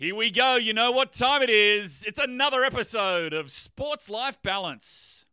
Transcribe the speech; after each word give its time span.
Here 0.00 0.14
we 0.14 0.30
go. 0.30 0.54
You 0.54 0.74
know 0.74 0.92
what 0.92 1.12
time 1.12 1.42
it 1.42 1.50
is. 1.50 2.04
It's 2.06 2.20
another 2.20 2.62
episode 2.62 3.32
of 3.32 3.50
Sports 3.50 4.08
Life 4.08 4.40
Balance. 4.44 5.24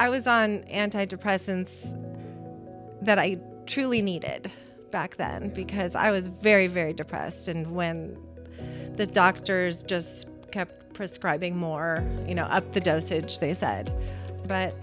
I 0.00 0.08
was 0.08 0.26
on 0.26 0.64
antidepressants 0.64 1.96
that 3.00 3.20
I 3.20 3.38
truly 3.66 4.02
needed 4.02 4.50
back 4.90 5.18
then 5.18 5.50
because 5.50 5.94
I 5.94 6.10
was 6.10 6.26
very, 6.26 6.66
very 6.66 6.92
depressed. 6.92 7.46
And 7.46 7.76
when 7.76 8.18
the 8.96 9.06
doctors 9.06 9.84
just 9.84 10.26
kept 10.50 10.94
prescribing 10.94 11.56
more, 11.56 12.04
you 12.26 12.34
know, 12.34 12.46
up 12.46 12.72
the 12.72 12.80
dosage, 12.80 13.38
they 13.38 13.54
said. 13.54 13.94
But 14.48 14.74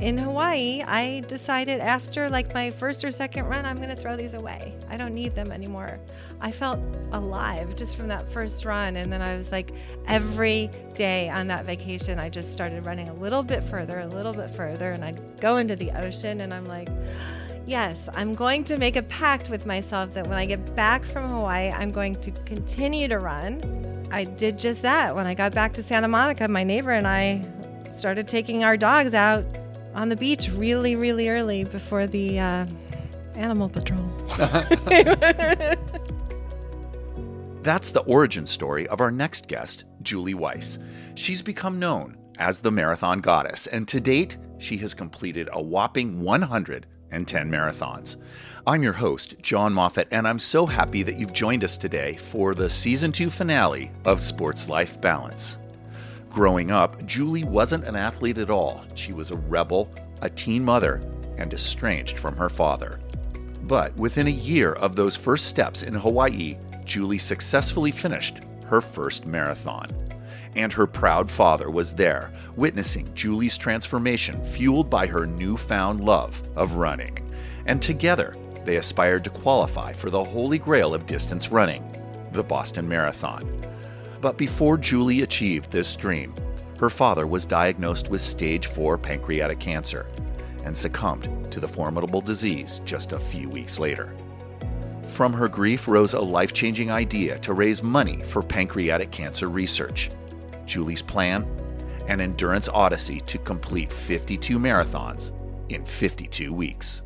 in 0.00 0.18
Hawaii, 0.18 0.82
I 0.82 1.22
decided 1.28 1.80
after 1.80 2.28
like 2.28 2.52
my 2.52 2.70
first 2.70 3.04
or 3.04 3.10
second 3.10 3.46
run, 3.46 3.64
I'm 3.64 3.76
going 3.76 3.90
to 3.90 3.96
throw 3.96 4.16
these 4.16 4.34
away. 4.34 4.74
I 4.88 4.96
don't 4.96 5.14
need 5.14 5.34
them 5.34 5.52
anymore. 5.52 6.00
I 6.40 6.50
felt 6.50 6.80
alive 7.12 7.76
just 7.76 7.96
from 7.96 8.08
that 8.08 8.30
first 8.32 8.64
run. 8.64 8.96
And 8.96 9.12
then 9.12 9.22
I 9.22 9.36
was 9.36 9.52
like, 9.52 9.70
every 10.06 10.68
day 10.94 11.28
on 11.28 11.46
that 11.46 11.64
vacation, 11.64 12.18
I 12.18 12.28
just 12.28 12.52
started 12.52 12.84
running 12.84 13.08
a 13.08 13.14
little 13.14 13.42
bit 13.42 13.62
further, 13.64 14.00
a 14.00 14.08
little 14.08 14.34
bit 14.34 14.50
further. 14.50 14.92
And 14.92 15.04
I'd 15.04 15.40
go 15.40 15.58
into 15.58 15.76
the 15.76 15.92
ocean 15.92 16.40
and 16.40 16.52
I'm 16.52 16.66
like, 16.66 16.88
yes, 17.64 18.08
I'm 18.14 18.34
going 18.34 18.64
to 18.64 18.76
make 18.76 18.96
a 18.96 19.02
pact 19.04 19.48
with 19.48 19.64
myself 19.64 20.12
that 20.14 20.26
when 20.26 20.36
I 20.36 20.44
get 20.44 20.74
back 20.74 21.04
from 21.04 21.30
Hawaii, 21.30 21.70
I'm 21.70 21.92
going 21.92 22.16
to 22.16 22.32
continue 22.32 23.06
to 23.08 23.20
run. 23.20 24.06
I 24.10 24.24
did 24.24 24.58
just 24.58 24.82
that. 24.82 25.14
When 25.14 25.26
I 25.26 25.34
got 25.34 25.54
back 25.54 25.72
to 25.74 25.82
Santa 25.82 26.08
Monica, 26.08 26.48
my 26.48 26.64
neighbor 26.64 26.90
and 26.90 27.06
I 27.06 27.46
started 27.92 28.26
taking 28.26 28.64
our 28.64 28.76
dogs 28.76 29.14
out 29.14 29.44
on 29.94 30.08
the 30.08 30.16
beach 30.16 30.50
really, 30.50 30.96
really 30.96 31.28
early 31.28 31.64
before 31.64 32.06
the 32.06 32.38
uh, 32.38 32.66
animal 33.36 33.68
patrol. 33.68 34.10
That's 37.62 37.92
the 37.92 38.02
origin 38.06 38.44
story 38.46 38.86
of 38.88 39.00
our 39.00 39.10
next 39.10 39.48
guest, 39.48 39.84
Julie 40.02 40.34
Weiss. 40.34 40.78
She's 41.14 41.40
become 41.40 41.78
known 41.78 42.16
as 42.38 42.58
the 42.58 42.70
marathon 42.70 43.20
goddess, 43.20 43.66
and 43.68 43.88
to 43.88 44.00
date, 44.00 44.36
she 44.58 44.76
has 44.78 44.92
completed 44.92 45.48
a 45.52 45.62
whopping 45.62 46.20
110 46.20 47.50
marathons. 47.50 48.16
I'm 48.66 48.82
your 48.82 48.92
host, 48.94 49.36
John 49.40 49.72
Moffat, 49.72 50.08
and 50.10 50.26
I'm 50.26 50.38
so 50.38 50.66
happy 50.66 51.02
that 51.04 51.16
you've 51.16 51.32
joined 51.32 51.64
us 51.64 51.76
today 51.76 52.16
for 52.16 52.54
the 52.54 52.68
season 52.68 53.12
two 53.12 53.30
finale 53.30 53.90
of 54.04 54.20
Sports 54.20 54.68
Life 54.68 55.00
Balance. 55.00 55.58
Growing 56.34 56.72
up, 56.72 57.06
Julie 57.06 57.44
wasn't 57.44 57.84
an 57.84 57.94
athlete 57.94 58.38
at 58.38 58.50
all. 58.50 58.84
She 58.96 59.12
was 59.12 59.30
a 59.30 59.36
rebel, 59.36 59.88
a 60.20 60.28
teen 60.28 60.64
mother, 60.64 61.00
and 61.38 61.54
estranged 61.54 62.18
from 62.18 62.36
her 62.36 62.48
father. 62.48 62.98
But 63.62 63.96
within 63.96 64.26
a 64.26 64.30
year 64.30 64.72
of 64.72 64.96
those 64.96 65.14
first 65.14 65.46
steps 65.46 65.84
in 65.84 65.94
Hawaii, 65.94 66.56
Julie 66.84 67.18
successfully 67.18 67.92
finished 67.92 68.40
her 68.66 68.80
first 68.80 69.26
marathon. 69.26 69.86
And 70.56 70.72
her 70.72 70.88
proud 70.88 71.30
father 71.30 71.70
was 71.70 71.94
there, 71.94 72.32
witnessing 72.56 73.14
Julie's 73.14 73.56
transformation 73.56 74.42
fueled 74.42 74.90
by 74.90 75.06
her 75.06 75.26
newfound 75.26 76.00
love 76.00 76.42
of 76.56 76.72
running. 76.72 77.16
And 77.66 77.80
together, 77.80 78.34
they 78.64 78.78
aspired 78.78 79.22
to 79.22 79.30
qualify 79.30 79.92
for 79.92 80.10
the 80.10 80.24
holy 80.24 80.58
grail 80.58 80.94
of 80.94 81.06
distance 81.06 81.52
running, 81.52 81.84
the 82.32 82.42
Boston 82.42 82.88
Marathon. 82.88 83.48
But 84.24 84.38
before 84.38 84.78
Julie 84.78 85.20
achieved 85.20 85.70
this 85.70 85.94
dream, 85.96 86.34
her 86.80 86.88
father 86.88 87.26
was 87.26 87.44
diagnosed 87.44 88.08
with 88.08 88.22
stage 88.22 88.68
4 88.68 88.96
pancreatic 88.96 89.60
cancer 89.60 90.06
and 90.64 90.74
succumbed 90.74 91.52
to 91.52 91.60
the 91.60 91.68
formidable 91.68 92.22
disease 92.22 92.80
just 92.86 93.12
a 93.12 93.18
few 93.18 93.50
weeks 93.50 93.78
later. 93.78 94.16
From 95.08 95.34
her 95.34 95.46
grief 95.46 95.86
rose 95.86 96.14
a 96.14 96.20
life 96.20 96.54
changing 96.54 96.90
idea 96.90 97.38
to 97.40 97.52
raise 97.52 97.82
money 97.82 98.22
for 98.22 98.42
pancreatic 98.42 99.10
cancer 99.10 99.48
research. 99.50 100.08
Julie's 100.64 101.02
plan? 101.02 101.44
An 102.08 102.22
endurance 102.22 102.70
odyssey 102.70 103.20
to 103.26 103.36
complete 103.36 103.92
52 103.92 104.58
marathons 104.58 105.32
in 105.68 105.84
52 105.84 106.50
weeks. 106.50 107.02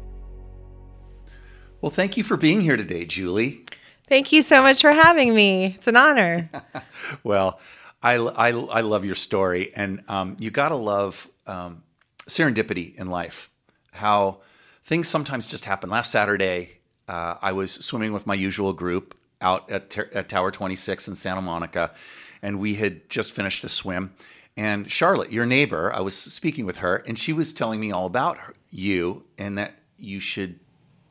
Well, 1.81 1.91
thank 1.91 2.17
you 2.17 2.23
for 2.23 2.37
being 2.37 2.61
here 2.61 2.77
today, 2.77 3.07
Julie. 3.07 3.65
Thank 4.09 4.33
you 4.33 4.41
so 4.41 4.63
much 4.63 4.81
for 4.81 4.93
having 4.93 5.35
me. 5.35 5.75
It's 5.77 5.87
an 5.87 5.97
honor. 5.97 6.51
well, 7.25 7.61
I, 8.03 8.15
I, 8.15 8.49
I, 8.49 8.81
love 8.81 9.05
your 9.05 9.15
story, 9.15 9.71
and 9.75 10.03
um, 10.09 10.37
you 10.39 10.51
got 10.51 10.71
to 10.71 10.77
love 10.77 11.29
um, 11.47 11.83
serendipity 12.27 12.95
in 12.97 13.09
life. 13.09 13.51
How 13.93 14.39
things 14.85 15.09
sometimes 15.09 15.47
just 15.47 15.67
happen. 15.67 15.91
Last 15.91 16.11
Saturday, 16.11 16.79
uh, 17.07 17.35
I 17.43 17.53
was 17.53 17.73
swimming 17.73 18.13
with 18.13 18.27
my 18.27 18.35
usual 18.35 18.73
group 18.73 19.15
out 19.43 19.71
at, 19.71 19.91
ter- 19.91 20.11
at 20.15 20.29
Tower 20.29 20.51
26 20.51 21.09
in 21.09 21.15
Santa 21.15 21.43
Monica, 21.43 21.93
and 22.41 22.59
we 22.59 22.77
had 22.77 23.11
just 23.11 23.33
finished 23.33 23.63
a 23.65 23.69
swim. 23.69 24.15
And 24.57 24.91
Charlotte, 24.91 25.31
your 25.33 25.45
neighbor, 25.47 25.93
I 25.93 26.01
was 26.01 26.17
speaking 26.17 26.65
with 26.65 26.79
her, 26.79 26.97
and 26.97 27.19
she 27.19 27.35
was 27.35 27.53
telling 27.53 27.79
me 27.79 27.93
all 27.93 28.07
about 28.07 28.39
her, 28.39 28.55
you 28.71 29.25
and 29.37 29.59
that 29.59 29.75
you 29.99 30.19
should 30.19 30.59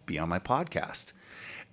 be 0.06 0.18
on 0.18 0.30
my 0.30 0.40
podcast. 0.40 1.14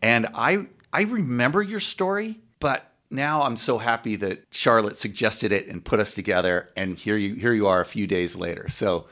And 0.03 0.27
I 0.35 0.67
I 0.95 1.03
remember 1.03 1.61
your 1.61 1.81
story, 1.81 2.39
but 2.61 2.93
now 3.11 3.43
I'm 3.43 3.57
so 3.57 3.79
happy 3.79 4.15
that 4.15 4.45
Charlotte 4.53 4.97
suggested 4.97 5.51
it 5.51 5.67
and 5.67 5.85
put 5.85 5.99
us 5.99 6.15
together. 6.15 6.71
And 6.77 6.97
here 6.97 7.17
you 7.17 7.35
here 7.35 7.53
you 7.53 7.67
are 7.67 7.81
a 7.81 7.85
few 7.85 8.07
days 8.07 8.37
later. 8.37 8.69
So 8.69 9.09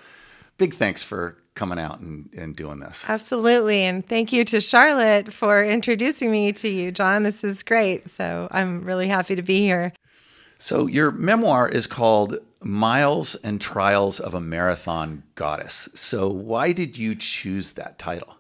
big 0.59 0.75
thanks 0.75 1.03
for 1.03 1.39
coming 1.57 1.81
out 1.81 1.99
and, 1.99 2.31
and 2.37 2.55
doing 2.55 2.79
this. 2.79 3.05
Absolutely. 3.09 3.83
And 3.83 4.09
thank 4.09 4.33
you 4.33 4.45
to 4.45 4.61
Charlotte 4.61 5.33
for 5.33 5.63
introducing 5.63 6.31
me 6.31 6.53
to 6.53 6.69
you, 6.69 6.93
John. 6.93 7.25
This 7.25 7.43
is 7.43 7.65
great. 7.65 8.09
So 8.09 8.47
I'm 8.53 8.85
really 8.85 9.09
happy 9.09 9.35
to 9.35 9.43
be 9.43 9.61
here. 9.61 9.93
So 10.59 10.87
your 10.87 11.11
memoir 11.11 11.69
is 11.69 11.89
called 11.89 12.39
Miles 12.61 13.35
and 13.35 13.61
Trials 13.61 14.21
of 14.21 14.35
a 14.35 14.41
Marathon 14.41 15.25
Goddess. 15.35 15.89
So 15.95 16.29
why 16.29 16.71
did 16.71 16.97
you 16.97 17.17
choose 17.17 17.73
that 17.73 17.99
title? 17.99 18.37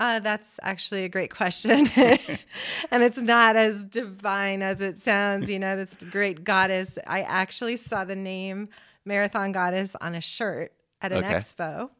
Uh, 0.00 0.18
that's 0.18 0.58
actually 0.62 1.04
a 1.04 1.08
great 1.08 1.32
question. 1.32 1.88
and 1.96 3.02
it's 3.02 3.18
not 3.18 3.54
as 3.54 3.84
divine 3.84 4.62
as 4.62 4.80
it 4.80 5.00
sounds. 5.00 5.48
You 5.48 5.58
know, 5.58 5.76
this 5.76 5.96
great 6.10 6.42
goddess. 6.42 6.98
I 7.06 7.22
actually 7.22 7.76
saw 7.76 8.04
the 8.04 8.16
name 8.16 8.68
Marathon 9.04 9.52
Goddess 9.52 9.94
on 10.00 10.14
a 10.14 10.20
shirt 10.20 10.72
at 11.00 11.12
an 11.12 11.24
okay. 11.24 11.34
expo 11.34 11.90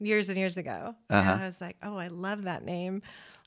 years 0.00 0.28
and 0.28 0.36
years 0.36 0.56
ago. 0.56 0.94
Uh-huh. 1.08 1.30
And 1.30 1.42
I 1.42 1.46
was 1.46 1.60
like, 1.60 1.76
oh, 1.82 1.96
I 1.96 2.08
love 2.08 2.42
that 2.42 2.64
name. 2.64 3.02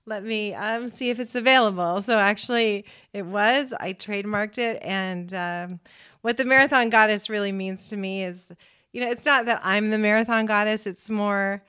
Let 0.06 0.24
me 0.24 0.54
um, 0.54 0.90
see 0.90 1.10
if 1.10 1.20
it's 1.20 1.36
available. 1.36 2.02
So 2.02 2.18
actually, 2.18 2.86
it 3.14 3.26
was. 3.26 3.74
I 3.80 3.94
trademarked 3.94 4.58
it. 4.58 4.80
And 4.82 5.34
um, 5.34 5.80
what 6.22 6.38
the 6.38 6.46
Marathon 6.46 6.90
Goddess 6.90 7.30
really 7.30 7.52
means 7.52 7.90
to 7.90 7.98
me 7.98 8.24
is, 8.24 8.52
you 8.92 9.02
know, 9.02 9.10
it's 9.10 9.26
not 9.26 9.46
that 9.46 9.62
I'm 9.64 9.92
the 9.92 9.98
Marathon 9.98 10.46
Goddess, 10.46 10.86
it's 10.88 11.10
more 11.10 11.64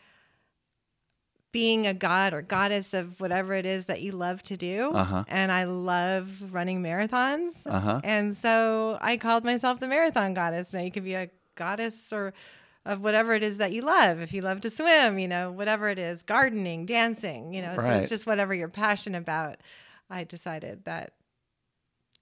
being 1.54 1.86
a 1.86 1.94
god 1.94 2.34
or 2.34 2.42
goddess 2.42 2.92
of 2.94 3.20
whatever 3.20 3.54
it 3.54 3.64
is 3.64 3.86
that 3.86 4.02
you 4.02 4.10
love 4.10 4.42
to 4.42 4.56
do. 4.56 4.90
Uh-huh. 4.92 5.22
And 5.28 5.52
I 5.52 5.62
love 5.62 6.28
running 6.52 6.82
marathons. 6.82 7.64
Uh-huh. 7.64 8.00
And 8.02 8.36
so 8.36 8.98
I 9.00 9.16
called 9.16 9.44
myself 9.44 9.78
the 9.78 9.86
marathon 9.86 10.34
goddess. 10.34 10.74
Now 10.74 10.80
you 10.80 10.90
could 10.90 11.04
be 11.04 11.14
a 11.14 11.30
goddess 11.54 12.12
or 12.12 12.34
of 12.84 13.04
whatever 13.04 13.34
it 13.34 13.44
is 13.44 13.58
that 13.58 13.70
you 13.70 13.82
love. 13.82 14.18
If 14.18 14.32
you 14.32 14.42
love 14.42 14.62
to 14.62 14.68
swim, 14.68 15.20
you 15.20 15.28
know, 15.28 15.52
whatever 15.52 15.88
it 15.88 15.98
is, 16.00 16.24
gardening, 16.24 16.86
dancing, 16.86 17.54
you 17.54 17.62
know, 17.62 17.76
right. 17.76 17.86
so 17.86 17.92
it's 17.98 18.08
just 18.08 18.26
whatever 18.26 18.52
you're 18.52 18.68
passionate 18.68 19.18
about. 19.18 19.58
I 20.10 20.24
decided 20.24 20.84
that 20.86 21.12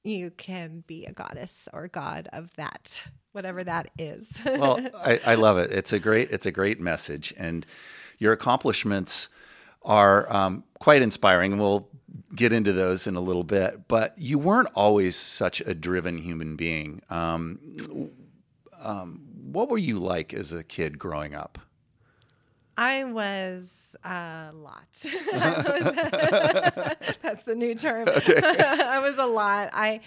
you 0.04 0.31
can 0.31 0.84
be 0.87 1.06
a 1.06 1.12
goddess 1.12 1.71
or 1.72 1.88
god 1.88 2.28
of 2.34 2.54
that, 2.56 3.03
whatever 3.32 3.65
that 3.65 3.88
is. 3.98 4.31
well, 4.44 4.78
I, 4.94 5.21
I 5.25 5.34
love 5.37 5.56
it. 5.56 5.72
It's 5.72 5.94
a 5.94 5.98
great, 5.98 6.31
it's 6.31 6.44
a 6.44 6.53
great 6.53 6.78
message. 6.78 7.32
And 7.38 7.65
your 8.18 8.32
accomplishments 8.32 9.28
are 9.82 10.32
um, 10.34 10.64
quite 10.78 11.02
inspiring. 11.02 11.58
We'll 11.58 11.88
get 12.34 12.52
into 12.52 12.72
those 12.72 13.06
in 13.06 13.16
a 13.16 13.20
little 13.20 13.44
bit, 13.44 13.88
but 13.88 14.18
you 14.18 14.38
weren't 14.38 14.68
always 14.74 15.16
such 15.16 15.60
a 15.60 15.74
driven 15.74 16.18
human 16.18 16.56
being. 16.56 17.03
Um, 17.10 17.59
um, 18.82 19.20
what 19.42 19.68
were 19.68 19.78
you 19.78 19.98
like 19.98 20.32
as 20.32 20.53
a 20.53 20.62
kid 20.62 20.98
growing 20.98 21.34
up? 21.34 21.59
I 22.76 23.04
was 23.04 23.94
a 24.03 24.50
lot. 24.54 24.86
that's 27.22 27.42
the 27.44 27.54
new 27.54 27.74
term. 27.74 28.08
Okay. 28.08 28.41
I 28.42 28.98
was 28.98 29.18
a 29.18 29.26
lot. 29.26 29.70
I 29.72 30.00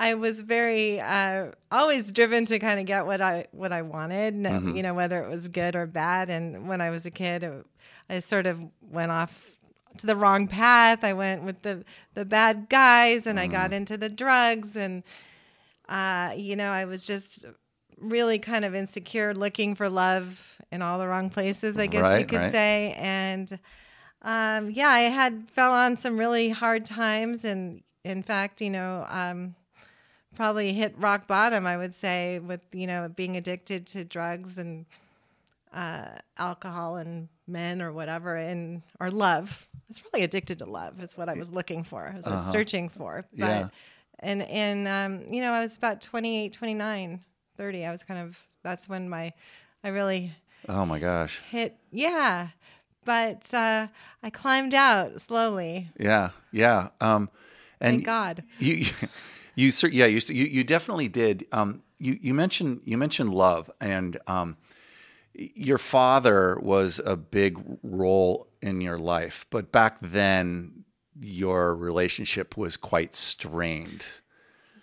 I 0.00 0.14
was 0.14 0.42
very 0.42 1.00
uh, 1.00 1.50
always 1.72 2.12
driven 2.12 2.46
to 2.46 2.60
kind 2.60 2.78
of 2.78 2.86
get 2.86 3.04
what 3.04 3.20
I 3.20 3.48
what 3.50 3.72
I 3.72 3.82
wanted, 3.82 4.34
mm-hmm. 4.34 4.76
you 4.76 4.82
know, 4.84 4.94
whether 4.94 5.24
it 5.24 5.28
was 5.28 5.48
good 5.48 5.74
or 5.74 5.86
bad. 5.86 6.30
And 6.30 6.68
when 6.68 6.80
I 6.80 6.90
was 6.90 7.04
a 7.04 7.10
kid, 7.10 7.42
it, 7.42 7.66
I 8.08 8.20
sort 8.20 8.46
of 8.46 8.60
went 8.80 9.10
off 9.10 9.34
to 9.98 10.06
the 10.06 10.14
wrong 10.14 10.46
path. 10.46 11.02
I 11.02 11.14
went 11.14 11.42
with 11.42 11.62
the 11.62 11.84
the 12.14 12.24
bad 12.24 12.68
guys, 12.68 13.26
and 13.26 13.40
mm. 13.40 13.42
I 13.42 13.46
got 13.48 13.66
mm-hmm. 13.66 13.74
into 13.74 13.96
the 13.96 14.08
drugs, 14.08 14.76
and 14.76 15.02
uh, 15.88 16.32
you 16.36 16.54
know, 16.54 16.70
I 16.70 16.84
was 16.84 17.04
just 17.04 17.44
really 18.00 18.38
kind 18.38 18.64
of 18.64 18.76
insecure, 18.76 19.34
looking 19.34 19.74
for 19.74 19.88
love 19.88 20.60
in 20.70 20.80
all 20.80 21.00
the 21.00 21.08
wrong 21.08 21.28
places, 21.28 21.76
I 21.76 21.86
guess 21.86 22.02
right, 22.02 22.20
you 22.20 22.26
could 22.26 22.38
right. 22.38 22.52
say. 22.52 22.94
And 22.96 23.58
um, 24.22 24.70
yeah, 24.70 24.90
I 24.90 25.00
had 25.00 25.50
fell 25.50 25.72
on 25.72 25.96
some 25.96 26.18
really 26.18 26.50
hard 26.50 26.86
times, 26.86 27.44
and 27.44 27.82
in 28.04 28.22
fact, 28.22 28.60
you 28.60 28.70
know, 28.70 29.04
um, 29.08 29.56
probably 30.38 30.72
hit 30.72 30.94
rock 30.96 31.26
bottom. 31.26 31.66
I 31.66 31.76
would 31.76 31.94
say 31.94 32.38
with 32.38 32.60
you 32.72 32.86
know 32.86 33.10
being 33.14 33.36
addicted 33.36 33.86
to 33.88 34.04
drugs 34.04 34.56
and 34.56 34.86
uh, 35.74 36.06
alcohol 36.38 36.96
and 36.96 37.28
men 37.46 37.82
or 37.82 37.92
whatever, 37.92 38.36
and 38.36 38.82
or 39.00 39.10
love. 39.10 39.66
I 39.74 39.80
was 39.88 40.00
probably 40.00 40.22
addicted 40.22 40.58
to 40.60 40.66
love. 40.66 41.00
It's 41.00 41.16
what 41.16 41.28
I 41.28 41.34
was 41.34 41.50
looking 41.50 41.82
for. 41.84 42.08
I 42.12 42.16
was 42.16 42.26
Uh-huh. 42.26 42.50
searching 42.50 42.88
for. 42.88 43.24
But, 43.32 43.46
Yeah. 43.48 43.68
And 44.20 44.42
and 44.42 44.88
um, 44.88 45.32
you 45.32 45.40
know, 45.40 45.52
I 45.52 45.60
was 45.60 45.76
about 45.76 46.00
28, 46.00 46.52
29, 46.52 47.20
30. 47.56 47.84
I 47.86 47.90
was 47.92 48.02
kind 48.04 48.20
of 48.20 48.38
that's 48.62 48.88
when 48.88 49.08
my 49.08 49.32
I 49.84 49.88
really 49.88 50.32
Oh 50.68 50.84
my 50.86 50.98
gosh. 50.98 51.40
hit 51.50 51.76
yeah. 51.92 52.48
But 53.04 53.52
uh, 53.54 53.86
I 54.22 54.30
climbed 54.30 54.74
out 54.74 55.20
slowly. 55.20 55.88
Yeah. 55.98 56.30
Yeah. 56.52 56.88
Um, 57.00 57.30
and 57.80 57.96
Thank 57.98 58.06
God. 58.06 58.42
you 58.58 58.86
you 59.58 59.70
cer- 59.72 59.88
yeah 59.88 60.06
you 60.06 60.20
you, 60.28 60.44
you 60.44 60.64
definitely 60.64 61.08
did 61.08 61.46
um 61.52 61.82
you 61.98 62.18
you 62.20 62.32
mentioned 62.32 62.80
you 62.84 62.96
mentioned 62.96 63.34
love 63.34 63.70
and 63.80 64.18
um 64.26 64.56
your 65.34 65.78
father 65.78 66.58
was 66.62 67.00
a 67.04 67.16
big 67.16 67.58
role 67.82 68.48
in 68.62 68.80
your 68.80 68.98
life 68.98 69.46
but 69.50 69.72
back 69.72 69.98
then 70.00 70.84
your 71.20 71.74
relationship 71.74 72.56
was 72.56 72.76
quite 72.76 73.14
strained 73.14 74.06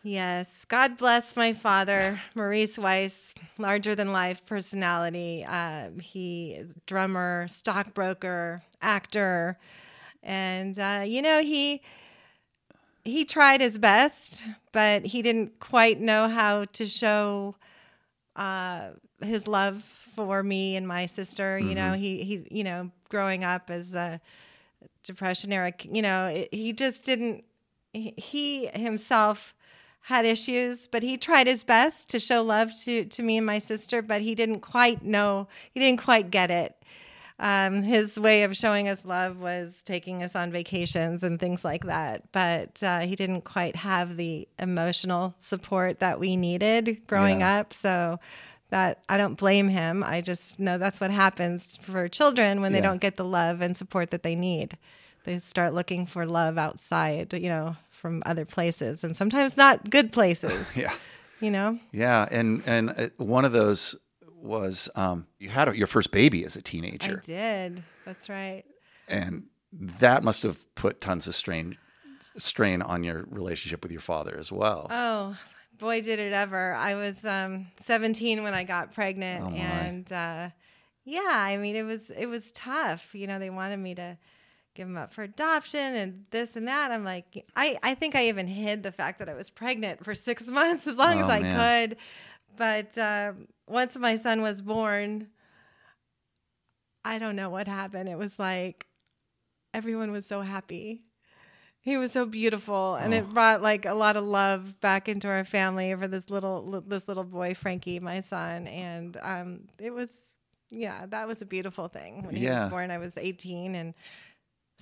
Yes. 0.08 0.66
God 0.66 0.98
bless 0.98 1.36
my 1.36 1.54
father, 1.54 2.20
Maurice 2.36 2.78
Weiss, 2.78 3.34
larger 3.58 3.96
than 3.96 4.12
life 4.12 4.46
personality. 4.46 5.44
Uh, 5.44 5.90
he 6.00 6.52
is 6.52 6.76
drummer, 6.86 7.48
stockbroker, 7.48 8.62
actor. 8.84 9.58
And, 10.22 10.78
uh, 10.78 11.06
you 11.08 11.24
know, 11.24 11.42
he. 11.42 11.82
He 13.06 13.24
tried 13.24 13.62
his 13.62 13.78
best, 13.78 14.42
but 14.72 15.06
he 15.06 15.22
didn't 15.22 15.60
quite 15.60 16.02
know 16.02 16.28
how 16.28 16.66
to 16.66 16.88
show 16.88 17.56
uh, 18.36 18.90
his 19.22 19.48
love 19.48 19.84
for 20.16 20.42
me 20.42 20.76
and 20.76 20.88
my 20.88 21.06
sister. 21.06 21.60
You 21.60 21.76
know, 21.76 21.94
he 21.94 22.24
he 22.24 22.48
you 22.50 22.64
know, 22.64 22.92
growing 23.10 23.44
up 23.44 23.70
as 23.70 23.94
a 23.96 24.20
depression 25.04 25.54
era, 25.54 25.72
you 25.84 26.02
know, 26.02 26.26
it, 26.26 26.54
he 26.54 26.74
just 26.74 27.04
didn't. 27.04 27.44
He, 27.94 28.14
he 28.18 28.68
himself 28.68 29.54
had 30.02 30.26
issues, 30.26 30.88
but 30.88 31.02
he 31.02 31.18
tried 31.18 31.48
his 31.48 31.64
best 31.64 32.10
to 32.10 32.20
show 32.20 32.44
love 32.44 32.72
to 32.82 33.06
to 33.06 33.24
me 33.24 33.38
and 33.38 33.46
my 33.46 33.60
sister, 33.60 34.02
but 34.02 34.22
he 34.22 34.36
didn't 34.36 34.62
quite 34.62 35.04
know. 35.04 35.48
He 35.74 35.80
didn't 35.80 36.02
quite 36.02 36.32
get 36.32 36.50
it. 36.52 36.76
Um, 37.38 37.84
his 37.84 38.18
way 38.18 38.44
of 38.44 38.56
showing 38.56 38.88
us 38.88 39.04
love 39.06 39.38
was 39.40 39.82
taking 39.84 40.24
us 40.24 40.36
on 40.36 40.52
vacations 40.52 41.22
and 41.24 41.40
things 41.40 41.66
like 41.66 41.86
that. 41.86 42.32
But 42.32 42.82
uh, 42.82 43.02
he 43.02 43.16
didn't 43.16 43.42
quite 43.42 43.76
have 43.76 44.16
the 44.16 44.48
emotional 44.58 45.36
support 45.40 46.00
that 46.00 46.20
we 46.20 46.38
needed 46.38 47.02
growing 47.08 47.42
Yeah. 47.42 47.60
up. 47.60 47.74
So 47.74 48.20
that 48.70 49.04
I 49.10 49.18
don't 49.18 49.36
blame 49.36 49.68
him. 49.70 50.04
I 50.04 50.22
just 50.22 50.60
know 50.60 50.78
that's 50.78 51.00
what 51.00 51.12
happens 51.12 51.78
for 51.84 52.08
children 52.08 52.62
when 52.62 52.72
they 52.72 52.80
Yeah. 52.80 52.88
don't 52.88 53.02
get 53.02 53.16
the 53.18 53.26
love 53.26 53.62
and 53.62 53.76
support 53.78 54.10
that 54.12 54.24
they 54.24 54.34
need. 54.36 54.78
They 55.26 55.40
start 55.40 55.74
looking 55.74 56.06
for 56.08 56.26
love 56.26 56.58
outside, 56.58 57.34
you 57.34 57.50
know, 57.50 57.76
from 57.92 58.24
other 58.26 58.46
places 58.46 59.04
and 59.04 59.16
sometimes 59.16 59.56
not 59.58 59.90
good 59.90 60.12
places, 60.12 60.76
yeah 60.78 60.94
you 61.42 61.52
know? 61.52 61.78
yeah 61.92 62.28
and 62.32 62.64
and 62.66 62.90
uh, 62.92 63.10
one 63.18 63.44
of 63.46 63.52
those 63.52 63.94
was 64.46 64.90
um 64.96 65.26
you 65.40 65.50
had 65.50 65.74
your 65.76 65.88
first 65.88 66.12
baby 66.12 66.46
as 66.46 66.56
a 66.56 66.62
teenager 66.62 67.18
I 67.24 67.26
did. 67.26 67.84
That's 68.06 68.30
right. 68.30 68.64
and 69.08 69.44
that 69.72 70.24
must 70.24 70.44
have 70.44 70.74
put 70.76 71.02
tons 71.02 71.28
of 71.28 71.36
strain 71.36 71.78
strain 72.38 72.82
on 72.82 73.04
your 73.04 73.26
relationship 73.30 73.82
with 73.84 73.92
your 73.92 74.02
father 74.02 74.36
as 74.38 74.52
well 74.52 74.88
Oh, 74.92 75.38
boy, 75.78 76.02
did 76.02 76.20
it 76.20 76.34
ever. 76.34 76.74
I 76.74 76.96
was 76.96 77.26
um, 77.26 77.68
17 77.82 78.44
when 78.44 78.54
I 78.54 78.64
got 78.64 78.94
pregnant. 78.94 79.44
Oh, 79.44 79.50
and 79.50 80.12
uh, 80.12 80.50
yeah, 81.04 81.22
I 81.30 81.58
mean, 81.58 81.76
it 81.76 81.84
was, 81.84 82.10
it 82.12 82.28
was 82.28 82.52
tough. 82.54 83.14
You 83.14 83.28
know, 83.28 83.40
they 83.40 83.50
wanted 83.50 83.78
me 83.78 83.96
to 83.96 84.18
give 84.74 84.88
him 84.88 84.98
up 84.98 85.14
for 85.14 85.24
adoption 85.24 85.96
and 85.96 86.26
this 86.32 86.56
and 86.56 86.68
that. 86.68 86.92
I'm 86.92 87.04
like, 87.06 87.46
I, 87.56 87.78
I 87.84 87.96
think 87.96 88.16
I 88.16 88.28
even 88.28 88.48
hid 88.48 88.84
the 88.84 88.92
fact 88.92 89.20
that 89.20 89.30
I 89.30 89.34
was 89.34 89.50
pregnant 89.50 90.04
for 90.04 90.14
six 90.16 90.48
months 90.60 90.88
as 90.88 90.96
long 90.98 91.20
Oh, 91.20 91.24
as 91.24 91.30
I 91.30 91.40
man. 91.42 91.90
could. 91.90 91.98
But 92.58 92.98
um, 92.98 93.48
once 93.68 93.98
my 93.98 94.16
son 94.16 94.42
was 94.42 94.62
born, 94.62 95.28
I 97.04 97.20
don't 97.20 97.36
know 97.36 97.50
what 97.50 97.68
happened. 97.68 98.10
It 98.10 98.18
was 98.18 98.40
like 98.40 98.88
everyone 99.74 100.12
was 100.12 100.26
so 100.26 100.42
happy. 100.42 101.04
He 101.80 101.98
was 101.98 102.12
so 102.12 102.26
beautiful, 102.26 102.96
and 102.96 103.14
Oh. 103.14 103.18
it 103.18 103.30
brought 103.30 103.62
like 103.62 103.86
a 103.86 103.94
lot 103.94 104.18
of 104.18 104.24
love 104.24 104.80
back 104.82 105.08
into 105.08 105.28
our 105.28 105.46
family 105.46 105.94
for 105.96 106.08
this 106.08 106.32
little 106.32 106.82
this 106.88 107.08
little 107.08 107.24
boy 107.24 107.54
Frankie, 107.54 108.00
my 108.00 108.22
son, 108.22 108.66
and 108.68 109.18
um, 109.22 109.68
it 109.78 109.92
was 109.92 110.10
yeah, 110.72 111.06
that 111.06 111.28
was 111.28 111.44
a 111.44 111.46
beautiful 111.46 111.88
thing. 111.88 112.24
When 112.26 112.36
he 112.36 112.48
was 112.50 112.66
born, 112.72 112.90
I 112.90 112.98
was 112.98 113.18
18 113.20 113.76
and 113.76 113.94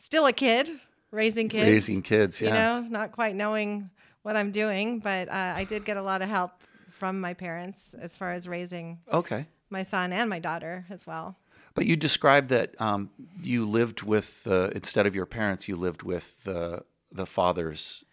still 0.02 0.26
a 0.28 0.32
kid, 0.34 0.70
raising 1.12 1.50
kids, 1.50 1.64
raising 1.66 2.02
kids 2.02 2.42
yeah 2.42 2.48
you 2.48 2.54
know, 2.54 2.88
not 2.90 3.12
quite 3.12 3.36
knowing 3.36 3.90
what 4.22 4.38
I'm 4.38 4.52
doing, 4.52 5.00
but 5.00 5.28
uh, 5.28 5.54
I 5.58 5.66
did 5.66 5.84
get 5.84 5.98
a 5.98 6.02
lot 6.02 6.22
of 6.22 6.30
help 6.30 6.52
from 7.00 7.20
my 7.20 7.34
parents 7.34 7.96
as 8.00 8.16
far 8.16 8.32
as 8.34 8.48
raising 8.48 9.00
okay 9.12 9.46
my 9.70 9.84
son 9.84 10.14
and 10.14 10.30
my 10.30 10.40
daughter 10.40 10.86
as 10.90 11.08
well. 11.08 11.36
But 11.76 11.86
you 11.88 11.96
described 11.96 12.50
that 12.50 12.80
um, 12.80 13.10
you 13.42 13.66
lived 13.66 14.04
with 14.04 14.46
uh, 14.46 14.70
instead 14.76 15.08
of 15.08 15.16
your 15.16 15.26
parents, 15.26 15.68
you 15.68 15.76
lived 15.76 16.04
with 16.04 16.44
the 16.44 16.84
the 17.12 17.26
father's. 17.26 18.04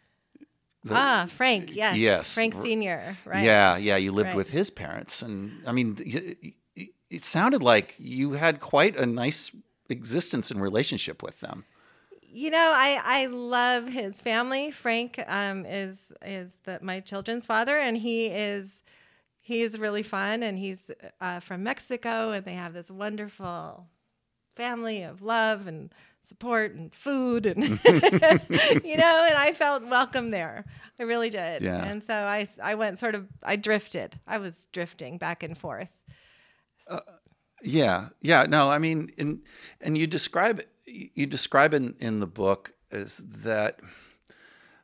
the- 0.84 0.94
ah, 0.96 1.26
Frank, 1.36 1.74
yes, 1.76 1.96
yes, 1.96 2.34
Frank 2.34 2.54
Senior, 2.54 3.18
right? 3.26 3.44
Yeah, 3.44 3.76
yeah. 3.76 3.96
You 3.96 4.12
lived 4.12 4.28
Right. 4.28 4.36
with 4.36 4.50
his 4.50 4.70
parents, 4.70 5.20
and 5.22 5.62
I 5.66 5.72
mean, 5.72 5.96
y- 5.98 6.88
it 7.10 7.24
sounded 7.24 7.62
like 7.62 7.94
you 7.98 8.32
had 8.32 8.60
quite 8.60 8.98
a 8.98 9.04
nice 9.04 9.50
existence 9.90 10.50
and 10.50 10.62
relationship 10.62 11.22
with 11.22 11.40
them. 11.40 11.64
You 12.32 12.50
know, 12.50 12.72
I 12.76 13.00
I 13.02 13.26
love 13.26 13.88
his 13.88 14.20
family. 14.20 14.70
Frank 14.70 15.22
um, 15.26 15.66
is 15.66 16.12
is 16.24 16.58
the, 16.64 16.78
my 16.80 17.00
children's 17.00 17.44
father, 17.44 17.76
and 17.78 17.96
he 17.96 18.26
is 18.26 18.82
he's 19.40 19.78
really 19.78 20.04
fun, 20.04 20.42
and 20.42 20.58
he's 20.58 20.90
uh, 21.20 21.40
from 21.40 21.64
Mexico, 21.64 22.30
and 22.30 22.44
they 22.44 22.54
have 22.54 22.72
this 22.72 22.90
wonderful 22.90 23.86
family 24.56 25.02
of 25.02 25.22
love 25.22 25.66
and 25.66 25.92
support 26.22 26.72
and 26.72 26.94
food, 26.94 27.46
and 27.46 27.62
you 28.84 28.96
know, 28.96 29.26
and 29.28 29.36
I 29.36 29.52
felt 29.56 29.82
welcome 29.84 30.30
there. 30.30 30.64
I 31.00 31.02
really 31.02 31.30
did. 31.30 31.62
Yeah. 31.62 31.82
And 31.84 32.02
so 32.02 32.14
I 32.14 32.46
I 32.62 32.76
went 32.76 33.00
sort 33.00 33.16
of 33.16 33.26
I 33.42 33.56
drifted. 33.56 34.20
I 34.28 34.38
was 34.38 34.68
drifting 34.72 35.18
back 35.18 35.42
and 35.42 35.58
forth. 35.58 35.88
Yeah, 37.62 38.08
yeah. 38.20 38.44
No, 38.49 38.70
I 38.70 38.78
mean, 38.78 39.10
and 39.18 39.40
and 39.80 39.96
you 39.96 40.06
describe 40.06 40.62
you 40.92 41.26
describe 41.26 41.75
in 41.75 41.94
in 41.99 42.20
the 42.20 42.26
book 42.26 42.73
as 42.90 43.18
that 43.18 43.80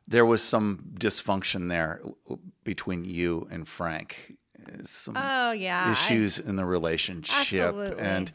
there 0.07 0.25
was 0.25 0.41
some 0.41 0.91
dysfunction 0.93 1.69
there 1.69 2.01
between 2.63 3.03
you 3.05 3.47
and 3.51 3.67
Frank. 3.67 4.35
Some 4.83 5.15
Oh 5.17 5.51
yeah, 5.51 5.85
I- 5.87 5.91
issues 5.91 6.39
in 6.39 6.55
the 6.55 6.65
relationship, 6.65 7.61
Absolutely. 7.61 7.99
and 8.03 8.31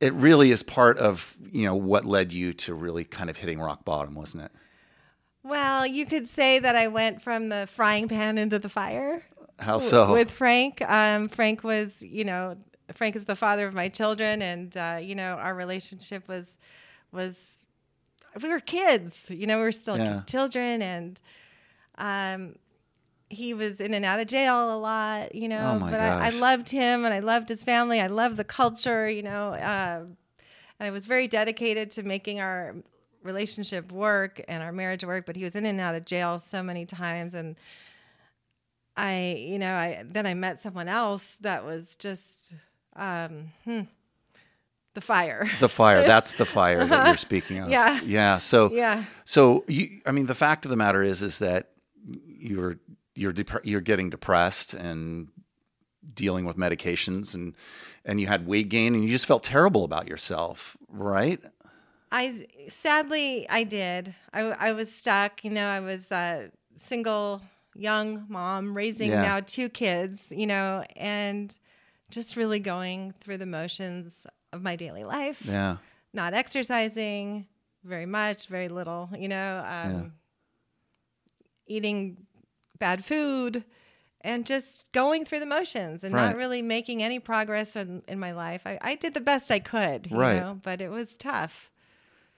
it 0.00 0.12
really 0.14 0.50
is 0.50 0.62
part 0.62 0.98
of 0.98 1.36
you 1.50 1.64
know 1.64 1.74
what 1.74 2.04
led 2.04 2.32
you 2.32 2.52
to 2.54 2.74
really 2.74 3.04
kind 3.04 3.30
of 3.30 3.36
hitting 3.36 3.60
rock 3.60 3.84
bottom, 3.84 4.14
wasn't 4.14 4.44
it? 4.44 4.52
well, 5.44 5.86
you 5.86 6.04
could 6.04 6.28
say 6.28 6.58
that 6.58 6.76
I 6.76 6.88
went 6.88 7.22
from 7.22 7.48
the 7.48 7.66
frying 7.72 8.06
pan 8.08 8.36
into 8.38 8.58
the 8.58 8.68
fire. 8.68 9.22
How 9.58 9.78
so? 9.78 10.12
with 10.12 10.30
Frank. 10.30 10.82
Um, 10.82 11.28
Frank 11.28 11.64
was, 11.64 12.02
you 12.02 12.24
know, 12.24 12.56
Frank 12.94 13.16
is 13.16 13.24
the 13.26 13.36
father 13.36 13.66
of 13.66 13.74
my 13.74 13.88
children, 13.88 14.42
and 14.42 14.76
uh, 14.76 14.98
you 15.00 15.14
know, 15.14 15.34
our 15.34 15.54
relationship 15.54 16.26
was 16.28 16.56
was 17.12 17.64
we 18.42 18.48
were 18.48 18.60
kids. 18.60 19.16
You 19.28 19.46
know, 19.46 19.56
we 19.56 19.62
were 19.64 19.72
still 19.72 19.98
Yeah. 19.98 20.22
children, 20.26 20.82
and 20.82 21.20
um, 21.96 22.56
he 23.28 23.52
was 23.52 23.80
in 23.80 23.92
and 23.94 24.04
out 24.04 24.20
of 24.20 24.26
jail 24.26 24.74
a 24.74 24.78
lot. 24.78 25.34
You 25.34 25.48
know, 25.48 25.80
Oh, 25.82 25.90
but 25.90 26.00
I, 26.00 26.28
I 26.28 26.30
loved 26.30 26.68
him, 26.70 27.04
and 27.04 27.12
I 27.12 27.18
loved 27.20 27.48
his 27.48 27.62
family. 27.62 28.00
I 28.00 28.06
loved 28.06 28.36
the 28.36 28.44
culture. 28.44 29.08
You 29.08 29.22
know, 29.22 29.52
uh, 29.52 30.04
and 30.80 30.86
I 30.86 30.90
was 30.90 31.06
very 31.06 31.28
dedicated 31.28 31.90
to 31.92 32.02
making 32.02 32.40
our 32.40 32.74
relationship 33.22 33.90
work 33.92 34.40
and 34.48 34.62
our 34.62 34.72
marriage 34.72 35.04
work. 35.04 35.26
But 35.26 35.36
he 35.36 35.44
was 35.44 35.54
in 35.56 35.66
and 35.66 35.80
out 35.80 35.94
of 35.94 36.04
jail 36.04 36.38
so 36.38 36.62
many 36.62 36.86
times, 36.86 37.34
and 37.34 37.56
I, 38.96 39.44
you 39.46 39.58
know, 39.58 39.74
I 39.74 40.02
then 40.06 40.26
I 40.26 40.34
met 40.34 40.60
someone 40.60 40.88
else 40.88 41.36
that 41.40 41.64
was 41.64 41.96
just 41.96 42.54
um, 42.98 43.52
hmm, 43.64 43.80
the 44.94 45.00
fire. 45.00 45.48
the 45.60 45.68
fire. 45.68 46.02
That's 46.06 46.32
the 46.34 46.44
fire 46.44 46.84
that 46.86 47.06
you're 47.06 47.16
speaking 47.16 47.58
of. 47.58 47.70
Yeah. 47.70 48.00
Yeah. 48.04 48.38
So 48.38 48.70
yeah, 48.72 49.04
So 49.24 49.64
you, 49.68 50.00
I 50.04 50.12
mean, 50.12 50.26
the 50.26 50.34
fact 50.34 50.64
of 50.66 50.70
the 50.70 50.76
matter 50.76 51.02
is, 51.02 51.22
is 51.22 51.38
that 51.38 51.70
you're 52.26 52.76
you're 53.14 53.32
dep- 53.32 53.64
you're 53.64 53.80
getting 53.80 54.10
depressed 54.10 54.74
and 54.74 55.28
dealing 56.14 56.44
with 56.44 56.56
medications, 56.56 57.34
and 57.34 57.54
and 58.04 58.20
you 58.20 58.26
had 58.26 58.46
weight 58.46 58.68
gain, 58.68 58.94
and 58.94 59.04
you 59.04 59.10
just 59.10 59.26
felt 59.26 59.42
terrible 59.42 59.84
about 59.84 60.08
yourself, 60.08 60.76
right? 60.88 61.40
I 62.10 62.46
sadly 62.68 63.46
I 63.48 63.64
did. 63.64 64.14
I 64.32 64.40
I 64.42 64.72
was 64.72 64.92
stuck. 64.92 65.44
You 65.44 65.50
know, 65.50 65.68
I 65.68 65.80
was 65.80 66.10
a 66.10 66.50
single 66.80 67.42
young 67.74 68.24
mom 68.28 68.74
raising 68.76 69.10
Yeah. 69.10 69.22
now 69.22 69.40
two 69.40 69.68
kids. 69.68 70.26
You 70.30 70.46
know, 70.46 70.84
and 70.96 71.54
just 72.10 72.36
really 72.36 72.58
going 72.58 73.14
through 73.20 73.38
the 73.38 73.46
motions 73.46 74.26
of 74.52 74.62
my 74.62 74.76
daily 74.76 75.04
life. 75.04 75.42
Yeah. 75.44 75.76
Not 76.12 76.34
exercising 76.34 77.46
very 77.84 78.06
much, 78.06 78.46
very 78.46 78.68
little. 78.68 79.08
You 79.16 79.28
know, 79.28 79.58
um, 79.66 79.92
Yeah. 79.92 80.04
eating 81.66 82.26
bad 82.78 83.04
food. 83.04 83.64
And 84.22 84.44
just 84.46 84.90
going 84.92 85.24
through 85.24 85.38
the 85.40 85.46
motions 85.46 86.02
and 86.02 86.12
Right. 86.12 86.26
not 86.26 86.36
really 86.36 86.60
making 86.60 87.02
any 87.04 87.20
progress 87.20 87.76
in, 87.76 88.02
in 88.08 88.18
my 88.18 88.32
life. 88.32 88.62
I, 88.66 88.76
I 88.82 88.94
did 88.96 89.14
the 89.14 89.20
best 89.20 89.50
I 89.52 89.60
could, 89.60 90.08
you 90.10 90.16
Right. 90.16 90.36
know, 90.40 90.58
but 90.62 90.80
it 90.80 90.88
was 90.90 91.16
tough. 91.16 91.70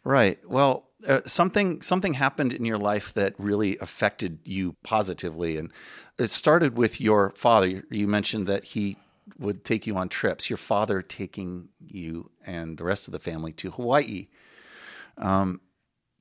Right. 0.04 0.38
Well, 0.46 0.88
uh, 1.08 1.20
something 1.24 1.80
something 1.80 2.14
happened 2.14 2.52
in 2.52 2.66
your 2.66 2.76
life 2.78 3.14
that 3.14 3.34
really 3.38 3.78
affected 3.78 4.40
you 4.44 4.76
positively, 4.82 5.56
and 5.56 5.72
it 6.18 6.28
started 6.28 6.76
with 6.76 7.00
your 7.00 7.32
father. 7.36 7.66
You- 7.66 7.82
You 7.90 8.06
mentioned 8.06 8.46
that 8.46 8.64
he 8.64 8.98
would 9.40 9.64
take 9.64 9.86
you 9.86 9.96
on 9.96 10.08
trips. 10.08 10.48
Your 10.48 10.56
father 10.58 11.02
taking 11.02 11.70
you 11.84 12.30
and 12.46 12.76
the 12.78 12.84
rest 12.84 13.08
of 13.08 13.12
the 13.12 13.18
family 13.18 13.52
to 13.54 13.70
Hawaii. 13.72 14.28
Um, 15.18 15.60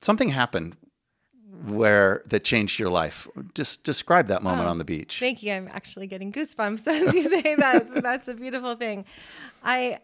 something 0.00 0.30
happened 0.30 0.76
where 1.66 2.22
that 2.26 2.42
changed 2.44 2.78
your 2.78 2.88
life. 2.88 3.28
Just 3.54 3.84
describe 3.84 4.28
that 4.28 4.42
moment 4.42 4.66
Oh, 4.66 4.70
on 4.70 4.78
the 4.78 4.84
beach. 4.84 5.18
Thank 5.20 5.42
you. 5.42 5.52
I'm 5.52 5.68
actually 5.68 6.06
getting 6.06 6.32
goosebumps 6.32 6.86
as 6.88 7.14
you 7.14 7.28
say 7.28 7.54
that. 7.54 8.02
That's 8.02 8.26
a 8.28 8.34
beautiful 8.34 8.74
thing. 8.76 9.04
I, 9.62 9.98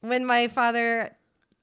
when 0.00 0.24
my 0.24 0.46
father 0.48 1.10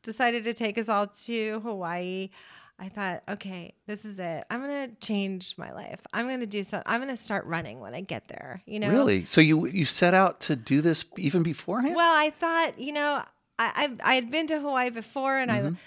decided 0.04 0.44
to 0.44 0.54
take 0.54 0.78
us 0.78 0.90
all 0.90 1.08
to 1.08 1.62
Hawaii, 1.62 2.30
I 2.78 2.90
thought, 2.90 3.24
okay, 3.30 3.74
this 3.88 4.04
is 4.04 4.20
it. 4.20 4.44
I'm 4.50 4.60
gonna 4.60 4.90
change 5.00 5.58
my 5.58 5.72
life. 5.72 6.02
I'm 6.14 6.28
gonna 6.28 6.46
do 6.46 6.62
something. 6.64 6.84
I'm 6.86 7.00
gonna 7.00 7.16
start 7.16 7.46
running 7.46 7.80
when 7.80 7.94
I 7.96 8.02
get 8.02 8.28
there. 8.28 8.62
You 8.66 8.80
know, 8.82 8.90
Really? 8.90 9.24
So 9.26 9.40
you 9.42 9.66
you 9.68 9.86
set 9.86 10.14
out 10.14 10.42
to 10.42 10.56
do 10.58 10.82
this 10.82 11.06
even 11.18 11.42
beforehand? 11.42 11.96
Well, 11.96 12.14
I 12.14 12.32
thought, 12.32 12.78
you 12.80 12.92
know, 12.92 13.24
I 13.58 13.88
I, 14.04 14.12
I 14.12 14.16
had 14.16 14.30
been 14.30 14.48
to 14.48 14.60
Hawaii 14.60 14.90
before, 14.90 15.38
and 15.38 15.50
Mm-hmm. 15.52 15.68
I, 15.76 15.78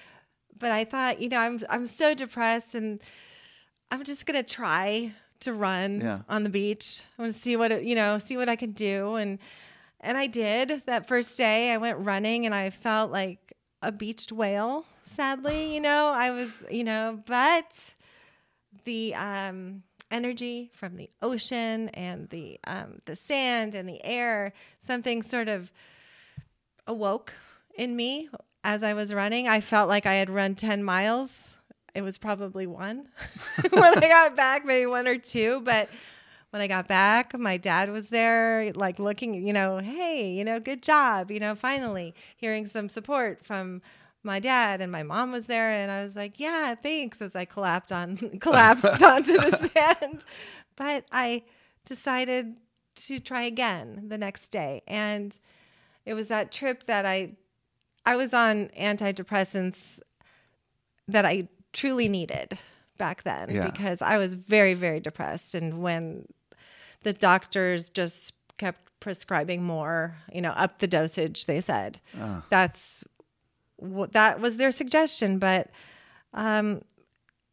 but 0.59 0.73
I 0.73 0.85
thought, 0.85 1.21
you 1.21 1.28
know, 1.28 1.38
I'm 1.38 1.61
I'm 1.68 1.85
so 1.87 2.14
depressed, 2.14 2.75
and 2.75 3.00
I'm 3.90 4.02
just 4.02 4.25
gonna 4.25 4.42
try 4.42 5.12
to 5.40 5.52
run 5.52 6.00
Yeah. 6.00 6.21
on 6.28 6.42
the 6.42 6.50
beach. 6.50 7.02
I'm 7.18 7.25
gonna 7.25 7.33
see 7.35 7.54
what 7.57 7.71
it, 7.71 7.85
you 7.85 7.95
know, 7.95 8.18
see 8.18 8.37
what 8.38 8.49
I 8.49 8.57
can 8.57 8.73
do, 8.73 9.16
and 9.16 9.38
and 10.00 10.16
I 10.16 10.26
did 10.26 10.83
that 10.87 11.07
first 11.07 11.37
day. 11.37 11.71
I 11.71 11.76
went 11.76 11.99
running, 11.99 12.47
and 12.47 12.54
I 12.54 12.71
felt 12.71 13.11
like 13.11 13.52
a 13.83 13.92
beached 13.92 14.33
whale. 14.33 14.87
Sadly, 15.09 15.75
you 15.75 15.81
know, 15.81 16.09
I 16.09 16.31
was, 16.31 16.65
you 16.71 16.85
know, 16.85 17.21
but 17.27 17.91
the 18.85 19.15
um, 19.15 19.83
energy 20.11 20.71
from 20.75 20.97
the 20.97 21.11
ocean 21.23 21.88
and 21.91 22.29
the 22.29 22.59
um, 22.67 23.00
the 23.07 23.17
sand 23.17 23.75
and 23.75 23.88
the 23.88 24.05
air, 24.05 24.53
something 24.81 25.23
sort 25.23 25.49
of 25.49 25.73
awoke 26.87 27.33
in 27.75 27.97
me 27.97 28.29
as 28.65 28.83
I 28.83 28.95
was 28.95 29.12
running. 29.15 29.49
I 29.49 29.61
felt 29.61 29.88
like 29.88 30.07
I 30.07 30.15
had 30.15 30.31
run 30.31 30.55
ten 30.55 30.83
miles. 30.85 31.50
It 31.95 32.03
was 32.03 32.19
probably 32.19 32.67
one 32.67 33.09
when 33.71 34.05
I 34.05 34.09
got 34.09 34.37
back, 34.37 34.65
maybe 34.65 34.87
one 34.87 35.07
or 35.07 35.19
two, 35.19 35.61
but. 35.65 35.88
When 36.50 36.62
I 36.62 36.67
got 36.67 36.88
back, 36.88 37.38
my 37.38 37.59
dad 37.59 37.93
was 37.93 38.09
there, 38.09 38.73
like 38.75 38.99
looking, 38.99 39.35
you 39.47 39.53
know, 39.53 39.77
hey, 39.81 40.31
you 40.31 40.47
know, 40.47 40.59
good 40.59 40.83
job, 40.83 41.31
you 41.31 41.38
know, 41.38 41.55
finally 41.55 42.15
hearing 42.38 42.65
some 42.65 42.88
support 42.88 43.45
from 43.45 43.83
my 44.23 44.41
dad 44.41 44.81
and 44.81 44.91
my 44.91 45.03
mom 45.03 45.33
was 45.33 45.47
there 45.47 45.71
and 45.71 45.91
I 45.91 46.03
was 46.03 46.17
like, 46.17 46.39
"Yeah, 46.41 46.75
thanks." 46.75 47.23
As 47.23 47.37
I 47.37 47.45
collapsed 47.45 47.93
on 47.93 48.17
collapsed 48.41 49.03
onto 49.03 49.39
the 49.39 49.71
sand, 49.75 50.25
but 50.77 51.05
I 51.13 51.45
decided 51.85 52.59
to 52.97 53.21
try 53.21 53.43
again 53.43 54.05
the 54.09 54.19
next 54.19 54.49
day, 54.51 54.83
and 54.87 55.37
it 56.05 56.15
was 56.15 56.29
that 56.29 56.51
trip 56.53 56.85
that 56.85 57.07
I 57.07 57.33
I 58.05 58.17
was 58.17 58.35
on 58.35 58.69
antidepressants 58.79 60.01
that 61.07 61.25
I 61.25 61.49
truly 61.73 62.09
needed 62.09 62.59
back 62.97 63.23
then 63.23 63.51
Yeah. 63.51 63.67
because 63.67 64.03
I 64.03 64.17
was 64.19 64.35
very 64.35 64.75
very 64.75 65.01
depressed, 65.01 65.55
and 65.55 65.81
when 65.83 66.27
the 67.03 67.13
doctors 67.13 67.89
just 67.91 68.35
kept 68.57 68.81
prescribing 69.01 69.63
more, 69.63 70.17
you 70.33 70.41
know, 70.41 70.51
up 70.51 70.81
the 70.81 70.89
dosage, 70.89 71.47
they 71.47 71.61
said 71.61 72.01
ah. 72.21 72.43
that's 72.51 73.05
what 73.05 73.18
that 73.81 74.41
was 74.41 74.57
their 74.57 74.71
suggestion 74.71 75.39
but 75.39 75.71
um 76.35 76.83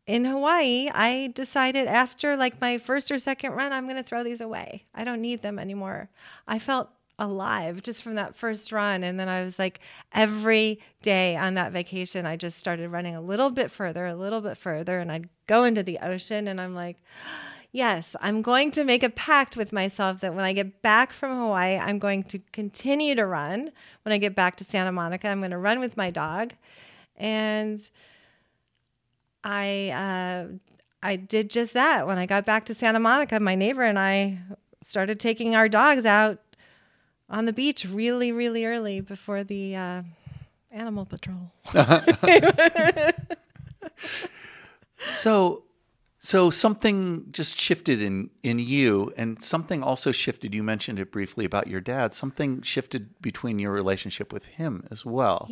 in 0.08 0.26
Hawaii, 0.26 0.88
I 0.94 1.32
decided 1.34 1.88
after 1.88 2.38
like 2.38 2.62
my 2.62 2.78
first 2.78 3.10
or 3.10 3.18
second 3.18 3.54
run, 3.54 3.74
I'm 3.74 3.86
going 3.86 3.96
to 3.98 4.04
throw 4.04 4.24
these 4.24 4.42
away. 4.42 4.86
I 4.94 5.04
don't 5.04 5.22
need 5.22 5.42
them 5.42 5.58
anymore. 5.58 6.10
I 6.48 6.60
felt 6.60 6.90
alive 7.18 7.82
just 7.82 8.04
from 8.04 8.16
that 8.16 8.36
first 8.36 8.72
run. 8.72 9.04
And 9.04 9.20
then 9.20 9.30
I 9.30 9.44
was 9.44 9.58
like, 9.58 9.80
every 10.14 10.80
day 11.02 11.36
on 11.36 11.56
that 11.56 11.72
vacation, 11.72 12.26
I 12.26 12.36
just 12.36 12.60
started 12.60 12.90
running 12.90 13.16
a 13.16 13.22
little 13.22 13.50
bit 13.50 13.72
further, 13.72 14.06
a 14.06 14.16
little 14.16 14.42
bit 14.42 14.58
further. 14.58 15.00
And 15.00 15.12
I'd 15.12 15.30
go 15.48 15.64
into 15.64 15.82
the 15.82 16.00
ocean 16.00 16.48
and 16.48 16.60
I'm 16.62 16.76
like, 16.76 16.98
yes, 17.76 18.16
I'm 18.22 18.42
going 18.42 18.72
to 18.72 18.84
make 18.84 19.04
a 19.04 19.10
pact 19.10 19.58
with 19.58 19.74
myself 19.74 20.22
that 20.22 20.34
when 20.34 20.46
I 20.46 20.54
get 20.54 20.82
back 20.82 21.12
from 21.12 21.38
Hawaii, 21.38 21.78
I'm 21.78 22.00
going 22.00 22.24
to 22.24 22.40
continue 22.52 23.16
to 23.16 23.26
run. 23.26 23.72
When 24.04 24.14
I 24.14 24.18
get 24.18 24.36
back 24.36 24.58
to 24.58 24.64
Santa 24.64 24.92
Monica, 24.92 25.28
I'm 25.28 25.40
going 25.40 25.52
to 25.52 25.58
run 25.58 25.80
with 25.80 25.98
my 25.98 26.10
dog. 26.10 26.54
And 27.18 27.88
I 29.44 29.90
uh, 29.90 30.48
I 31.04 31.16
did 31.18 31.50
just 31.50 31.74
that. 31.74 32.08
When 32.08 32.18
I 32.18 32.26
got 32.26 32.46
back 32.46 32.66
to 32.66 32.74
Santa 32.74 33.00
Monica, 33.00 33.40
my 33.40 33.56
neighbor 33.56 33.84
and 33.84 34.00
I 34.00 34.40
started 34.82 35.20
taking 35.20 35.56
our 35.56 35.70
dogs 35.70 36.06
out 36.06 36.40
on 37.30 37.46
the 37.46 37.54
beach 37.54 37.86
really, 37.86 38.32
really 38.32 38.66
early 38.66 39.02
before 39.02 39.44
the 39.44 39.76
uh, 39.76 40.04
animal 40.72 41.06
patrol. 41.06 41.52
So, 45.08 45.64
so 46.26 46.50
something 46.50 47.26
just 47.32 47.60
shifted 47.60 48.02
in 48.02 48.32
in 48.42 48.58
you, 48.58 49.14
and 49.16 49.40
something 49.44 49.84
also 49.84 50.12
shifted. 50.12 50.56
You 50.56 50.64
mentioned 50.64 51.00
it 51.00 51.12
briefly 51.12 51.46
about 51.46 51.68
your 51.68 51.82
dad. 51.82 52.16
Something 52.16 52.64
shifted 52.64 53.22
between 53.22 53.60
your 53.60 53.72
relationship 53.72 54.34
with 54.34 54.46
him 54.46 54.88
as 54.90 55.06
well. 55.06 55.48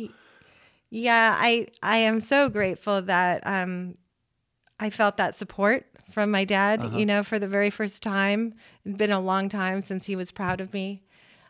Yeah, 0.90 1.36
I 1.38 1.68
I 1.80 1.98
am 1.98 2.18
so 2.18 2.48
grateful 2.48 3.02
that 3.02 3.42
um, 3.46 3.96
I 4.80 4.90
felt 4.90 5.16
that 5.18 5.36
support 5.36 5.86
from 6.10 6.32
my 6.32 6.44
dad. 6.44 6.92
You 6.92 7.06
know, 7.06 7.22
for 7.22 7.38
the 7.38 7.48
very 7.48 7.70
first 7.70 8.02
time, 8.02 8.54
it'd 8.84 8.98
been 8.98 9.12
a 9.12 9.20
long 9.20 9.48
time 9.48 9.80
since 9.80 10.04
he 10.06 10.16
was 10.16 10.32
proud 10.32 10.60
of 10.60 10.74
me 10.74 11.04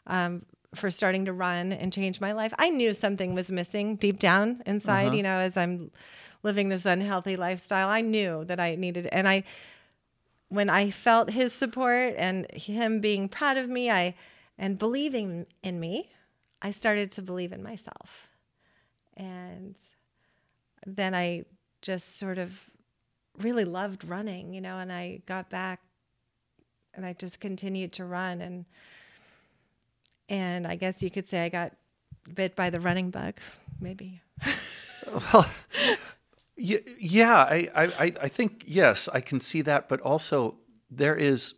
um, 0.07 0.45
for 0.75 0.91
starting 0.91 1.25
to 1.25 1.33
run 1.33 1.73
and 1.73 1.93
change 1.93 2.21
my 2.21 2.33
life. 2.33 2.53
I 2.59 2.69
knew 2.69 2.93
something 2.93 3.35
was 3.35 3.51
missing 3.51 3.97
deep 3.97 4.19
down 4.19 4.63
inside. 4.67 5.15
You 5.15 5.23
know, 5.23 5.39
as 5.39 5.57
I'm 5.57 5.91
living 6.45 6.69
this 6.69 6.85
unhealthy 6.85 7.37
lifestyle, 7.37 7.89
I 7.89 8.01
knew 8.03 8.45
that 8.45 8.61
I 8.61 8.77
needed, 8.77 9.09
and 9.11 9.29
I 9.29 9.43
when 10.49 10.71
I 10.71 10.91
felt 10.91 11.31
his 11.31 11.53
support 11.53 12.15
and 12.17 12.49
him 12.53 13.01
being 13.01 13.29
proud 13.29 13.57
of 13.57 13.69
me, 13.69 13.91
I 13.91 14.15
and 14.57 14.79
believing 14.79 15.47
in 15.65 15.81
me, 15.81 16.13
I 16.63 16.71
started 16.71 17.11
to 17.13 17.23
believe 17.23 17.53
in 17.53 17.63
myself. 17.63 18.29
And 19.17 19.75
then 20.87 21.15
I 21.15 21.45
just 21.83 22.19
sort 22.19 22.39
of 22.39 22.53
really 23.39 23.65
loved 23.65 24.05
running, 24.05 24.55
you 24.55 24.61
know, 24.61 24.79
and 24.79 24.93
I 24.93 25.23
got 25.27 25.51
back 25.51 25.81
and 26.95 27.05
I 27.05 27.15
just 27.15 27.41
continued 27.41 27.93
to 27.95 28.05
run 28.05 28.41
and 28.41 28.65
and 30.29 30.67
I 30.67 30.77
guess 30.77 31.03
you 31.03 31.11
could 31.11 31.29
say 31.29 31.45
I 31.45 31.49
got 31.49 31.73
bit 32.35 32.57
by 32.57 32.71
the 32.71 32.81
running 32.81 33.11
bug, 33.11 33.35
maybe. 33.81 34.21
Well, 35.33 35.47
yeah, 36.57 37.37
I, 37.37 37.69
I, 37.75 38.13
I- 38.23 38.29
think 38.29 38.65
yes, 38.67 39.09
I 39.13 39.21
can 39.21 39.41
see 39.41 39.63
that, 39.63 39.89
but 39.89 40.01
also 40.01 40.57
there 40.91 41.17
is, 41.17 41.55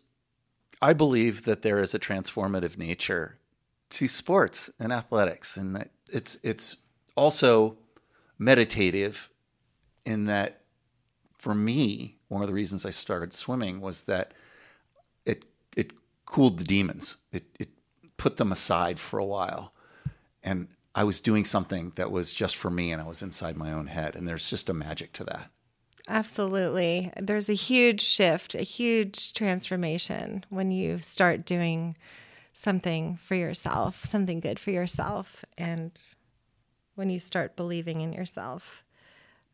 I 0.81 0.93
believe 0.93 1.45
that 1.45 1.61
there 1.61 1.79
is 1.79 1.93
a 1.93 1.99
transformative 1.99 2.77
nature 2.77 3.37
to 3.91 4.07
sports 4.07 4.69
and 4.79 4.91
athletics, 4.91 5.55
and 5.57 5.89
it's 6.11 6.37
it's 6.43 6.77
also 7.15 7.77
meditative 8.37 9.29
in 10.05 10.25
that 10.25 10.61
for 11.37 11.55
me, 11.55 12.17
one 12.27 12.41
of 12.41 12.47
the 12.47 12.53
reasons 12.53 12.85
I 12.85 12.89
started 12.89 13.33
swimming 13.33 13.79
was 13.81 14.03
that 14.03 14.33
it 15.25 15.45
it 15.75 15.93
cooled 16.25 16.59
the 16.59 16.65
demons. 16.65 17.17
It 17.31 17.45
it 17.59 17.69
put 18.17 18.37
them 18.37 18.51
aside 18.51 18.99
for 18.99 19.19
a 19.19 19.25
while. 19.25 19.73
And 20.43 20.67
I 20.97 21.03
was 21.03 21.21
doing 21.21 21.45
something 21.45 21.91
that 21.93 22.09
was 22.09 22.33
just 22.33 22.55
for 22.55 22.71
me 22.71 22.91
and 22.91 22.99
I 22.99 23.05
was 23.05 23.21
inside 23.21 23.55
my 23.55 23.71
own 23.71 23.85
head. 23.85 24.15
And 24.15 24.27
there's 24.27 24.49
just 24.49 24.67
a 24.67 24.73
magic 24.73 25.13
to 25.13 25.23
that. 25.25 25.51
Absolutely. 26.07 27.11
There's 27.21 27.49
a 27.49 27.53
huge 27.53 28.01
shift, 28.01 28.55
a 28.55 28.63
huge 28.63 29.33
transformation 29.33 30.43
when 30.49 30.71
you 30.71 30.97
start 30.99 31.45
doing 31.45 31.95
something 32.51 33.19
for 33.21 33.35
yourself, 33.35 34.05
something 34.05 34.39
good 34.39 34.57
for 34.57 34.71
yourself. 34.71 35.45
And 35.55 35.91
when 36.95 37.11
you 37.11 37.19
start 37.19 37.55
believing 37.55 38.01
in 38.01 38.11
yourself. 38.11 38.83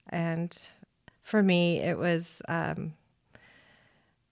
And 0.08 0.58
for 1.24 1.44
me, 1.44 1.80
it 1.80 1.98
was 1.98 2.42
um, 2.48 2.94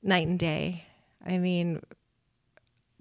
night 0.02 0.28
and 0.28 0.40
day. 0.40 0.86
I 1.28 1.40
mean, 1.40 1.82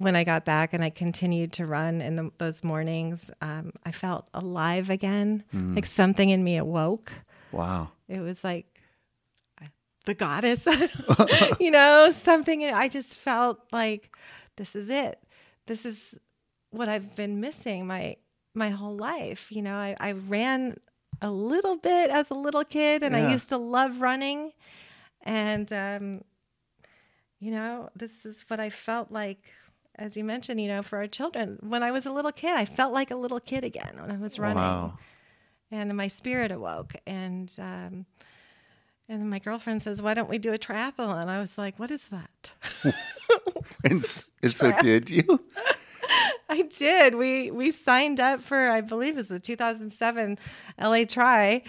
when 0.01 0.17
I 0.17 0.25
got 0.25 0.47
back 0.47 0.73
and 0.73 0.83
I 0.83 0.89
continued 0.89 1.53
to 1.53 1.67
run 1.67 2.01
in 2.01 2.17
the, 2.17 2.31
those 2.39 2.65
mornings, 2.65 3.31
um, 3.43 3.73
I 3.85 3.93
felt 3.93 4.29
alive 4.33 4.89
again. 4.89 5.45
Like 5.53 5.85
something 5.85 6.31
in 6.31 6.43
me 6.43 6.57
awoke. 6.57 7.13
Wow. 7.53 7.91
It 8.09 8.21
was 8.21 8.43
like 8.43 8.65
the 10.07 10.15
goddess, 10.15 10.67
you 11.61 11.71
know, 11.71 12.11
something. 12.11 12.65
I 12.65 12.89
just 12.89 13.15
felt 13.15 13.59
like 13.73 14.17
this 14.57 14.75
is 14.75 14.89
it. 14.89 15.19
This 15.67 15.85
is 15.85 16.17
what 16.71 16.89
I've 16.89 17.15
been 17.15 17.39
missing 17.41 17.87
my 17.87 18.17
my 18.55 18.71
whole 18.71 18.97
life. 18.97 19.53
You 19.53 19.61
know, 19.61 19.77
I, 19.77 19.95
I 20.01 20.13
ran 20.13 20.77
a 21.21 21.31
little 21.31 21.77
bit 21.77 22.09
as 22.11 22.31
a 22.31 22.35
little 22.35 22.65
kid, 22.65 23.03
and 23.03 23.15
Yeah. 23.15 23.29
I 23.29 23.33
used 23.33 23.51
to 23.51 23.59
love 23.59 24.01
running, 24.01 24.53
and 25.23 25.71
um, 25.73 26.25
you 27.39 27.51
know, 27.51 27.91
this 27.95 28.25
is 28.25 28.45
what 28.49 28.61
I 28.61 28.71
felt 28.71 29.13
like. 29.13 29.41
As 30.01 30.17
you 30.17 30.25
mentioned, 30.25 30.59
you 30.59 30.69
know, 30.69 30.83
for 30.83 30.97
our 30.97 31.07
children, 31.07 31.59
when 31.61 31.83
I 31.83 31.91
was 31.91 32.07
a 32.07 32.11
little 32.11 32.33
kid, 32.33 32.57
I 32.57 32.65
felt 32.65 32.95
like 32.95 33.11
a 33.11 33.17
little 33.17 33.39
kid 33.39 33.65
again 33.65 33.99
when 34.01 34.11
I 34.11 34.17
was 34.17 34.39
running. 34.39 34.57
Wow. 34.57 34.99
and 35.71 35.95
my 35.95 36.09
spirit 36.09 36.51
awoke 36.51 36.97
and 37.07 37.53
um, 37.59 38.07
and 39.09 39.21
then 39.21 39.29
my 39.29 39.39
girlfriend 39.41 39.83
says 39.83 40.01
why 40.01 40.15
don't 40.15 40.31
we 40.31 40.39
do 40.39 40.55
a 40.55 40.59
triathlon? 40.59 41.27
I 41.27 41.39
was 41.39 41.59
like 41.59 41.79
what 41.79 41.91
is 41.91 42.09
that? 42.09 42.53
And, 43.85 44.05
and 44.43 44.53
so 44.53 44.73
did 44.81 45.09
you? 45.11 45.23
i 46.49 46.63
did. 46.63 47.15
We 47.15 47.51
we 47.51 47.71
signed 47.71 48.19
up 48.19 48.43
for 48.43 48.71
i 48.71 48.81
believe 48.81 49.15
it 49.15 49.17
was 49.17 49.29
the 49.29 49.39
2007 49.39 50.39
la 50.81 51.05
tri 51.05 51.63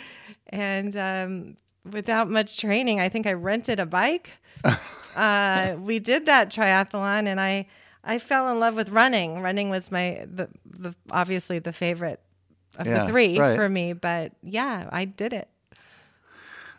and 0.47 0.95
um, 0.97 1.57
without 1.89 2.29
much 2.29 2.57
training 2.57 2.99
i 2.99 3.09
think 3.09 3.27
i 3.27 3.33
rented 3.33 3.79
a 3.79 3.85
bike. 3.85 4.31
Uh, 5.15 5.75
we 5.79 5.99
did 5.99 6.25
that 6.25 6.49
triathlon 6.49 7.27
and 7.27 7.39
i 7.39 7.67
i 8.03 8.17
fell 8.19 8.49
in 8.49 8.59
love 8.59 8.75
with 8.75 8.89
running 8.89 9.41
running 9.41 9.69
was 9.69 9.91
my 9.91 10.25
the, 10.31 10.47
the 10.65 10.93
obviously 11.11 11.59
the 11.59 11.73
favorite 11.73 12.19
of 12.77 12.87
Yeah, 12.87 13.05
the 13.05 13.11
three 13.11 13.37
right. 13.37 13.55
for 13.55 13.67
me 13.69 13.93
but 13.93 14.31
yeah 14.43 14.87
i 14.91 15.05
did 15.05 15.33
it 15.33 15.47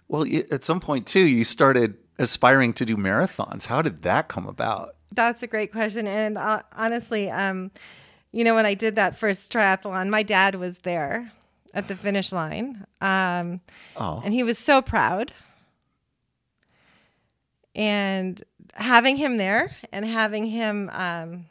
Well, 0.09 0.26
you, 0.26 0.45
at 0.50 0.62
some 0.64 0.81
point 0.81 1.07
too, 1.07 1.26
you 1.26 1.45
started 1.45 1.97
aspiring 2.19 2.75
to 2.75 2.85
do 2.85 2.97
marathons. 2.97 3.67
How 3.67 3.81
did 3.83 4.02
that 4.02 4.29
come 4.29 4.47
about? 4.47 4.97
That's 5.11 5.43
a 5.43 5.47
great 5.47 5.73
question. 5.73 6.07
And 6.07 6.37
uh, 6.37 6.62
honestly, 6.76 7.31
um, 7.31 7.71
you 8.31 8.45
know, 8.45 8.55
when 8.55 8.67
I 8.67 8.75
did 8.75 8.95
that 8.97 9.17
first 9.19 9.50
triathlon, 9.52 10.11
my 10.11 10.23
dad 10.23 10.57
was 10.57 10.79
there 10.79 11.33
at 11.73 11.88
the 11.88 11.97
finish 11.97 12.31
line. 12.33 12.85
Um, 13.00 13.61
Oh. 13.97 14.21
and 14.25 14.35
he 14.35 14.43
was 14.43 14.59
so 14.59 14.83
proud. 14.83 15.33
And 17.75 18.43
having 18.75 19.17
him 19.17 19.37
there 19.38 19.75
and 19.93 20.05
having 20.05 20.47
him 20.47 20.91
um, 20.93 21.47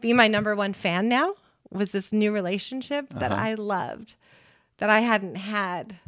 be 0.00 0.12
my 0.12 0.28
number 0.28 0.54
one 0.54 0.72
fan 0.72 1.08
now 1.08 1.34
was 1.70 1.92
this 1.92 2.12
new 2.12 2.32
relationship 2.32 3.08
that 3.14 3.32
I 3.32 3.54
loved, 3.54 4.14
that 4.78 4.90
I 4.90 5.00
hadn't 5.00 5.36
had 5.36 5.98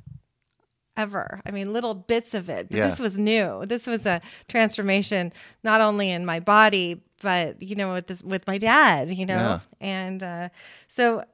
ever. 0.96 1.40
I 1.46 1.50
mean, 1.52 1.72
little 1.72 1.94
bits 1.94 2.34
of 2.34 2.48
it, 2.48 2.68
but 2.70 2.76
Yeah. 2.76 2.88
this 2.88 2.98
was 2.98 3.18
new. 3.18 3.64
This 3.66 3.86
was 3.86 4.04
a 4.04 4.20
transformation, 4.48 5.32
not 5.62 5.80
only 5.80 6.10
in 6.10 6.26
my 6.26 6.40
body, 6.40 7.00
but 7.22 7.60
you 7.62 7.74
know, 7.76 7.94
with 7.94 8.08
this 8.08 8.22
with 8.22 8.46
my 8.46 8.58
dad. 8.58 9.10
You 9.10 9.26
know, 9.26 9.34
Yeah. 9.36 9.60
and 9.80 10.22
uh, 10.22 10.48
so 10.88 11.24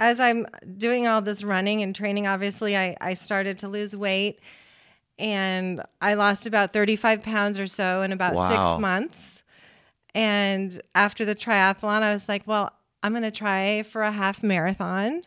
as 0.00 0.20
I'm 0.20 0.46
doing 0.76 1.06
all 1.08 1.20
this 1.20 1.42
running 1.42 1.82
and 1.82 1.94
training, 1.94 2.26
obviously, 2.26 2.76
I 2.76 2.96
I 3.00 3.14
started 3.14 3.58
to 3.60 3.68
lose 3.68 3.94
weight, 3.96 4.38
and 5.18 5.82
I 6.00 6.14
lost 6.14 6.46
about 6.46 6.72
35 6.72 7.22
pounds 7.22 7.58
or 7.58 7.66
so 7.66 8.02
in 8.02 8.12
about 8.12 8.34
Wow. 8.34 8.48
six 8.74 8.80
months. 8.80 9.42
And 10.14 10.80
after 10.94 11.24
the 11.24 11.34
triathlon, 11.34 12.02
I 12.02 12.12
was 12.12 12.28
like, 12.28 12.42
well, 12.46 12.72
I'm 13.02 13.12
going 13.12 13.22
to 13.22 13.30
try 13.30 13.82
for 13.82 14.02
a 14.02 14.10
half 14.12 14.42
marathon. 14.42 15.22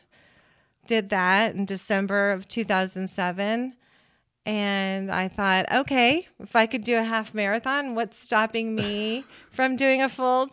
Did 0.88 1.10
that 1.10 1.56
in 1.56 1.66
December 1.66 2.32
of 2.32 2.48
2007. 2.48 3.74
And 4.46 5.12
I 5.12 5.28
thought, 5.28 5.72
okay, 5.72 6.28
if 6.40 6.56
I 6.56 6.66
could 6.66 6.84
do 6.84 6.98
a 6.98 7.04
half 7.04 7.34
marathon, 7.34 7.94
what's 7.96 8.18
stopping 8.18 8.74
me 8.76 9.24
from 9.52 9.76
doing 9.76 10.02
a 10.02 10.10
full 10.10 10.50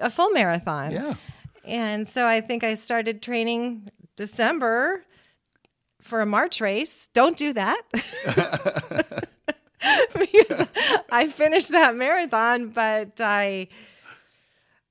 a 0.00 0.08
full 0.10 0.30
marathon? 0.30 0.92
Yeah. 0.92 1.14
And 1.64 2.08
so 2.08 2.26
I 2.26 2.40
think 2.40 2.62
I 2.62 2.74
started 2.74 3.22
training 3.22 3.88
December 4.16 5.02
for 6.04 6.20
a 6.20 6.26
March 6.26 6.60
race. 6.60 7.08
Don't 7.12 7.36
do 7.36 7.52
that. 7.54 7.80
because 10.18 10.66
I 11.10 11.28
finished 11.28 11.70
that 11.70 11.94
marathon, 11.96 12.68
but 12.68 13.20
I 13.20 13.68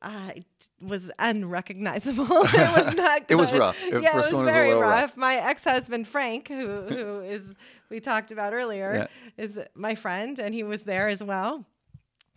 uh, 0.02 0.08
I 0.08 0.45
was 0.82 1.10
unrecognizable. 1.17 2.26
it 2.30 2.86
was 2.86 2.95
not. 2.95 3.23
It 3.30 3.36
was 3.36 3.52
rough. 3.54 3.78
The 3.89 4.02
Yeah, 4.02 4.13
it 4.13 4.15
was 4.17 4.32
was 4.32 4.54
very 4.54 4.67
little 4.69 4.82
rough. 4.84 5.02
rough. 5.12 5.17
My 5.17 5.36
ex-husband 5.38 6.08
Frank, 6.08 6.47
who 6.49 6.82
who 6.84 7.21
is 7.21 7.56
we 7.89 7.99
talked 7.99 8.32
about 8.32 8.54
earlier, 8.54 9.08
is 9.38 9.58
my 9.76 9.95
friend, 9.95 10.38
and 10.39 10.54
he 10.54 10.63
was 10.63 10.84
there 10.84 11.08
as 11.08 11.23
well. 11.23 11.65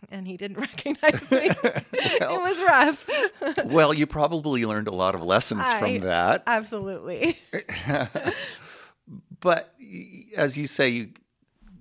And 0.09 0.27
he 0.27 0.37
didn't 0.37 0.59
recognize 0.59 1.29
me. 1.31 1.49
it 1.51 2.41
was 2.41 2.61
rough. 2.63 3.65
Well, 3.65 3.93
you 3.95 4.05
probably 4.05 4.63
learned 4.63 4.87
a 4.87 4.93
lot 4.93 5.15
of 5.15 5.23
lessons 5.23 5.63
I- 5.65 5.79
from 5.79 5.97
that. 5.99 6.43
Absolutely. 6.47 7.37
But 9.39 9.73
as 10.35 10.57
you 10.57 10.67
say, 10.67 10.89
you, 10.89 11.09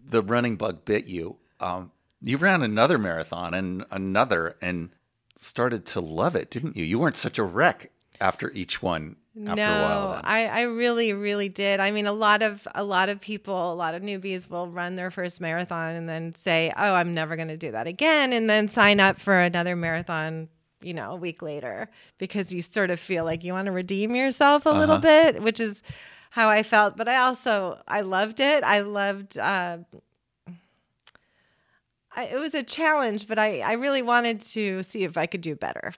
the 0.08 0.22
running 0.22 0.56
bug 0.56 0.84
bit 0.84 1.06
you. 1.06 1.36
Um, 1.60 1.92
you 2.20 2.36
ran 2.36 2.62
another 2.62 2.98
marathon 2.98 3.54
and 3.54 3.84
another 3.90 4.56
and 4.60 4.90
started 5.36 5.84
to 5.86 6.00
love 6.00 6.34
it, 6.34 6.50
didn't 6.50 6.76
you? 6.76 6.84
You 6.84 6.98
weren't 6.98 7.16
such 7.16 7.38
a 7.38 7.42
wreck 7.44 7.90
after 8.20 8.50
each 8.52 8.82
one. 8.82 9.16
After 9.38 9.56
no, 9.56 9.68
a 9.68 9.82
while. 9.82 10.20
I, 10.24 10.46
I 10.46 10.60
really, 10.62 11.12
really 11.12 11.50
did. 11.50 11.78
I 11.78 11.90
mean, 11.90 12.06
a 12.06 12.12
lot 12.12 12.40
of 12.40 12.66
a 12.74 12.82
lot 12.82 13.10
of 13.10 13.20
people, 13.20 13.70
a 13.70 13.74
lot 13.74 13.94
of 13.94 14.02
newbies 14.02 14.48
will 14.48 14.68
run 14.68 14.96
their 14.96 15.10
first 15.10 15.42
marathon 15.42 15.94
and 15.94 16.08
then 16.08 16.34
say, 16.36 16.72
"Oh, 16.74 16.94
I'm 16.94 17.12
never 17.12 17.36
going 17.36 17.48
to 17.48 17.56
do 17.58 17.72
that 17.72 17.86
again," 17.86 18.32
and 18.32 18.48
then 18.48 18.70
sign 18.70 18.98
up 18.98 19.20
for 19.20 19.38
another 19.38 19.76
marathon. 19.76 20.48
You 20.80 20.94
know, 20.94 21.12
a 21.12 21.16
week 21.16 21.42
later, 21.42 21.90
because 22.16 22.54
you 22.54 22.62
sort 22.62 22.90
of 22.90 22.98
feel 22.98 23.24
like 23.24 23.44
you 23.44 23.52
want 23.52 23.66
to 23.66 23.72
redeem 23.72 24.14
yourself 24.14 24.64
a 24.64 24.70
little 24.70 24.98
bit, 24.98 25.42
which 25.42 25.60
is 25.60 25.82
how 26.36 26.50
I 26.50 26.62
felt. 26.62 26.98
But 26.98 27.08
I 27.08 27.16
also 27.16 27.80
I 27.88 28.02
loved 28.02 28.40
it. 28.40 28.62
I 28.62 28.80
loved. 28.80 29.38
Uh, 29.38 29.78
I, 32.14 32.24
it 32.24 32.38
was 32.38 32.54
a 32.54 32.62
challenge, 32.62 33.26
but 33.26 33.38
I, 33.38 33.60
I 33.60 33.72
really 33.72 34.02
wanted 34.02 34.42
to 34.42 34.82
see 34.82 35.04
if 35.04 35.16
I 35.16 35.24
could 35.26 35.40
do 35.40 35.54
better 35.54 35.94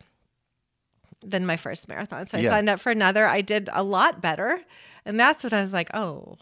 than 1.24 1.44
my 1.44 1.57
first 1.57 1.88
marathon. 1.88 2.27
So 2.29 2.38
I 2.38 2.42
Yeah. 2.42 2.51
signed 2.51 2.68
up 2.68 2.79
for 2.81 2.90
another. 2.90 3.27
I 3.27 3.40
did 3.40 3.68
a 3.72 3.83
lot 3.83 4.20
better. 4.22 4.61
And 5.05 5.18
that's 5.18 5.42
what 5.42 5.53
I 5.53 5.61
was 5.61 5.72
like, 5.72 5.90
oh, 5.94 6.37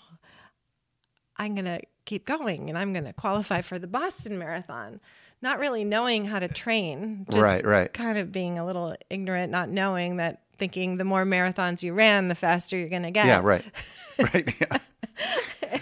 I'm 1.38 1.54
going 1.54 1.64
to 1.66 1.80
keep 2.04 2.26
going 2.26 2.68
and 2.68 2.78
I'm 2.78 2.92
going 2.92 3.04
to 3.04 3.12
qualify 3.14 3.62
for 3.62 3.78
the 3.78 3.87
Boston 3.87 4.38
Marathon. 4.38 5.00
Not 5.42 5.59
really 5.59 5.85
knowing 5.85 6.24
how 6.26 6.38
to 6.38 6.48
train. 6.48 7.26
Just 7.30 7.42
Right, 7.42 7.64
right. 7.64 7.92
Kind 7.92 8.18
of 8.18 8.32
being 8.32 8.59
a 8.59 8.64
little 8.66 8.94
ignorant, 9.11 9.52
not 9.52 9.68
knowing 9.68 10.16
that 10.16 10.42
thinking 10.59 10.97
the 10.97 11.05
more 11.05 11.25
marathons 11.25 11.83
you 11.83 11.92
ran, 11.92 12.29
the 12.29 12.35
faster 12.35 12.77
you're 12.79 12.88
going 12.88 13.03
to 13.03 13.11
get. 13.11 13.27
yeah, 13.27 13.40
right, 13.42 13.64
right. 14.19 14.55
Yeah. 14.61 15.79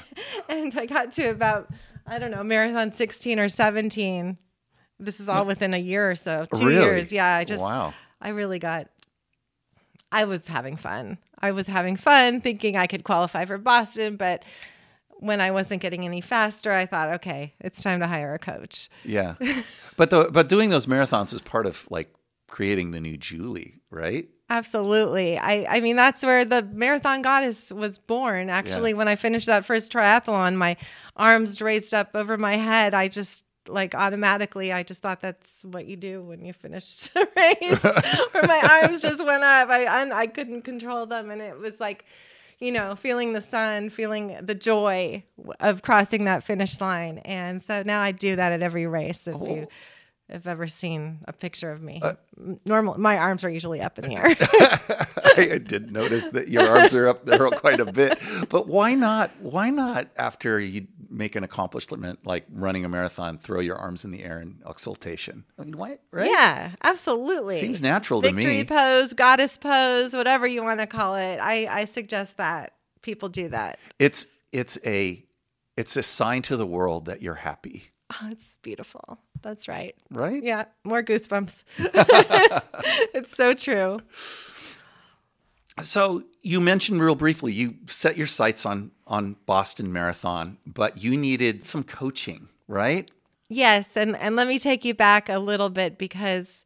and 0.48 0.76
I 0.78 0.86
got 0.86 1.12
to 1.12 1.28
about, 1.30 1.70
I 2.06 2.18
don't 2.18 2.30
know, 2.30 2.42
marathon 2.44 2.92
16 2.92 3.38
or 3.38 3.48
17. 3.48 4.38
This 4.98 5.20
is 5.20 5.28
all 5.28 5.44
within 5.44 5.74
a 5.74 5.78
year 5.78 6.10
or 6.10 6.16
so, 6.16 6.46
two 6.54 6.66
Really? 6.66 6.82
years. 6.84 7.12
Yeah, 7.12 7.34
I 7.36 7.44
just, 7.44 7.62
Wow. 7.62 7.94
I 8.20 8.28
really 8.30 8.58
got, 8.58 8.88
I 10.12 10.24
was 10.24 10.46
having 10.46 10.76
fun. 10.76 11.18
I 11.40 11.50
was 11.52 11.66
having 11.66 11.96
fun 11.96 12.40
thinking 12.40 12.76
I 12.76 12.86
could 12.86 13.04
qualify 13.04 13.44
for 13.44 13.58
Boston, 13.58 14.16
but 14.16 14.44
when 15.18 15.40
I 15.40 15.50
wasn't 15.50 15.82
getting 15.82 16.04
any 16.04 16.20
faster, 16.20 16.72
I 16.72 16.86
thought, 16.86 17.14
okay, 17.16 17.54
it's 17.60 17.82
time 17.82 18.00
to 18.00 18.06
hire 18.06 18.34
a 18.34 18.38
coach. 18.38 18.88
Yeah, 19.04 19.34
but 19.96 20.10
the 20.10 20.28
but 20.32 20.48
doing 20.48 20.70
those 20.70 20.86
marathons 20.86 21.32
is 21.34 21.40
part 21.40 21.66
of 21.66 21.86
like 21.90 22.14
creating 22.48 22.92
the 22.92 23.00
new 23.00 23.16
Julie, 23.16 23.80
right? 23.90 24.28
Absolutely. 24.50 25.38
I, 25.38 25.64
I 25.76 25.80
mean, 25.80 25.96
that's 25.96 26.22
where 26.22 26.44
the 26.44 26.62
marathon 26.62 27.22
goddess 27.22 27.72
was 27.72 27.98
born. 27.98 28.50
Actually, 28.50 28.90
Yeah. 28.90 28.98
when 28.98 29.08
I 29.08 29.16
finished 29.16 29.46
that 29.46 29.64
first 29.64 29.92
triathlon, 29.92 30.56
my 30.56 30.76
arms 31.16 31.62
raised 31.62 31.94
up 31.94 32.10
over 32.14 32.36
my 32.36 32.56
head. 32.56 32.92
I 32.94 33.08
just 33.08 33.44
like 33.66 33.94
automatically, 33.94 34.70
I 34.72 34.82
just 34.82 35.00
thought 35.00 35.22
that's 35.22 35.64
what 35.64 35.86
you 35.86 35.96
do 35.96 36.22
when 36.22 36.44
you 36.44 36.52
finish 36.52 37.08
a 37.16 37.26
race. 37.34 37.84
or 38.34 38.42
my 38.42 38.80
arms 38.82 39.00
just 39.00 39.24
went 39.24 39.42
up. 39.42 39.70
I, 39.70 39.86
I, 39.86 40.20
I 40.20 40.26
couldn't 40.26 40.62
control 40.62 41.06
them. 41.06 41.30
And 41.30 41.40
it 41.40 41.58
was 41.58 41.80
like, 41.80 42.04
you 42.60 42.70
know, 42.70 42.94
feeling 42.94 43.32
the 43.32 43.40
sun, 43.40 43.88
feeling 43.88 44.36
the 44.42 44.54
joy 44.54 45.24
of 45.60 45.80
crossing 45.80 46.24
that 46.24 46.44
finish 46.44 46.80
line. 46.82 47.18
And 47.18 47.62
so 47.62 47.82
now 47.82 48.02
I 48.02 48.12
do 48.12 48.36
that 48.36 48.52
at 48.52 48.60
every 48.62 48.86
race. 48.86 49.26
If 49.26 49.36
you 49.36 49.66
oh. 49.66 49.68
Have 50.30 50.46
ever 50.46 50.66
seen 50.66 51.20
a 51.28 51.32
picture 51.32 51.70
of 51.70 51.82
me. 51.82 52.00
Uh, 52.02 52.14
Normal, 52.64 52.98
my 52.98 53.18
arms 53.18 53.44
are 53.44 53.50
usually 53.50 53.80
up 53.80 53.98
in 53.98 54.08
the 54.08 54.16
air. 54.16 54.36
I 55.54 55.58
did 55.58 55.92
notice 55.92 56.28
that 56.28 56.48
your 56.48 56.66
arms 56.66 56.94
are 56.94 57.08
up 57.08 57.26
there 57.26 57.48
quite 57.50 57.80
a 57.80 57.90
bit. 57.90 58.18
But 58.48 58.66
why 58.66 58.94
not? 58.94 59.30
Why 59.40 59.70
not 59.70 60.08
after 60.16 60.58
you 60.58 60.86
make 61.10 61.36
an 61.36 61.44
accomplishment 61.44 62.26
like 62.26 62.46
running 62.50 62.84
a 62.84 62.88
marathon, 62.88 63.38
throw 63.38 63.60
your 63.60 63.76
arms 63.76 64.04
in 64.04 64.10
the 64.10 64.24
air 64.24 64.40
in 64.40 64.62
exultation? 64.68 65.44
I 65.58 65.64
mean, 65.64 65.76
why? 65.76 65.98
Right? 66.10 66.30
yeah, 66.30 66.72
absolutely. 66.82 67.60
Seems 67.60 67.82
natural 67.82 68.22
to 68.22 68.32
me. 68.32 68.42
Victory 68.42 68.64
pose, 68.64 69.12
goddess 69.12 69.56
pose, 69.58 70.14
whatever 70.14 70.46
you 70.46 70.62
want 70.62 70.80
to 70.80 70.86
call 70.86 71.16
it. 71.16 71.38
I, 71.40 71.66
I 71.66 71.84
suggest 71.84 72.38
that 72.38 72.72
people 73.02 73.28
do 73.28 73.50
that. 73.50 73.78
It's 73.98 74.26
it's 74.52 74.78
a 74.86 75.24
it's 75.76 75.96
a 75.96 76.02
sign 76.02 76.42
to 76.42 76.56
the 76.56 76.66
world 76.66 77.06
that 77.06 77.20
you're 77.20 77.34
happy, 77.34 77.90
Oh, 78.22 78.28
it's 78.30 78.58
beautiful. 78.62 79.18
That's 79.44 79.68
right. 79.68 79.94
right? 80.10 80.42
Yeah, 80.42 80.64
more 80.84 81.02
goosebumps. 81.02 81.64
it's 83.14 83.36
so 83.36 83.52
true. 83.52 84.00
So 85.82 86.24
you 86.42 86.60
mentioned 86.62 87.02
real 87.02 87.14
briefly 87.14 87.52
you 87.52 87.74
set 87.86 88.16
your 88.16 88.26
sights 88.26 88.64
on 88.64 88.90
on 89.06 89.36
Boston 89.44 89.92
Marathon, 89.92 90.56
but 90.66 90.96
you 91.02 91.16
needed 91.16 91.66
some 91.66 91.84
coaching, 91.84 92.48
right? 92.68 93.10
Yes, 93.50 93.96
and 93.96 94.16
and 94.16 94.34
let 94.34 94.48
me 94.48 94.58
take 94.58 94.82
you 94.84 94.94
back 94.94 95.28
a 95.28 95.38
little 95.38 95.68
bit 95.68 95.98
because 95.98 96.64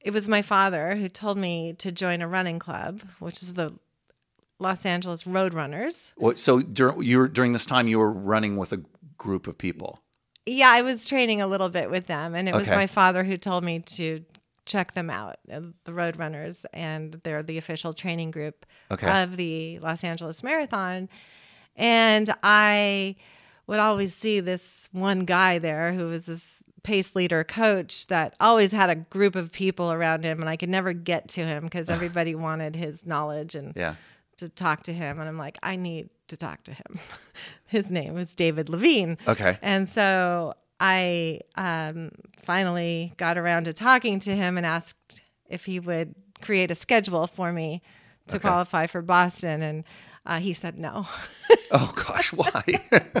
it 0.00 0.12
was 0.12 0.28
my 0.28 0.40
father 0.40 0.94
who 0.94 1.08
told 1.08 1.36
me 1.36 1.72
to 1.78 1.90
join 1.90 2.22
a 2.22 2.28
running 2.28 2.60
club, 2.60 3.02
which 3.18 3.42
is 3.42 3.54
the 3.54 3.74
Los 4.60 4.86
Angeles 4.86 5.24
Roadrunners. 5.24 6.12
So 6.38 6.60
during 6.60 7.02
you 7.02 7.18
were, 7.18 7.28
during 7.28 7.54
this 7.54 7.66
time 7.66 7.88
you 7.88 7.98
were 7.98 8.12
running 8.12 8.56
with 8.56 8.72
a 8.72 8.82
group 9.16 9.48
of 9.48 9.58
people. 9.58 10.00
Yeah, 10.50 10.70
I 10.70 10.82
was 10.82 11.06
training 11.06 11.40
a 11.40 11.46
little 11.46 11.68
bit 11.68 11.90
with 11.90 12.06
them, 12.06 12.34
and 12.34 12.48
it 12.48 12.54
was 12.54 12.68
Okay. 12.68 12.76
my 12.76 12.86
father 12.86 13.24
who 13.24 13.36
told 13.36 13.64
me 13.64 13.80
to 13.80 14.24
check 14.64 14.92
them 14.94 15.08
out, 15.10 15.36
uh, 15.52 15.60
the 15.84 15.92
Roadrunners, 15.92 16.64
and 16.72 17.14
they're 17.24 17.42
the 17.42 17.58
official 17.58 17.92
training 17.92 18.30
group 18.30 18.66
Okay. 18.90 19.08
of 19.10 19.36
the 19.36 19.78
Los 19.80 20.04
Angeles 20.04 20.42
Marathon. 20.42 21.08
And 21.76 22.30
I 22.42 23.16
would 23.66 23.78
always 23.78 24.14
see 24.14 24.40
this 24.40 24.88
one 24.92 25.20
guy 25.24 25.58
there 25.58 25.92
who 25.92 26.06
was 26.08 26.26
this 26.26 26.62
pace 26.82 27.14
leader 27.14 27.44
coach 27.44 28.06
that 28.06 28.34
always 28.40 28.72
had 28.72 28.88
a 28.90 28.94
group 28.96 29.36
of 29.36 29.52
people 29.52 29.92
around 29.92 30.24
him, 30.24 30.40
and 30.40 30.48
I 30.48 30.56
could 30.56 30.68
never 30.70 30.92
get 30.92 31.28
to 31.30 31.44
him 31.44 31.64
because 31.64 31.90
everybody 31.90 32.34
wanted 32.34 32.74
his 32.76 33.04
knowledge 33.06 33.54
and 33.54 33.76
Yeah. 33.76 33.94
to 34.38 34.48
talk 34.48 34.82
to 34.84 34.92
him. 34.92 35.18
And 35.20 35.28
I'm 35.28 35.38
like, 35.38 35.58
I 35.62 35.76
need 35.76 36.08
to 36.28 36.36
talk 36.36 36.62
to 36.64 36.72
him. 36.72 37.00
His 37.66 37.90
name 37.90 38.14
was 38.14 38.34
David 38.34 38.68
Levine. 38.68 39.18
Okay. 39.26 39.58
And 39.62 39.88
so 39.88 40.54
I 40.80 41.40
um, 41.56 42.12
finally 42.42 43.12
got 43.16 43.36
around 43.36 43.64
to 43.64 43.72
talking 43.72 44.20
to 44.20 44.34
him 44.34 44.56
and 44.56 44.64
asked 44.64 45.20
if 45.48 45.64
he 45.64 45.80
would 45.80 46.14
create 46.40 46.70
a 46.70 46.74
schedule 46.74 47.26
for 47.26 47.52
me 47.52 47.82
to 48.28 48.36
Okay. 48.36 48.48
qualify 48.48 48.86
for 48.86 49.02
Boston. 49.02 49.62
And 49.62 49.84
uh, 50.24 50.38
he 50.40 50.52
said 50.52 50.78
no. 50.78 51.06
Oh 51.70 51.92
gosh, 51.94 52.32
why? 52.32 52.62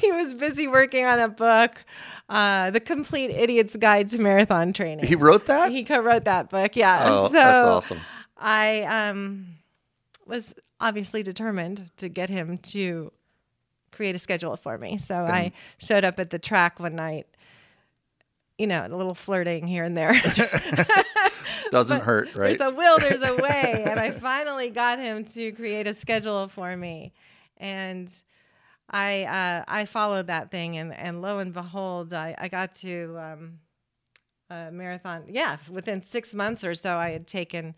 he 0.00 0.10
was 0.12 0.34
busy 0.34 0.66
working 0.66 1.04
on 1.06 1.20
a 1.20 1.28
book, 1.28 1.84
uh, 2.28 2.70
The 2.70 2.80
Complete 2.80 3.30
Idiot's 3.30 3.76
Guide 3.76 4.08
to 4.08 4.18
Marathon 4.18 4.72
Training. 4.72 5.06
he 5.06 5.14
wrote 5.14 5.46
that? 5.46 5.70
He 5.70 5.84
co-wrote 5.84 6.24
that 6.24 6.50
book. 6.50 6.74
Yeah. 6.74 7.04
oh, 7.06 7.28
so 7.28 7.32
that's 7.34 7.64
awesome. 7.64 8.00
I 8.36 8.82
um, 8.82 9.46
was 10.26 10.52
obviously 10.84 11.22
determined 11.22 11.90
to 11.96 12.10
get 12.10 12.28
him 12.28 12.58
to 12.58 13.10
create 13.90 14.14
a 14.14 14.18
schedule 14.18 14.54
for 14.56 14.76
me. 14.76 14.98
So 14.98 15.16
I 15.16 15.52
showed 15.78 16.04
up 16.04 16.20
at 16.20 16.28
the 16.28 16.38
track 16.38 16.78
one 16.78 16.94
night, 16.94 17.26
you 18.58 18.66
know, 18.66 18.86
a 18.86 18.94
little 18.94 19.14
flirting 19.14 19.66
here 19.66 19.84
and 19.84 19.96
there. 19.96 20.20
Doesn't 21.70 22.02
hurt, 22.02 22.36
right? 22.36 22.58
There's 22.58 22.72
a 22.72 22.74
will, 22.74 22.98
there's 22.98 23.22
a 23.22 23.34
way. 23.36 23.82
and 23.88 23.98
I 23.98 24.10
finally 24.10 24.68
got 24.68 24.98
him 24.98 25.24
to 25.24 25.52
create 25.52 25.86
a 25.86 25.94
schedule 25.94 26.48
for 26.48 26.76
me. 26.76 27.14
And 27.56 28.12
I 28.90 29.22
uh, 29.22 29.64
I 29.66 29.86
followed 29.86 30.26
that 30.26 30.50
thing, 30.50 30.76
and, 30.76 30.92
and 30.92 31.22
lo 31.22 31.38
and 31.38 31.54
behold, 31.54 32.12
I, 32.12 32.34
I 32.36 32.48
got 32.48 32.74
to 32.76 33.16
um, 33.18 33.58
a 34.50 34.70
marathon. 34.70 35.24
Yeah, 35.30 35.56
within 35.70 36.02
six 36.02 36.34
months 36.34 36.62
or 36.62 36.74
so, 36.74 36.96
I 36.96 37.10
had 37.10 37.26
taken 37.26 37.74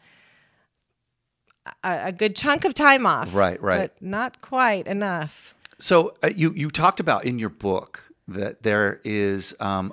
a, 1.83 2.07
a 2.07 2.13
good 2.13 2.37
chunk 2.37 2.65
of 2.65 2.75
time 2.75 3.07
off. 3.07 3.35
Right, 3.35 3.61
right. 3.61 3.79
But 3.79 4.03
not 4.03 4.41
quite 4.41 4.87
enough. 4.87 5.55
So 5.79 6.15
uh, 6.23 6.31
you 6.35 6.53
you 6.53 6.71
talked 6.71 7.01
about 7.01 7.25
in 7.25 7.39
your 7.39 7.51
book 7.51 8.03
that 8.29 8.63
there 8.63 9.01
is 9.05 9.55
um, 9.61 9.93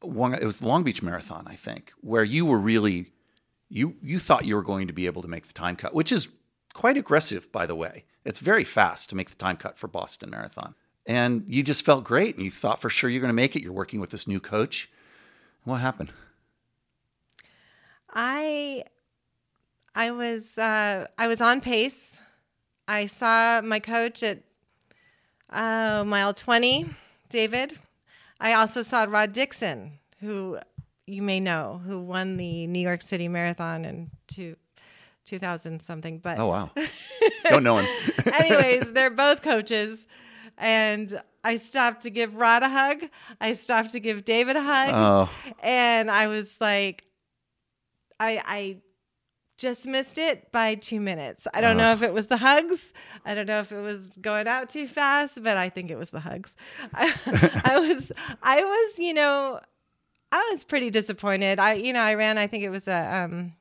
one. 0.00 0.34
It 0.34 0.44
was 0.44 0.58
the 0.58 0.68
Long 0.68 0.84
Beach 0.84 1.02
Marathon, 1.02 1.46
I 1.48 1.54
think, 1.54 1.92
where 2.00 2.24
you 2.24 2.46
were 2.46 2.60
really 2.60 3.12
you 3.68 3.96
you 4.02 4.18
thought 4.18 4.44
you 4.44 4.56
were 4.56 4.62
going 4.62 4.86
to 4.86 4.92
be 4.92 5.06
able 5.06 5.22
to 5.22 5.28
make 5.28 5.46
the 5.46 5.52
time 5.52 5.76
cut, 5.76 5.94
which 5.94 6.12
is 6.12 6.28
quite 6.72 6.96
aggressive, 6.96 7.50
by 7.52 7.66
the 7.66 7.74
way. 7.74 8.04
It's 8.24 8.40
very 8.40 8.64
fast 8.64 9.08
to 9.10 9.16
make 9.16 9.30
the 9.30 9.36
time 9.36 9.56
cut 9.56 9.78
for 9.78 9.88
Boston 9.88 10.30
Marathon, 10.30 10.74
and 11.06 11.44
you 11.48 11.62
just 11.62 11.84
felt 11.84 12.04
great, 12.04 12.36
and 12.36 12.44
you 12.44 12.50
thought 12.50 12.80
for 12.80 12.90
sure 12.90 13.10
you're 13.10 13.20
going 13.20 13.28
to 13.28 13.34
make 13.34 13.56
it. 13.56 13.62
You're 13.62 13.72
working 13.72 14.00
with 14.00 14.10
this 14.10 14.26
new 14.26 14.40
coach. 14.40 14.88
What 15.64 15.80
happened? 15.80 16.12
I 18.14 18.84
I 19.98 20.12
was 20.12 20.56
uh, 20.56 21.08
I 21.18 21.26
was 21.26 21.40
on 21.40 21.60
pace. 21.60 22.20
I 22.86 23.06
saw 23.06 23.60
my 23.62 23.80
coach 23.80 24.22
at 24.22 24.38
uh, 25.50 26.04
mile 26.06 26.32
twenty, 26.32 26.86
David. 27.28 27.76
I 28.38 28.52
also 28.52 28.82
saw 28.82 29.06
Rod 29.08 29.32
Dixon, 29.32 29.98
who 30.20 30.60
you 31.08 31.20
may 31.20 31.40
know, 31.40 31.82
who 31.84 32.00
won 32.00 32.36
the 32.36 32.68
New 32.68 32.78
York 32.78 33.02
City 33.02 33.26
Marathon 33.26 33.84
in 33.84 34.10
two, 34.28 34.54
2000 35.24 35.82
something. 35.82 36.20
But 36.20 36.38
Oh 36.38 36.46
wow, 36.46 36.70
don't 37.48 37.64
know 37.64 37.78
him. 37.78 37.88
anyways, 38.32 38.92
they're 38.92 39.10
both 39.10 39.42
coaches. 39.42 40.06
And 40.56 41.20
I 41.42 41.56
stopped 41.56 42.02
to 42.02 42.10
give 42.10 42.36
Rod 42.36 42.62
a 42.62 42.68
hug. 42.68 43.02
I 43.40 43.54
stopped 43.54 43.92
to 43.94 44.00
give 44.00 44.24
David 44.24 44.54
a 44.54 44.62
hug 44.62 44.90
oh, 44.92 45.54
and 45.60 46.08
I 46.08 46.28
was 46.28 46.60
like, 46.60 47.02
I 48.20 48.40
I 48.46 48.76
just 49.58 49.86
missed 49.86 50.16
it 50.18 50.50
by 50.52 50.76
two 50.76 51.00
minutes. 51.00 51.46
I 51.52 51.60
don't 51.60 51.76
know 51.76 51.92
if 51.92 52.00
it 52.02 52.12
was 52.14 52.28
the 52.28 52.36
hugs. 52.38 52.92
I 53.24 53.34
don't 53.34 53.46
know 53.46 53.58
if 53.58 53.72
it 53.72 53.80
was 53.80 54.16
going 54.20 54.46
out 54.48 54.68
too 54.70 54.86
fast, 54.86 55.42
but 55.42 55.56
I 55.56 55.68
think 55.68 55.90
it 55.90 55.98
was 55.98 56.10
the 56.10 56.20
hugs. 56.20 56.54
I, 56.94 57.12
I 57.64 57.78
was 57.80 58.12
I 58.42 58.62
was 58.62 58.98
you 58.98 59.12
know 59.12 59.60
I 60.32 60.48
was 60.52 60.64
pretty 60.64 60.90
disappointed. 60.90 61.58
I 61.58 61.74
you 61.74 61.92
know 61.92 62.00
I 62.02 62.14
ran. 62.14 62.38
I 62.38 62.46
think 62.46 62.62
it 62.62 62.70
was 62.70 62.88
a 62.88 63.14
um 63.24 63.52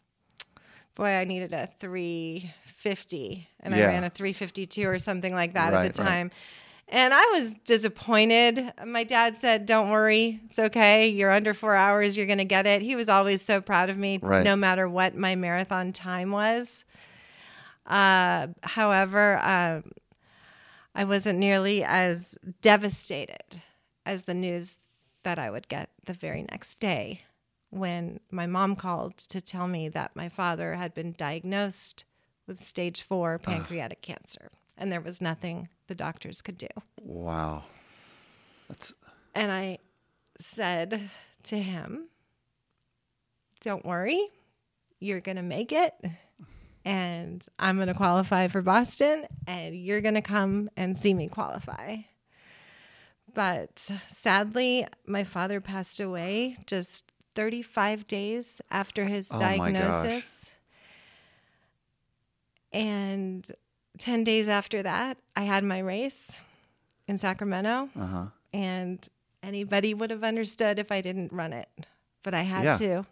boy 0.96 1.08
I 1.10 1.24
needed 1.26 1.52
a 1.54 1.68
three 1.80 2.54
fifty 2.78 3.50
and 3.60 3.74
I 3.74 3.80
ran 3.88 4.04
a 4.04 4.10
three 4.10 4.34
fifty 4.34 4.66
two 4.66 4.88
or 4.88 5.00
something 5.00 5.34
like 5.34 5.54
that 5.54 5.74
Right, 5.74 5.86
at 5.88 5.96
the 5.96 6.04
right. 6.04 6.10
And 6.90 7.14
I 7.14 7.26
was 7.34 7.54
disappointed. 7.66 8.72
My 8.86 9.04
dad 9.04 9.38
said, 9.38 9.66
Don't 9.66 9.90
worry. 9.90 10.40
It's 10.50 10.58
okay. 10.58 11.10
You're 11.10 11.32
under 11.32 11.54
four 11.54 11.76
hours. 11.76 12.16
You're 12.16 12.28
going 12.28 12.38
to 12.38 12.46
get 12.46 12.66
it. 12.66 12.82
He 12.82 12.96
was 12.96 13.10
always 13.10 13.42
so 13.42 13.60
proud 13.60 13.90
of 13.90 13.98
me, 13.98 14.20
Right. 14.22 14.44
no 14.44 14.56
matter 14.56 14.88
what 14.88 15.16
my 15.16 15.36
marathon 15.36 15.92
time 15.92 16.32
was. 16.32 16.86
Uh, 17.86 18.48
however, 18.64 19.38
um, 19.40 19.92
I 20.96 21.04
wasn't 21.04 21.40
nearly 21.40 21.84
as 21.84 22.38
devastated 22.62 23.62
as 24.06 24.24
the 24.24 24.34
news 24.34 24.80
that 25.24 25.38
I 25.40 25.50
would 25.52 25.68
get 25.68 25.90
the 26.06 26.14
very 26.14 26.44
next 26.50 26.80
day 26.80 27.22
when 27.70 28.22
my 28.32 28.46
mom 28.48 28.76
called 28.78 29.18
to 29.18 29.42
tell 29.42 29.68
me 29.68 29.90
that 29.90 30.16
my 30.16 30.30
father 30.30 30.76
had 30.76 30.94
been 30.94 31.14
diagnosed 31.18 32.06
with 32.48 32.64
stage 32.64 33.02
four 33.02 33.38
pancreatic 33.38 34.02
cancer 34.02 34.50
and 34.78 34.92
there 34.92 35.02
was 35.02 35.22
nothing 35.22 35.68
the 35.88 35.96
doctors 35.96 36.42
could 36.42 36.58
do. 36.58 36.68
wow, 37.02 37.64
that's 38.68 38.94
And 39.36 39.52
I 39.52 39.80
said 40.40 41.10
to 41.44 41.60
him, 41.60 42.08
Don't 43.62 43.86
worry, 43.86 44.28
you're 45.00 45.22
going 45.22 45.38
to 45.38 45.42
make 45.44 45.72
it. 45.72 45.94
And 46.86 47.46
I'm 47.60 47.76
going 47.76 47.90
to 47.90 47.94
qualify 47.94 48.48
for 48.48 48.62
Boston, 48.62 49.26
and 49.46 49.76
you're 49.76 50.00
going 50.02 50.14
to 50.16 50.22
come 50.22 50.70
and 50.78 50.98
see 50.98 51.14
me 51.14 51.28
qualify. 51.28 51.98
But 53.34 53.92
sadly, 54.08 54.88
my 55.06 55.24
father 55.26 55.60
passed 55.60 56.00
away 56.00 56.56
just 56.66 57.04
35 57.36 58.08
days 58.08 58.62
after 58.72 59.06
his 59.06 59.28
Oh 59.30 59.38
my 59.38 59.72
gosh. 59.72 59.72
diagnosis. 59.72 60.46
And 62.72 63.50
10 63.98 64.24
days 64.24 64.48
after 64.50 64.84
that, 64.84 65.18
I 65.36 65.44
had 65.44 65.64
my 65.64 65.80
race 65.80 66.42
in 67.08 67.18
Sacramento 67.18 67.90
uh 68.00 68.06
huh. 68.06 68.26
and 68.54 69.08
anybody 69.44 69.94
would 69.94 70.10
have 70.12 70.24
understood 70.24 70.80
if 70.80 70.92
I 70.92 71.02
didn't 71.02 71.32
run 71.32 71.54
it, 71.54 71.70
but 72.24 72.34
I 72.34 72.42
had 72.42 72.64
Yeah. 72.66 72.78
to. 72.78 73.06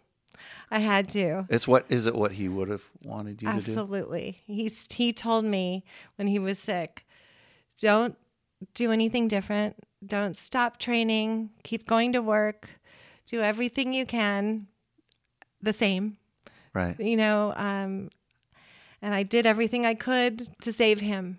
I 0.70 0.80
had 0.80 1.08
to. 1.10 1.46
It's 1.48 1.66
what 1.66 1.86
is 1.88 2.06
it? 2.06 2.14
What 2.14 2.32
he 2.32 2.48
would 2.48 2.68
have 2.68 2.82
wanted 3.02 3.40
you 3.40 3.48
to 3.48 3.54
do? 3.54 3.58
Absolutely. 3.60 4.42
He's 4.46 4.86
he 4.92 5.12
told 5.12 5.44
me 5.46 5.82
when 6.16 6.28
he 6.28 6.38
was 6.38 6.58
sick, 6.58 7.06
don't 7.80 8.16
do 8.74 8.92
anything 8.92 9.28
different. 9.28 9.76
don't 10.06 10.36
stop 10.36 10.78
training, 10.78 11.50
keep 11.64 11.86
going 11.86 12.12
to 12.12 12.20
work, 12.22 12.68
do 13.26 13.40
everything 13.40 13.92
you 13.94 14.04
can 14.06 14.66
the 15.62 15.72
same, 15.72 16.18
Right. 16.74 17.00
you 17.00 17.16
know. 17.16 17.54
Um, 17.56 18.10
and 19.02 19.14
I 19.14 19.22
did 19.22 19.46
everything 19.46 19.86
I 19.86 19.94
could 19.94 20.48
to 20.62 20.72
save 20.72 21.00
him. 21.00 21.38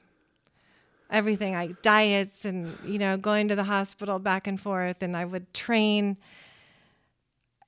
Everything, 1.09 1.55
I 1.55 1.67
diets 1.81 2.43
and 2.43 2.77
you 2.85 2.99
know 2.99 3.15
going 3.15 3.47
to 3.47 3.55
the 3.55 3.63
hospital 3.63 4.19
back 4.19 4.45
and 4.45 4.59
forth, 4.59 5.01
and 5.01 5.15
I 5.15 5.23
would 5.23 5.53
train, 5.53 6.17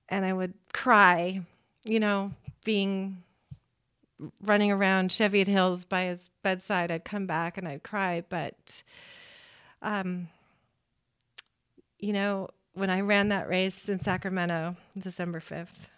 and 0.10 0.25
I 0.25 0.34
would 0.34 0.54
cry, 0.73 1.41
you 1.86 2.02
know, 2.02 2.32
being 2.65 3.23
running 4.41 4.71
around 4.71 5.12
Cheviot 5.12 5.47
Hills 5.47 5.86
by 5.86 6.04
his 6.04 6.30
bedside. 6.43 6.91
I'd 6.91 7.06
come 7.06 7.25
back 7.25 7.58
and 7.58 7.65
I'd 7.65 7.84
cry, 7.84 8.23
but 8.28 8.84
um, 9.82 10.28
you 11.97 12.12
know, 12.12 12.49
when 12.73 12.89
I 12.89 12.99
ran 12.99 13.30
that 13.30 13.47
race 13.47 13.88
in 13.88 14.02
Sacramento, 14.02 14.75
December 14.97 15.39
fifth, 15.39 15.91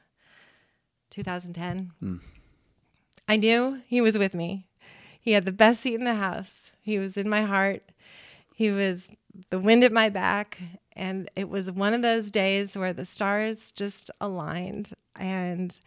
two 1.09 1.23
thousand 1.23 1.53
ten. 1.53 1.91
I 3.31 3.37
knew 3.37 3.81
he 3.87 4.01
was 4.01 4.17
with 4.17 4.33
me. 4.33 4.67
He 5.21 5.31
had 5.31 5.45
the 5.45 5.53
best 5.53 5.79
seat 5.79 5.93
in 5.93 6.03
the 6.03 6.15
house. 6.15 6.71
He 6.81 6.99
was 6.99 7.15
in 7.15 7.29
my 7.29 7.43
heart. 7.43 7.81
He 8.53 8.71
was 8.71 9.07
the 9.51 9.57
wind 9.57 9.85
at 9.85 9.93
my 9.93 10.09
back. 10.09 10.59
And 10.97 11.31
it 11.37 11.47
was 11.47 11.71
one 11.71 11.93
of 11.93 12.01
those 12.01 12.29
days 12.29 12.75
where 12.75 12.91
the 12.91 13.05
stars 13.05 13.71
just 13.71 14.11
aligned. 14.19 14.91
And 15.15 15.79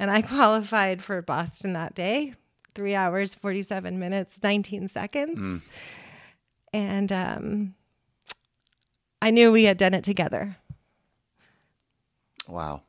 and 0.00 0.10
I 0.10 0.22
qualified 0.34 1.00
for 1.00 1.22
Boston 1.22 1.72
that 1.74 1.94
day. 1.94 2.34
Three 2.74 2.96
hours, 2.96 3.32
47 3.32 3.96
minutes, 4.00 4.42
19 4.42 4.88
seconds. 4.88 5.38
And 6.72 7.12
um, 7.12 7.74
I 9.22 9.30
knew 9.30 9.52
we 9.52 9.64
had 9.64 9.76
done 9.76 9.94
it 9.94 10.02
together. 10.02 10.56
Wow. 12.48 12.82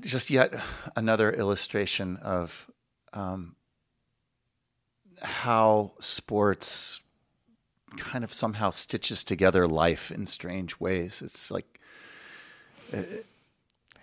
Just 0.00 0.30
yet 0.30 0.54
another 0.96 1.30
illustration 1.30 2.16
of 2.18 2.70
um, 3.12 3.56
how 5.20 5.92
sports 6.00 7.00
kind 7.96 8.24
of 8.24 8.32
somehow 8.32 8.70
stitches 8.70 9.24
together 9.24 9.66
life 9.66 10.10
in 10.10 10.26
strange 10.26 10.78
ways. 10.78 11.22
It's 11.22 11.50
like, 11.50 11.80
uh, 12.92 13.02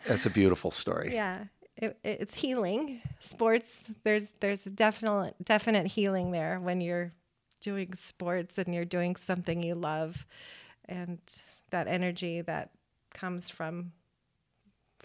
it's 0.05 0.25
a 0.25 0.29
beautiful 0.29 0.71
story. 0.71 1.13
Yeah, 1.13 1.45
it, 1.77 1.97
it's 2.03 2.35
healing. 2.35 3.01
Sports, 3.19 3.83
there's 4.03 4.29
there's 4.39 4.65
definite 4.65 5.35
definite 5.43 5.87
healing 5.87 6.31
there 6.31 6.59
when 6.59 6.81
you're 6.81 7.11
doing 7.61 7.93
sports 7.95 8.57
and 8.57 8.73
you're 8.73 8.85
doing 8.85 9.15
something 9.15 9.63
you 9.63 9.75
love, 9.75 10.25
and 10.85 11.19
that 11.71 11.87
energy 11.87 12.41
that 12.41 12.69
comes 13.13 13.49
from 13.49 13.91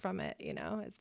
from 0.00 0.20
it. 0.20 0.36
You 0.38 0.54
know, 0.54 0.82
it's 0.84 1.00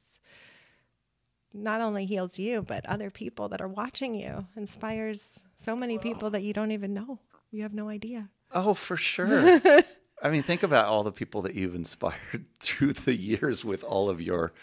not 1.54 1.82
only 1.82 2.06
heals 2.06 2.38
you, 2.38 2.62
but 2.62 2.86
other 2.86 3.10
people 3.10 3.50
that 3.50 3.62
are 3.62 3.68
watching 3.68 4.16
you, 4.16 4.46
inspires 4.56 5.32
so 5.58 5.76
many 5.76 5.98
people 5.98 6.30
that 6.32 6.44
you 6.44 6.54
don't 6.54 6.72
even 6.72 6.94
know. 6.94 7.20
You 7.52 7.64
have 7.64 7.74
no 7.74 7.90
idea. 7.90 8.30
Oh, 8.52 8.74
for 8.74 8.98
sure. 8.98 9.62
I 10.22 10.30
mean, 10.30 10.44
think 10.44 10.64
about 10.64 10.86
all 10.86 11.04
the 11.04 11.12
people 11.12 11.42
that 11.44 11.56
you've 11.56 11.76
inspired 11.76 12.46
through 12.60 12.94
the 12.94 13.16
years 13.16 13.64
with 13.64 13.84
all 13.84 14.10
of 14.10 14.22
your 14.22 14.54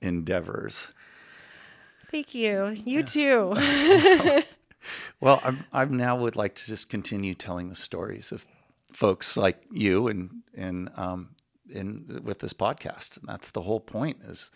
endeavors. 0.00 0.88
Thank 2.10 2.34
you. 2.34 2.74
You 2.84 3.02
too. 3.02 3.54
Well, 5.20 5.40
I'm, 5.42 5.64
I 5.72 5.84
now 5.86 6.16
would 6.16 6.36
like 6.36 6.54
to 6.56 6.66
just 6.66 6.88
continue 6.88 7.34
telling 7.34 7.68
the 7.68 7.76
stories 7.76 8.32
of 8.32 8.44
folks 8.92 9.36
like 9.36 9.62
you 9.72 10.08
and 10.08 10.42
and 10.56 10.90
um, 10.96 11.33
in 11.70 12.20
with 12.24 12.40
this 12.40 12.52
podcast. 12.52 13.18
And 13.18 13.28
that's 13.28 13.50
the 13.50 13.62
whole 13.62 13.80
point. 13.80 14.18
Is 14.24 14.50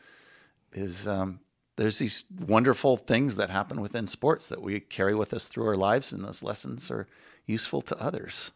is 0.72 1.08
um, 1.08 1.40
there's 1.76 1.98
these 1.98 2.24
wonderful 2.46 2.96
things 2.96 3.36
that 3.36 3.50
happen 3.50 3.80
within 3.80 4.06
sports 4.06 4.48
that 4.48 4.60
we 4.60 4.80
carry 4.80 5.14
with 5.14 5.32
us 5.32 5.48
through 5.48 5.66
our 5.66 5.76
lives, 5.76 6.12
and 6.12 6.24
those 6.24 6.42
lessons 6.42 6.90
are 6.90 7.06
useful 7.46 7.80
to 7.82 8.00
others. 8.00 8.50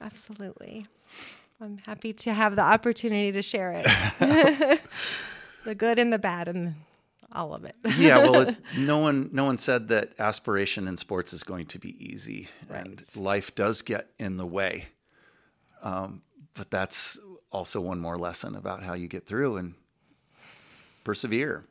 Absolutely. 0.00 0.86
I'm 1.60 1.78
happy 1.78 2.12
to 2.12 2.32
have 2.34 2.56
the 2.56 2.62
opportunity 2.62 3.32
to 3.32 3.42
share 3.42 3.82
it. 3.82 4.80
the 5.64 5.74
good 5.74 5.98
and 5.98 6.12
the 6.12 6.18
bad 6.18 6.48
and 6.48 6.74
all 7.32 7.54
of 7.54 7.64
it. 7.64 7.74
yeah, 7.96 8.18
well, 8.18 8.48
it, 8.48 8.56
no 8.76 8.98
one 8.98 9.30
no 9.32 9.44
one 9.44 9.58
said 9.58 9.88
that 9.88 10.12
aspiration 10.18 10.86
in 10.86 10.96
sports 10.96 11.32
is 11.32 11.42
going 11.42 11.66
to 11.66 11.78
be 11.78 11.96
easy, 12.04 12.48
and 12.70 13.02
life 13.16 13.54
does 13.54 13.82
get 13.82 14.08
in 14.18 14.36
the 14.36 14.46
way. 14.46 14.86
Um, 15.82 16.22
but 16.54 16.70
that's 16.70 17.18
also 17.54 17.80
one 17.80 18.00
more 18.00 18.18
lesson 18.18 18.54
about 18.54 18.82
how 18.82 18.94
you 18.94 19.08
get 19.08 19.26
through 19.26 19.56
and 19.56 19.74
persevere. 21.04 21.64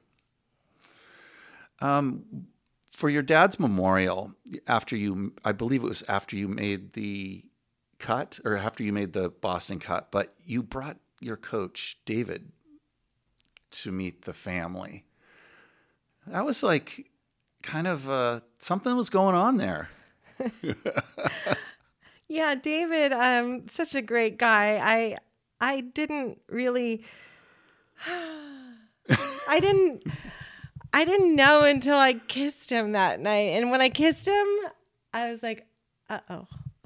Um, 1.82 2.48
for 2.90 3.10
your 3.10 3.22
dad's 3.22 3.60
memorial, 3.60 4.34
after 4.68 4.96
you, 4.96 5.34
I 5.44 5.52
believe 5.52 5.84
it 5.84 5.88
was 5.88 6.04
after 6.08 6.36
you 6.36 6.48
made 6.48 6.94
the 6.94 7.44
cut 8.00 8.40
or 8.46 8.56
after 8.56 8.84
you 8.84 8.94
made 8.94 9.14
the 9.14 9.30
Boston 9.30 9.80
cut, 9.80 10.12
but 10.12 10.34
you 10.46 10.64
brought 10.64 10.98
your 11.20 11.38
coach 11.38 11.98
David 12.06 12.52
to 13.72 13.92
meet 13.92 14.24
the 14.24 14.34
family 14.34 15.06
that 16.28 16.46
was 16.46 16.64
like 16.64 17.10
kind 17.62 17.88
of 17.88 18.10
uh, 18.10 18.40
something 18.60 18.96
was 18.96 19.10
going 19.10 19.36
on 19.36 19.58
there. 19.58 19.90
Yeah, 22.30 22.56
David, 22.56 23.14
um, 23.14 23.68
such 23.72 23.94
a 23.94 24.02
great 24.02 24.40
guy. 24.40 24.80
I 24.82 25.18
I 25.64 25.80
didn't 25.80 26.42
really 26.50 27.06
I 28.06 29.60
didn't 29.62 30.04
I 30.92 31.06
didn't 31.06 31.36
know 31.36 31.62
until 31.62 31.96
I 31.96 32.14
kissed 32.14 32.70
him 32.70 32.92
that 32.92 33.22
night. 33.22 33.52
And 33.56 33.72
when 33.72 33.80
I 33.80 33.88
kissed 33.88 34.28
him, 34.28 34.48
I 35.14 35.32
was 35.32 35.42
like, 35.42 35.66
uh 36.10 36.20
oh. 36.30 36.48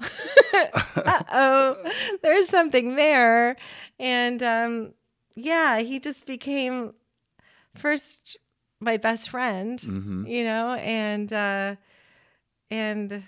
uh 0.96 1.22
oh. 1.32 1.76
There's 2.22 2.48
something 2.48 2.94
there. 2.94 3.56
And 3.98 4.42
um, 4.44 4.94
yeah, 5.34 5.80
he 5.80 5.98
just 5.98 6.24
became 6.24 6.94
first 7.74 8.36
my 8.78 8.96
best 8.96 9.30
friend, 9.30 9.82
you 10.28 10.44
know, 10.44 10.74
and 10.74 11.32
uh, 11.32 11.74
and 12.70 13.24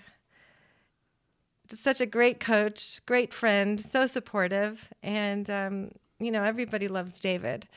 such 1.79 2.01
a 2.01 2.05
great 2.05 2.39
coach, 2.39 3.01
great 3.05 3.33
friend, 3.33 3.79
so 3.81 4.05
supportive, 4.05 4.89
and 5.03 5.49
um, 5.49 5.91
you 6.19 6.31
know 6.31 6.43
everybody 6.43 6.87
loves 6.87 7.19
David, 7.19 7.67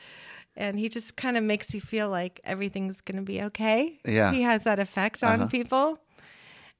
and 0.55 0.77
he 0.79 0.89
just 0.89 1.15
kind 1.15 1.37
of 1.37 1.43
makes 1.43 1.73
you 1.73 1.81
feel 1.81 2.09
like 2.09 2.39
everything's 2.43 3.01
going 3.01 3.17
to 3.17 3.21
be 3.23 3.41
okay. 3.43 3.99
Yeah. 4.05 4.31
he 4.31 4.41
has 4.43 4.63
that 4.65 4.79
effect 4.79 5.23
on 5.23 5.41
Uh-huh. 5.41 5.47
people, 5.49 5.99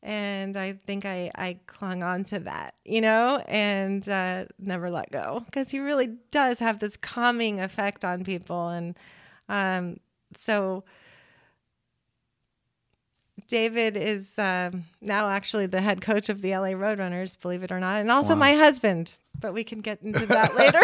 and 0.04 0.56
I 0.56 0.73
think 0.86 1.06
I 1.06 1.32
I 1.36 1.60
clung 1.67 2.04
on 2.04 2.23
to 2.25 2.39
that, 2.39 2.75
you 2.86 3.01
know, 3.01 3.43
and 3.47 4.08
uh, 4.08 4.45
never 4.60 4.89
let 4.89 5.12
go 5.12 5.41
because 5.45 5.71
he 5.71 5.80
really 5.80 6.10
does 6.32 6.60
have 6.60 6.80
this 6.80 6.95
calming 6.97 7.60
effect 7.60 8.06
on 8.06 8.23
people, 8.23 8.69
and 8.69 8.95
um, 9.49 9.97
so. 10.36 10.84
David 13.47 13.95
is 13.95 14.38
um, 14.39 14.86
now 15.01 15.29
actually 15.29 15.65
the 15.67 15.81
head 15.81 16.01
coach 16.01 16.29
of 16.29 16.41
the 16.41 16.51
LA 16.51 16.69
Roadrunners, 16.69 17.39
believe 17.39 17.63
it 17.63 17.71
or 17.71 17.79
not, 17.79 18.01
and 18.01 18.12
also 18.12 18.36
my 18.36 18.53
husband. 18.53 19.13
But 19.39 19.53
we 19.53 19.63
can 19.63 19.81
get 19.81 20.01
into 20.01 20.25
that 20.27 20.55
later. 20.58 20.81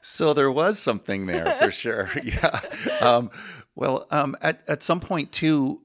So 0.00 0.34
there 0.34 0.50
was 0.50 0.78
something 0.78 1.26
there 1.26 1.50
for 1.56 1.70
sure. 1.70 2.10
Yeah. 2.22 2.60
Um, 3.00 3.30
well, 3.74 4.06
um, 4.10 4.36
at 4.42 4.62
at 4.68 4.82
some 4.82 5.00
point 5.00 5.32
too, 5.32 5.80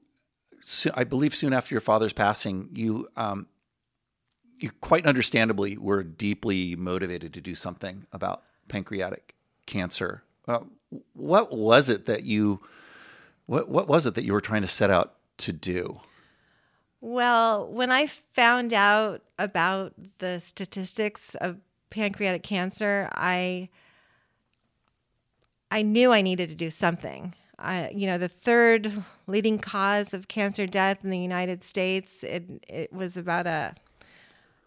so 0.62 0.90
I 0.94 1.04
believe 1.04 1.34
soon 1.34 1.52
after 1.52 1.74
your 1.74 1.80
father's 1.80 2.12
passing, 2.12 2.68
you 2.72 3.08
um, 3.16 3.46
you 4.58 4.70
quite 4.80 5.06
understandably 5.06 5.76
were 5.76 6.02
deeply 6.02 6.76
motivated 6.76 7.32
to 7.34 7.40
do 7.40 7.54
something 7.54 8.06
about 8.12 8.42
pancreatic 8.68 9.34
cancer. 9.66 10.22
Uh, 10.46 10.60
what 11.12 11.52
was 11.52 11.88
it 11.90 12.06
that 12.06 12.24
you 12.24 12.60
what 13.46 13.68
what 13.68 13.88
was 13.88 14.06
it 14.06 14.14
that 14.14 14.24
you 14.24 14.32
were 14.32 14.40
trying 14.40 14.62
to 14.62 14.68
set 14.68 14.90
out 14.90 15.14
to 15.38 15.52
do? 15.52 16.00
well, 17.04 17.68
when 17.70 17.92
I 17.92 18.06
found 18.06 18.72
out 18.72 19.20
about 19.38 19.92
the 20.20 20.40
statistics 20.40 21.34
of 21.34 21.58
pancreatic 21.90 22.42
cancer, 22.42 23.10
I 23.12 23.68
I 25.70 25.82
knew 25.82 26.12
I 26.12 26.22
needed 26.22 26.48
to 26.48 26.54
do 26.54 26.70
something. 26.70 27.34
I, 27.58 27.90
you 27.90 28.06
know, 28.06 28.16
the 28.16 28.28
third 28.28 28.90
leading 29.26 29.58
cause 29.58 30.14
of 30.14 30.28
cancer 30.28 30.66
death 30.66 31.04
in 31.04 31.10
the 31.10 31.18
United 31.18 31.62
States. 31.62 32.24
It 32.24 32.64
it 32.66 32.90
was 32.90 33.18
about 33.18 33.46
a 33.46 33.74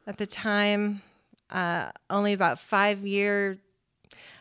at 0.05 0.19
the 0.19 0.27
time 0.27 1.01
uh, 1.49 1.89
only 2.11 2.33
about 2.33 2.59
five 2.59 3.03
year 3.03 3.57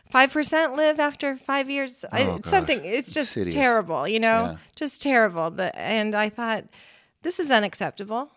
five 0.09 0.31
percent 0.31 0.75
live 0.75 0.99
after 0.99 1.37
five 1.37 1.69
years. 1.69 2.03
Oh, 2.11 2.35
it's 2.35 2.45
gosh. 2.45 2.51
something. 2.51 2.83
It's 2.83 3.11
just 3.13 3.35
Insidious. 3.37 3.53
terrible. 3.53 4.07
You 4.07 4.19
know, 4.19 4.43
Yeah. 4.43 4.57
just 4.75 5.01
terrible. 5.01 5.49
The, 5.51 5.77
and 5.77 6.15
I 6.15 6.29
thought 6.29 6.65
this 7.23 7.39
is 7.39 7.51
unacceptable. 7.51 8.31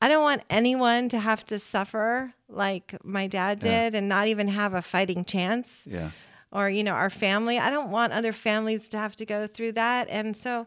I 0.00 0.08
don't 0.08 0.22
want 0.22 0.42
anyone 0.50 1.08
to 1.10 1.18
have 1.20 1.44
to 1.46 1.58
suffer 1.60 2.32
like 2.48 2.94
my 3.04 3.26
dad 3.28 3.60
did 3.60 3.94
and 3.94 4.08
not 4.08 4.26
even 4.28 4.48
have 4.48 4.74
a 4.74 4.82
fighting 4.82 5.24
chance 5.24 5.86
Yeah. 5.88 6.10
or 6.50 6.68
you 6.68 6.82
know 6.84 6.92
our 6.92 7.08
family 7.08 7.58
i 7.58 7.70
don't 7.70 7.90
want 7.90 8.12
other 8.12 8.32
families 8.32 8.88
to 8.90 8.98
have 8.98 9.16
to 9.16 9.24
go 9.24 9.46
through 9.46 9.72
that 9.72 10.06
and 10.10 10.36
so 10.36 10.66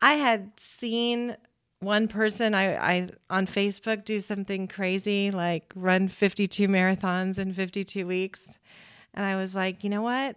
i 0.00 0.14
had 0.14 0.52
seen 0.58 1.36
one 1.80 2.06
person 2.08 2.54
I, 2.54 2.76
I 2.76 3.08
on 3.30 3.46
facebook 3.46 4.04
do 4.04 4.20
something 4.20 4.68
crazy 4.68 5.30
like 5.32 5.72
run 5.74 6.06
52 6.08 6.68
marathons 6.68 7.38
in 7.38 7.52
52 7.52 8.06
weeks 8.06 8.48
and 9.14 9.24
i 9.24 9.36
was 9.36 9.54
like 9.54 9.82
you 9.84 9.90
know 9.90 10.02
what 10.02 10.36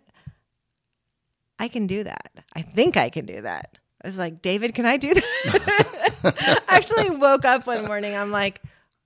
i 1.59 1.67
can 1.67 1.87
do 1.87 2.03
that 2.03 2.31
i 2.53 2.61
think 2.61 2.95
i 2.97 3.09
can 3.09 3.25
do 3.25 3.41
that 3.41 3.77
i 4.03 4.07
was 4.07 4.17
like 4.17 4.41
david 4.41 4.73
can 4.75 4.85
i 4.85 4.95
do 4.97 5.13
that 5.13 6.63
I 6.69 6.75
actually 6.77 7.09
woke 7.11 7.43
up 7.45 7.67
one 7.67 7.85
morning 7.85 8.15
i'm 8.15 8.31
like 8.31 8.61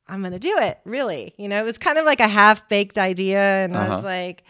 i'm 0.07 0.21
gonna 0.21 0.39
do 0.39 0.55
it 0.59 0.79
really 0.85 1.33
you 1.37 1.47
know 1.47 1.59
it 1.59 1.65
was 1.65 1.77
kind 1.77 1.97
of 1.97 2.05
like 2.05 2.19
a 2.19 2.27
half 2.27 2.67
baked 2.69 2.97
idea 2.97 3.39
and 3.65 3.75
i 3.75 3.85
Uh-huh. 3.85 3.95
was 3.95 4.03
like 4.05 4.43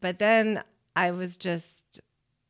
but 0.00 0.18
then 0.18 0.62
I 0.96 1.12
was 1.12 1.36
just 1.36 2.00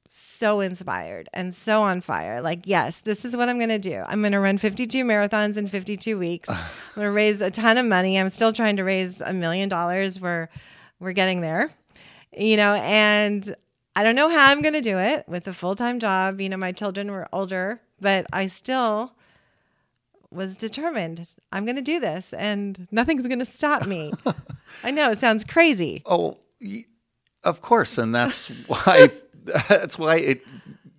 so 0.07 0.61
inspired 0.61 1.29
and 1.35 1.55
so 1.55 1.83
on 1.83 2.01
fire. 2.01 2.41
Like, 2.41 2.63
yes, 2.65 3.01
this 3.03 3.25
is 3.25 3.37
what 3.37 3.49
I'm 3.49 3.59
going 3.59 3.69
to 3.69 3.79
do. 3.79 4.03
I'm 4.07 4.21
going 4.21 4.33
to 4.33 4.41
run 4.41 4.59
52 4.59 5.05
marathons 5.05 5.57
in 5.57 5.69
52 5.69 6.19
weeks. 6.19 6.49
I'm 6.51 6.57
going 6.95 7.05
to 7.07 7.11
raise 7.13 7.41
a 7.43 7.51
ton 7.51 7.79
of 7.79 7.87
money. 7.87 8.19
I'm 8.19 8.31
still 8.31 8.53
trying 8.53 8.77
to 8.77 8.85
raise 8.85 9.21
a 9.21 9.33
million 9.33 9.69
dollars. 9.69 10.19
We're 10.21 10.49
we're 11.03 11.13
getting 11.13 11.41
there, 11.41 11.69
you 12.37 12.57
know. 12.57 12.75
And 12.75 13.55
I 13.95 14.05
don't 14.05 14.15
know 14.15 14.29
how 14.29 14.51
I'm 14.51 14.63
going 14.63 14.75
to 14.75 14.81
do 14.81 14.99
it 14.99 15.25
with 15.29 15.47
a 15.49 15.53
full 15.53 15.75
time 15.75 15.99
job. 15.99 16.41
You 16.41 16.49
know, 16.49 16.57
my 16.57 16.73
children 16.73 17.11
were 17.11 17.29
older, 17.33 17.81
but 18.01 18.27
I 18.33 18.47
still 18.47 19.15
was 20.31 20.57
determined. 20.57 21.27
I'm 21.51 21.67
going 21.67 21.77
to 21.77 21.83
do 21.83 22.01
this, 22.01 22.33
and 22.33 22.89
nothing's 22.91 23.27
going 23.27 23.41
to 23.41 23.45
stop 23.45 23.87
me. 23.87 24.13
I 24.85 24.91
know 24.91 25.11
it 25.11 25.21
sounds 25.21 25.45
crazy. 25.45 26.03
Oh, 26.07 26.39
of 27.45 27.61
course, 27.61 27.99
and 27.99 28.15
that's 28.15 28.49
why 28.67 29.11
that's 29.69 29.99
why 29.99 30.17
it 30.17 30.43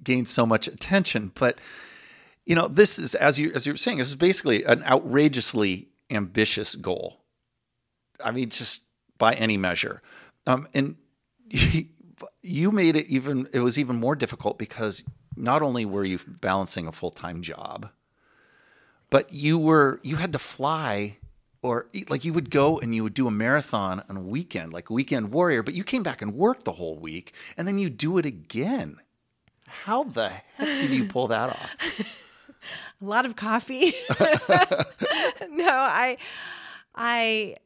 gained 0.03 0.27
so 0.27 0.45
much 0.45 0.67
attention. 0.67 1.31
But 1.33 1.57
you 2.45 2.55
know, 2.55 2.67
this 2.67 2.99
is 2.99 3.15
as 3.15 3.39
you 3.39 3.51
as 3.55 3.65
you 3.65 3.73
were 3.73 3.77
saying, 3.77 3.97
this 3.97 4.09
is 4.09 4.15
basically 4.15 4.63
an 4.65 4.83
outrageously 4.83 5.87
ambitious 6.09 6.75
goal. 6.75 7.21
I 8.23 8.31
mean, 8.31 8.49
just 8.49 8.83
by 9.23 9.33
any 9.35 9.55
measure, 9.55 10.01
um, 10.47 10.67
and 10.73 10.95
you 12.41 12.71
made 12.71 12.97
it 12.97 13.07
even. 13.07 13.47
It 13.53 13.61
was 13.61 13.79
even 13.79 13.95
more 13.95 14.15
difficult 14.15 14.57
because 14.57 15.03
not 15.37 15.61
only 15.61 15.85
were 15.85 16.03
you 16.03 16.19
balancing 16.27 16.87
a 16.87 16.91
full 16.91 17.11
time 17.11 17.41
job, 17.41 17.89
but 19.09 19.31
you 19.31 19.57
were 19.57 20.01
you 20.03 20.17
had 20.17 20.33
to 20.33 20.39
fly 20.39 21.17
or 21.61 21.87
like 22.09 22.25
you 22.25 22.33
would 22.33 22.49
go 22.49 22.79
and 22.79 22.93
you 22.93 23.03
would 23.03 23.13
do 23.13 23.27
a 23.27 23.31
marathon 23.31 24.03
on 24.09 24.17
a 24.17 24.21
weekend 24.21 24.73
like 24.73 24.89
weekend 24.89 25.31
warrior 25.31 25.63
but 25.63 25.73
you 25.73 25.81
came 25.81 26.03
back 26.03 26.21
and 26.21 26.33
worked 26.35 26.65
the 26.65 26.73
whole 26.73 26.97
week 26.97 27.33
and 27.55 27.65
then 27.65 27.79
you 27.79 27.89
do 27.89 28.17
it 28.17 28.25
again 28.25 28.97
how 29.65 30.03
the 30.03 30.27
heck 30.27 30.67
did 30.81 30.89
you 30.89 31.05
pull 31.05 31.29
that 31.29 31.49
off 31.51 31.69
a 33.01 33.05
lot 33.05 33.25
of 33.25 33.35
coffee. 33.35 33.93
no, 34.19 35.69
I, 35.69 36.17
I, 36.95 37.57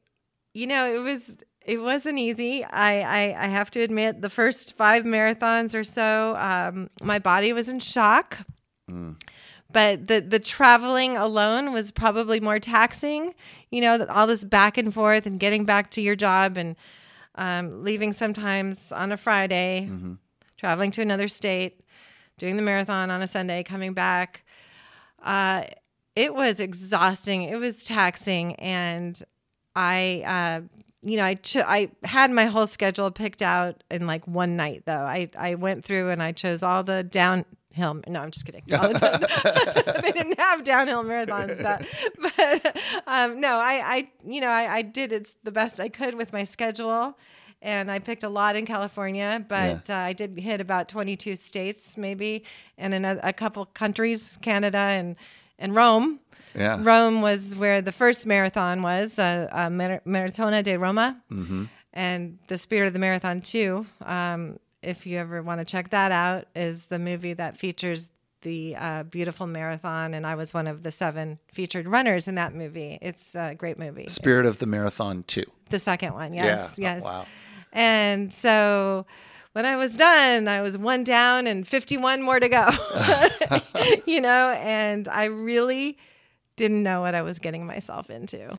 you 0.54 0.67
know, 0.67 0.93
it 0.93 1.00
was 1.00 1.38
it 1.68 1.82
wasn't 1.82 2.18
easy. 2.18 2.64
I 2.64 3.02
I, 3.02 3.46
I 3.46 3.48
have 3.48 3.70
to 3.72 3.82
admit, 3.82 4.22
the 4.22 4.30
first 4.30 4.76
five 4.76 5.04
marathons 5.04 5.76
or 5.76 5.84
so, 5.84 6.36
um, 6.38 6.90
my 7.04 7.20
body 7.20 7.54
was 7.54 7.70
in 7.70 7.80
shock. 7.80 8.40
But 9.72 10.08
the 10.08 10.22
the 10.22 10.40
traveling 10.40 11.18
alone 11.18 11.74
was 11.74 11.92
probably 11.92 12.40
more 12.40 12.60
taxing. 12.60 13.36
You 13.70 13.82
know, 13.82 14.06
all 14.08 14.26
this 14.26 14.44
back 14.44 14.78
and 14.78 14.94
forth 14.94 15.26
and 15.26 15.40
getting 15.40 15.66
back 15.66 15.92
to 15.92 16.02
your 16.02 16.16
job 16.16 16.58
and 16.58 16.76
um, 17.36 17.84
leaving 17.84 18.14
sometimes 18.14 18.92
on 18.92 19.12
a 19.12 19.18
Friday, 19.18 19.90
traveling 20.58 20.92
to 20.92 21.02
another 21.02 21.28
state, 21.28 21.82
doing 22.38 22.56
the 22.56 22.62
marathon 22.64 23.12
on 23.12 23.22
a 23.22 23.28
Sunday, 23.28 23.62
coming 23.62 23.94
back 23.94 24.44
uh, 25.24 25.64
it 26.16 26.34
was 26.34 26.60
exhausting. 26.60 27.44
It 27.44 27.58
was 27.58 27.86
taxing, 27.86 28.56
and 28.56 29.22
I, 29.76 30.24
uh, 30.26 30.62
you 31.02 31.18
know, 31.18 31.24
I 31.24 31.36
cho- 31.36 31.66
I 31.68 31.92
had 32.04 32.32
my 32.32 32.46
whole 32.46 32.68
schedule 32.68 33.12
picked 33.12 33.42
out 33.42 33.84
in 33.92 34.08
like 34.08 34.28
one 34.28 34.56
night. 34.56 34.84
Though 34.86 34.94
I 34.94 35.30
I 35.38 35.56
went 35.56 35.86
through 35.86 36.10
and 36.10 36.22
I 36.22 36.32
chose 36.32 36.64
all 36.64 36.84
the 36.84 37.04
downhill. 37.04 37.46
No, 38.08 38.20
I'm 38.22 38.32
just 38.32 38.46
kidding. 38.46 38.64
The 38.68 40.00
they 40.02 40.12
didn't 40.12 40.40
have 40.40 40.64
downhill 40.64 41.04
marathons, 41.04 41.62
that, 41.62 41.86
but 42.64 42.78
um, 43.06 43.40
no, 43.40 43.58
I 43.60 43.96
I 43.96 44.12
you 44.26 44.42
know 44.42 44.50
I, 44.50 44.78
I 44.78 44.82
did 44.82 45.12
it's 45.14 45.38
the 45.44 45.52
best 45.52 45.80
I 45.80 45.90
could 45.90 46.16
with 46.16 46.34
my 46.34 46.44
schedule. 46.44 47.18
And 47.60 47.90
I 47.90 47.98
picked 47.98 48.22
a 48.22 48.30
lot 48.30 48.56
in 48.56 48.68
California, 48.68 49.44
but 49.48 49.90
uh, 49.90 49.96
I 49.96 50.14
did 50.14 50.38
hit 50.38 50.62
about 50.62 50.90
22 50.90 51.36
states, 51.36 51.98
maybe, 51.98 52.44
and 52.78 52.94
in 52.94 53.04
a, 53.04 53.20
a 53.24 53.34
couple 53.34 53.66
countries, 53.66 54.38
Canada 54.44 54.78
and 54.78 55.16
and 55.58 55.74
Rome. 55.74 56.20
Yeah 56.56 56.78
Rome 56.82 57.22
was 57.22 57.56
where 57.56 57.82
the 57.82 57.92
first 57.92 58.26
marathon 58.26 58.82
was, 58.82 59.20
uh, 59.20 59.48
uh, 59.52 59.70
Mar- 59.70 60.02
Maratona 60.06 60.64
de 60.64 60.78
Roma, 60.78 61.22
and 61.94 62.38
the 62.48 62.58
Spirit 62.58 62.88
of 62.88 62.94
the 62.94 63.00
Marathon 63.00 63.42
too. 63.42 63.86
Um, 64.06 64.60
if 64.82 65.06
you 65.06 65.18
ever 65.18 65.42
want 65.42 65.60
to 65.60 65.66
check 65.66 65.90
that 65.90 66.12
out, 66.12 66.46
is 66.56 66.86
the 66.88 67.00
movie 67.00 67.34
that 67.34 67.58
features 67.58 68.12
the 68.44 68.76
uh, 68.76 69.04
beautiful 69.04 69.48
marathon, 69.48 70.14
and 70.14 70.26
I 70.26 70.36
was 70.36 70.54
one 70.54 70.68
of 70.68 70.84
the 70.84 70.92
seven 70.92 71.40
featured 71.52 71.88
runners 71.88 72.28
in 72.28 72.36
that 72.36 72.54
movie. 72.54 73.00
It's 73.02 73.36
a 73.36 73.56
great 73.56 73.80
movie. 73.80 74.08
spirit 74.08 74.46
of 74.46 74.60
the 74.60 74.68
marathon 74.68 75.24
too 75.24 75.44
The 75.72 75.80
second 75.80 76.14
one, 76.14 76.34
yes, 76.34 76.46
Yeah. 76.60 76.66
Oh, 76.68 76.74
yes. 76.96 77.04
wow. 77.04 77.26
And 77.74 78.32
so 78.32 79.06
when 79.54 79.66
I 79.66 79.76
was 79.76 79.98
done, 79.98 80.48
I 80.48 80.62
was 80.62 80.78
one 80.78 81.04
down 81.04 81.48
and 81.48 81.68
51 81.68 82.22
more 82.22 82.40
to 82.40 82.48
go. 82.48 82.70
you 84.06 84.22
know, 84.22 84.52
and 84.52 85.08
I 85.10 85.26
really 85.26 85.98
didn't 86.58 86.84
know 86.84 87.02
what 87.02 87.15
I 87.15 87.22
was 87.22 87.39
getting 87.39 87.65
myself 87.65 88.10
into. 88.10 88.58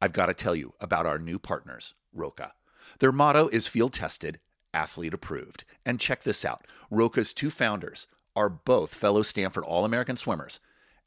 I've 0.00 0.12
got 0.12 0.26
to 0.26 0.34
tell 0.34 0.54
you 0.54 0.74
about 0.80 1.06
our 1.06 1.18
new 1.18 1.40
partners, 1.40 1.94
Roka. 2.12 2.52
Their 3.00 3.10
motto 3.10 3.48
is 3.48 3.66
field 3.66 3.92
tested, 3.92 4.38
athlete 4.72 5.14
approved. 5.14 5.64
And 5.84 5.98
check 5.98 6.22
this 6.22 6.44
out 6.44 6.64
Roka's 6.90 7.32
two 7.32 7.50
founders 7.50 8.06
are 8.36 8.48
both 8.48 8.94
fellow 8.94 9.22
Stanford 9.22 9.64
All 9.64 9.84
American 9.84 10.16
swimmers, 10.16 10.60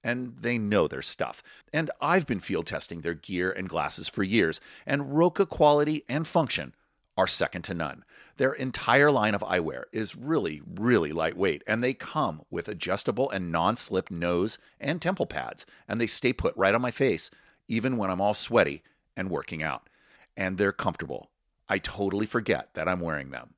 and 0.04 0.36
they 0.38 0.58
know 0.58 0.88
their 0.88 1.02
stuff. 1.02 1.42
And 1.72 1.90
I've 2.02 2.28
been 2.28 2.42
field 2.42 2.66
testing 2.66 3.02
their 3.02 3.14
gear 3.14 3.50
and 3.52 3.70
glasses 3.70 4.10
for 4.10 4.24
years, 4.24 4.60
and 4.86 5.18
Roka 5.18 5.46
quality 5.46 6.04
and 6.10 6.28
function 6.28 6.74
are 7.22 7.28
second 7.28 7.62
to 7.62 7.76
none. 7.76 8.04
Their 8.38 8.52
entire 8.52 9.12
line 9.12 9.36
of 9.36 9.42
eyewear 9.42 9.84
is 9.92 10.16
really, 10.16 10.60
really 10.66 11.12
lightweight, 11.12 11.62
and 11.68 11.84
they 11.84 11.94
come 11.94 12.42
with 12.50 12.68
adjustable 12.68 13.30
and 13.30 13.52
non 13.52 13.78
slip 13.78 14.10
nose 14.10 14.58
and 14.80 15.00
temple 15.00 15.28
pads, 15.28 15.68
and 15.88 16.02
they 16.02 16.08
stay 16.08 16.34
put 16.34 16.58
right 16.58 16.74
on 16.74 16.82
my 16.82 16.90
face, 16.90 17.30
even 17.68 17.96
when 17.96 18.10
I'm 18.10 18.22
all 18.22 18.34
sweaty 18.34 18.82
and 19.16 19.30
working 19.30 19.62
out. 19.62 19.88
And 20.36 20.58
they're 20.58 20.72
comfortable. 20.72 21.30
I 21.70 21.78
totally 21.78 22.26
forget 22.26 22.74
that 22.74 22.88
I'm 22.88 23.02
wearing 23.02 23.30
them. 23.30 23.54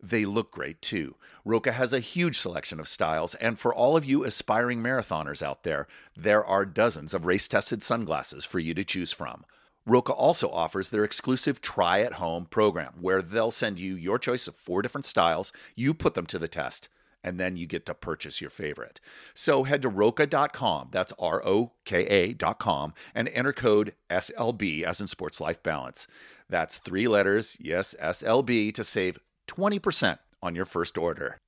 They 0.00 0.24
look 0.24 0.52
great 0.52 0.80
too. 0.80 1.16
Roka 1.44 1.72
has 1.72 1.92
a 1.92 1.98
huge 1.98 2.38
selection 2.38 2.78
of 2.78 2.86
styles, 2.86 3.34
and 3.34 3.58
for 3.58 3.74
all 3.74 3.96
of 3.96 4.04
you 4.04 4.22
aspiring 4.22 4.80
marathoners 4.84 5.42
out 5.42 5.64
there, 5.64 5.88
there 6.16 6.44
are 6.44 6.64
dozens 6.64 7.12
of 7.12 7.26
race 7.26 7.48
tested 7.48 7.82
sunglasses 7.82 8.44
for 8.44 8.60
you 8.60 8.72
to 8.74 8.84
choose 8.84 9.10
from. 9.10 9.44
Roka 9.86 10.12
also 10.12 10.48
offers 10.50 10.88
their 10.88 11.04
exclusive 11.04 11.60
try 11.60 12.00
at 12.00 12.14
home 12.14 12.46
program 12.46 12.94
where 13.00 13.20
they'll 13.20 13.50
send 13.50 13.78
you 13.78 13.94
your 13.94 14.18
choice 14.18 14.48
of 14.48 14.56
four 14.56 14.80
different 14.80 15.04
styles, 15.06 15.52
you 15.74 15.92
put 15.92 16.14
them 16.14 16.26
to 16.26 16.38
the 16.38 16.48
test, 16.48 16.88
and 17.22 17.40
then 17.40 17.56
you 17.56 17.66
get 17.66 17.86
to 17.86 17.94
purchase 17.94 18.40
your 18.40 18.50
favorite. 18.50 19.00
So 19.34 19.64
head 19.64 19.82
to 19.82 19.88
roka.com, 19.88 20.88
that's 20.90 21.12
R 21.18 21.42
O 21.46 21.72
K 21.84 22.06
A.com, 22.06 22.94
and 23.14 23.28
enter 23.28 23.52
code 23.52 23.94
SLB 24.10 24.82
as 24.82 25.00
in 25.00 25.06
Sports 25.06 25.40
Life 25.40 25.62
Balance. 25.62 26.06
That's 26.48 26.78
three 26.78 27.08
letters, 27.08 27.56
yes, 27.58 27.94
SLB, 28.00 28.72
to 28.74 28.84
save 28.84 29.18
20% 29.48 30.18
on 30.42 30.54
your 30.54 30.66
first 30.66 30.98
order. 30.98 31.40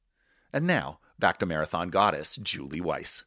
And 0.52 0.66
now, 0.66 0.98
back 1.18 1.38
to 1.38 1.46
Marathon 1.46 1.90
Goddess, 1.90 2.36
Julie 2.36 2.80
Weiss. 2.80 3.25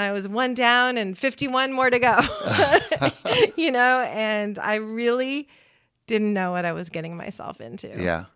I 0.00 0.12
was 0.12 0.28
one 0.28 0.54
down 0.54 0.96
and 0.98 1.16
51 1.16 1.72
more 1.72 1.90
to 1.90 1.98
go, 1.98 2.20
you 3.56 3.70
know, 3.70 4.00
and 4.00 4.58
I 4.58 4.76
really 4.76 5.48
didn't 6.06 6.32
know 6.32 6.52
what 6.52 6.64
I 6.64 6.72
was 6.72 6.88
getting 6.88 7.16
myself 7.16 7.60
into. 7.60 7.88
Yeah. 7.88 8.26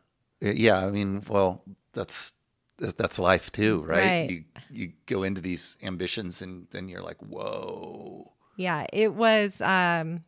Yeah, 0.41 0.85
I 0.85 0.91
mean, 0.91 1.23
well, 1.29 1.63
that's 1.93 2.33
that's 2.79 3.19
life 3.19 3.53
too, 3.53 3.83
right? 3.83 3.99
Right. 3.99 4.31
You 4.31 4.45
you 4.71 4.93
go 5.05 5.23
into 5.23 5.43
these 5.43 5.77
ambitions 5.83 6.41
and 6.41 6.67
then 6.71 6.89
you're 6.89 7.03
like, 7.03 7.19
"Whoa." 7.19 8.33
Yeah, 8.57 8.87
it 8.93 9.13
was 9.15 9.61
um 9.61 10.25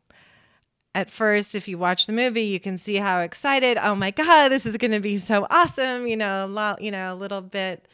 at 0.95 1.11
first 1.11 1.55
if 1.55 1.67
you 1.67 1.79
watch 1.79 2.07
the 2.07 2.13
movie, 2.13 2.43
you 2.45 2.61
can 2.61 2.77
see 2.77 2.97
how 2.97 3.21
excited, 3.21 3.79
oh 3.79 3.95
my 3.95 4.11
god, 4.11 4.51
this 4.51 4.67
is 4.67 4.77
going 4.77 4.91
to 4.91 5.01
be 5.01 5.17
so 5.19 5.47
awesome, 5.51 6.07
you 6.07 6.17
know, 6.17 6.45
a 6.45 6.47
lot, 6.47 6.83
you 6.83 6.91
know, 6.91 7.15
a 7.15 7.17
little 7.17 7.41
bit 7.41 7.89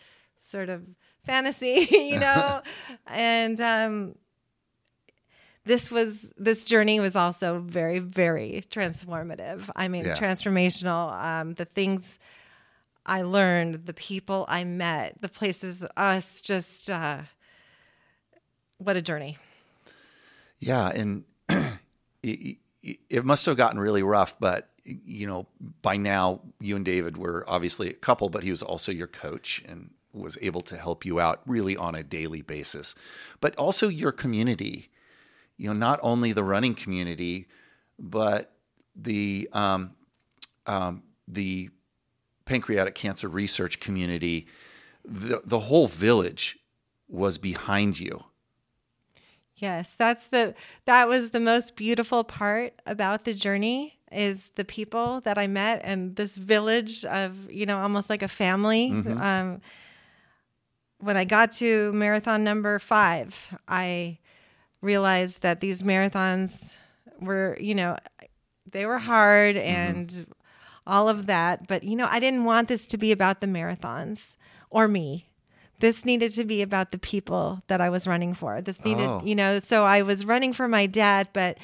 sort 0.50 0.68
of 0.68 0.82
fantasy, 1.24 1.86
you 1.90 2.18
know, 2.18 2.62
and 3.06 3.60
um, 3.60 4.14
this 5.64 5.90
was 5.90 6.32
this 6.36 6.64
journey 6.64 7.00
was 7.00 7.14
also 7.16 7.60
very 7.60 7.98
very 7.98 8.62
transformative. 8.70 9.68
I 9.76 9.88
mean, 9.88 10.04
Yeah. 10.04 10.14
transformational. 10.16 11.12
Um, 11.22 11.54
the 11.54 11.64
things 11.66 12.18
I 13.04 13.22
learned, 13.22 13.86
the 13.86 13.94
people 13.94 14.44
I 14.48 14.64
met, 14.64 15.20
the 15.20 15.28
places. 15.28 15.82
Uh, 15.96 16.16
it's 16.22 16.40
just 16.40 16.90
uh, 16.90 17.22
what 18.78 18.96
a 18.96 19.02
journey. 19.02 19.36
Yeah, 20.58 20.88
and 20.88 21.24
it, 21.48 21.78
it- 22.22 22.56
it 23.10 23.22
must 23.24 23.44
have 23.44 23.56
gotten 23.56 23.78
really 23.78 24.02
rough, 24.02 24.38
but 24.38 24.70
you 24.84 25.26
know, 25.26 25.46
by 25.82 25.96
now 25.98 26.40
you 26.60 26.74
and 26.76 26.84
David 26.84 27.18
were 27.18 27.44
obviously 27.46 27.90
a 27.90 27.92
couple, 27.92 28.30
but 28.30 28.42
he 28.44 28.50
was 28.50 28.62
also 28.62 28.90
your 28.92 29.08
coach 29.08 29.62
and 29.68 29.90
was 30.18 30.38
able 30.40 30.60
to 30.62 30.76
help 30.76 31.04
you 31.04 31.20
out 31.20 31.40
really 31.46 31.76
on 31.76 31.94
a 31.94 32.02
daily 32.02 32.42
basis. 32.42 32.94
But 33.40 33.56
also 33.56 33.88
your 33.88 34.12
community, 34.12 34.90
you 35.56 35.68
know, 35.68 35.72
not 35.72 36.00
only 36.02 36.32
the 36.32 36.44
running 36.44 36.74
community, 36.74 37.48
but 37.98 38.52
the 38.94 39.48
um, 39.52 39.92
um, 40.66 41.02
the 41.26 41.70
pancreatic 42.44 42.94
cancer 42.94 43.28
research 43.28 43.80
community, 43.80 44.46
the 45.04 45.42
the 45.44 45.60
whole 45.60 45.86
village 45.88 46.58
was 47.08 47.38
behind 47.38 47.98
you. 47.98 48.24
Yes, 49.56 49.94
that's 49.98 50.28
the 50.28 50.54
that 50.84 51.08
was 51.08 51.30
the 51.30 51.40
most 51.40 51.76
beautiful 51.76 52.24
part 52.24 52.74
about 52.86 53.24
the 53.24 53.34
journey 53.34 53.98
is 54.10 54.50
the 54.54 54.64
people 54.64 55.20
that 55.22 55.36
I 55.36 55.46
met 55.46 55.80
and 55.84 56.16
this 56.16 56.36
village 56.36 57.04
of 57.04 57.50
you 57.50 57.66
know 57.66 57.78
almost 57.78 58.08
like 58.08 58.22
a 58.22 58.28
family. 58.28 58.90
Um, 59.20 59.60
when 60.98 61.16
I 61.16 61.24
got 61.24 61.52
to 61.52 61.92
marathon 61.92 62.44
number 62.44 62.78
five, 62.78 63.56
I 63.66 64.18
realized 64.80 65.42
that 65.42 65.60
these 65.60 65.82
marathons 65.82 66.72
were 67.20 67.56
you 67.60 67.74
know 67.74 67.96
they 68.70 68.86
were 68.86 68.98
hard 68.98 69.56
mm-hmm. 69.56 69.66
and 69.66 70.26
all 70.86 71.08
of 71.08 71.26
that, 71.26 71.66
but 71.66 71.84
you 71.84 71.96
know 71.96 72.08
I 72.10 72.20
didn't 72.20 72.44
want 72.44 72.68
this 72.68 72.86
to 72.88 72.98
be 72.98 73.12
about 73.12 73.40
the 73.40 73.46
marathons 73.46 74.36
or 74.70 74.88
me 74.88 75.28
this 75.80 76.04
needed 76.04 76.32
to 76.34 76.44
be 76.44 76.62
about 76.62 76.92
the 76.92 76.98
people 76.98 77.62
that 77.68 77.80
I 77.80 77.90
was 77.90 78.06
running 78.06 78.34
for. 78.34 78.60
This 78.60 78.84
needed, 78.84 79.06
Oh. 79.06 79.22
you 79.24 79.34
know, 79.34 79.60
so 79.60 79.84
I 79.84 80.02
was 80.02 80.24
running 80.24 80.52
for 80.52 80.66
my 80.66 80.86
dad, 80.86 81.28
but 81.32 81.58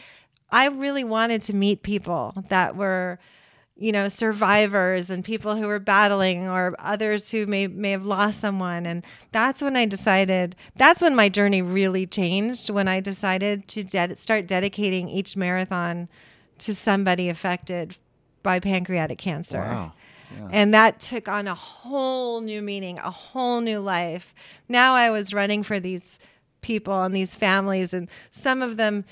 I 0.50 0.68
really 0.68 1.04
wanted 1.04 1.42
to 1.42 1.52
meet 1.52 1.82
people 1.82 2.32
that 2.48 2.76
were, 2.76 3.18
you 3.76 3.90
know, 3.90 4.08
survivors 4.08 5.10
and 5.10 5.24
people 5.24 5.56
who 5.56 5.66
were 5.66 5.80
battling 5.80 6.48
or 6.48 6.76
others 6.78 7.30
who 7.30 7.46
may 7.46 7.66
may 7.66 7.90
have 7.90 8.06
lost 8.06 8.40
someone 8.40 8.86
and 8.86 9.04
that's 9.32 9.60
when 9.60 9.76
I 9.76 9.84
decided 9.84 10.54
that's 10.76 11.02
when 11.02 11.16
my 11.16 11.28
journey 11.28 11.60
really 11.60 12.06
changed 12.06 12.70
when 12.70 12.86
I 12.86 13.00
decided 13.00 13.66
to 13.68 13.82
ded- 13.82 14.16
start 14.16 14.46
dedicating 14.46 15.08
each 15.08 15.36
marathon 15.36 16.08
to 16.58 16.74
somebody 16.74 17.28
affected 17.28 17.96
by 18.44 18.60
pancreatic 18.60 19.18
cancer. 19.18 19.58
Wow. 19.58 19.92
And 20.50 20.74
that 20.74 21.00
took 21.00 21.28
on 21.28 21.46
a 21.46 21.54
whole 21.54 22.40
new 22.40 22.60
meaning, 22.60 22.98
a 22.98 23.10
whole 23.10 23.60
new 23.60 23.80
life. 23.80 24.34
Now 24.68 24.94
I 24.94 25.10
was 25.10 25.32
running 25.32 25.62
for 25.62 25.78
these 25.78 26.18
people 26.60 27.02
and 27.02 27.14
these 27.14 27.34
families, 27.34 27.94
and 27.94 28.08
some 28.30 28.62
of 28.62 28.76
them 28.76 29.04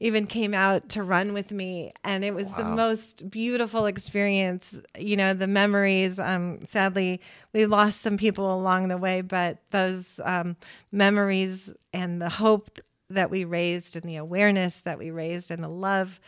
even 0.00 0.26
came 0.26 0.54
out 0.54 0.88
to 0.90 1.02
run 1.02 1.32
with 1.34 1.50
me. 1.50 1.92
And 2.04 2.24
it 2.24 2.34
was 2.34 2.52
the 2.54 2.64
most 2.64 3.28
beautiful 3.30 3.84
experience. 3.86 4.80
You 4.98 5.16
know, 5.16 5.34
the 5.34 5.46
memories. 5.46 6.18
Um, 6.18 6.60
sadly, 6.66 7.20
we 7.52 7.66
lost 7.66 8.00
some 8.00 8.16
people 8.16 8.52
along 8.54 8.88
the 8.88 8.96
way, 8.96 9.20
but 9.20 9.58
those 9.70 10.18
um, 10.24 10.56
memories 10.90 11.72
and 11.92 12.20
the 12.20 12.28
hope 12.30 12.80
that 13.10 13.30
we 13.30 13.44
raised, 13.44 13.96
and 13.96 14.04
the 14.04 14.16
awareness 14.16 14.80
that 14.82 14.98
we 14.98 15.10
raised, 15.10 15.50
and 15.50 15.62
the 15.62 15.68
love 15.68 16.20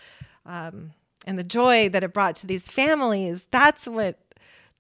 um, 0.44 0.92
and 1.26 1.38
the 1.38 1.44
joy 1.44 1.88
that 1.88 2.02
it 2.02 2.12
brought 2.12 2.34
to 2.36 2.46
these 2.48 2.68
families 2.68 3.46
that's 3.52 3.86
what 3.86 4.18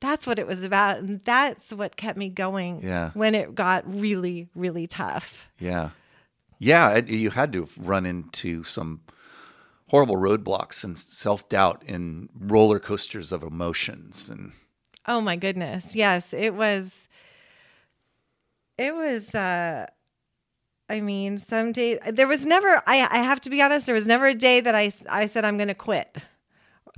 that's 0.00 0.26
what 0.26 0.40
it 0.40 0.46
was 0.48 0.64
about 0.64 0.98
and 0.98 1.20
that's 1.24 1.72
what 1.72 1.94
kept 1.96 2.18
me 2.18 2.28
going 2.28 2.80
Yeah. 2.82 3.12
when 3.14 3.36
it 3.36 3.54
got 3.54 3.84
really 3.86 4.48
really 4.56 4.88
tough 4.88 5.48
Yeah. 5.60 5.90
Yeah, 6.62 6.98
you 6.98 7.30
had 7.30 7.52
to 7.54 7.68
run 7.76 8.06
into 8.06 8.62
some 8.62 9.00
horrible 9.88 10.16
roadblocks 10.16 10.84
and 10.84 10.98
self 10.98 11.48
doubt 11.48 11.82
and 11.86 12.28
roller 12.38 12.78
coasters 12.78 13.32
of 13.32 13.42
emotions. 13.42 14.30
And 14.30 14.52
oh 15.06 15.20
my 15.20 15.36
goodness 15.36 15.94
yes 15.94 16.32
it 16.32 16.54
was 16.54 17.08
it 18.78 18.94
was 18.94 19.34
uh 19.34 19.86
i 20.88 21.00
mean 21.00 21.38
some 21.38 21.72
days 21.72 21.98
there 22.12 22.28
was 22.28 22.46
never 22.46 22.82
i 22.86 23.06
i 23.10 23.18
have 23.18 23.40
to 23.40 23.50
be 23.50 23.60
honest 23.60 23.86
there 23.86 23.94
was 23.94 24.06
never 24.06 24.26
a 24.26 24.34
day 24.34 24.60
that 24.60 24.74
i 24.74 24.92
i 25.10 25.26
said 25.26 25.44
i'm 25.44 25.58
gonna 25.58 25.74
quit 25.74 26.16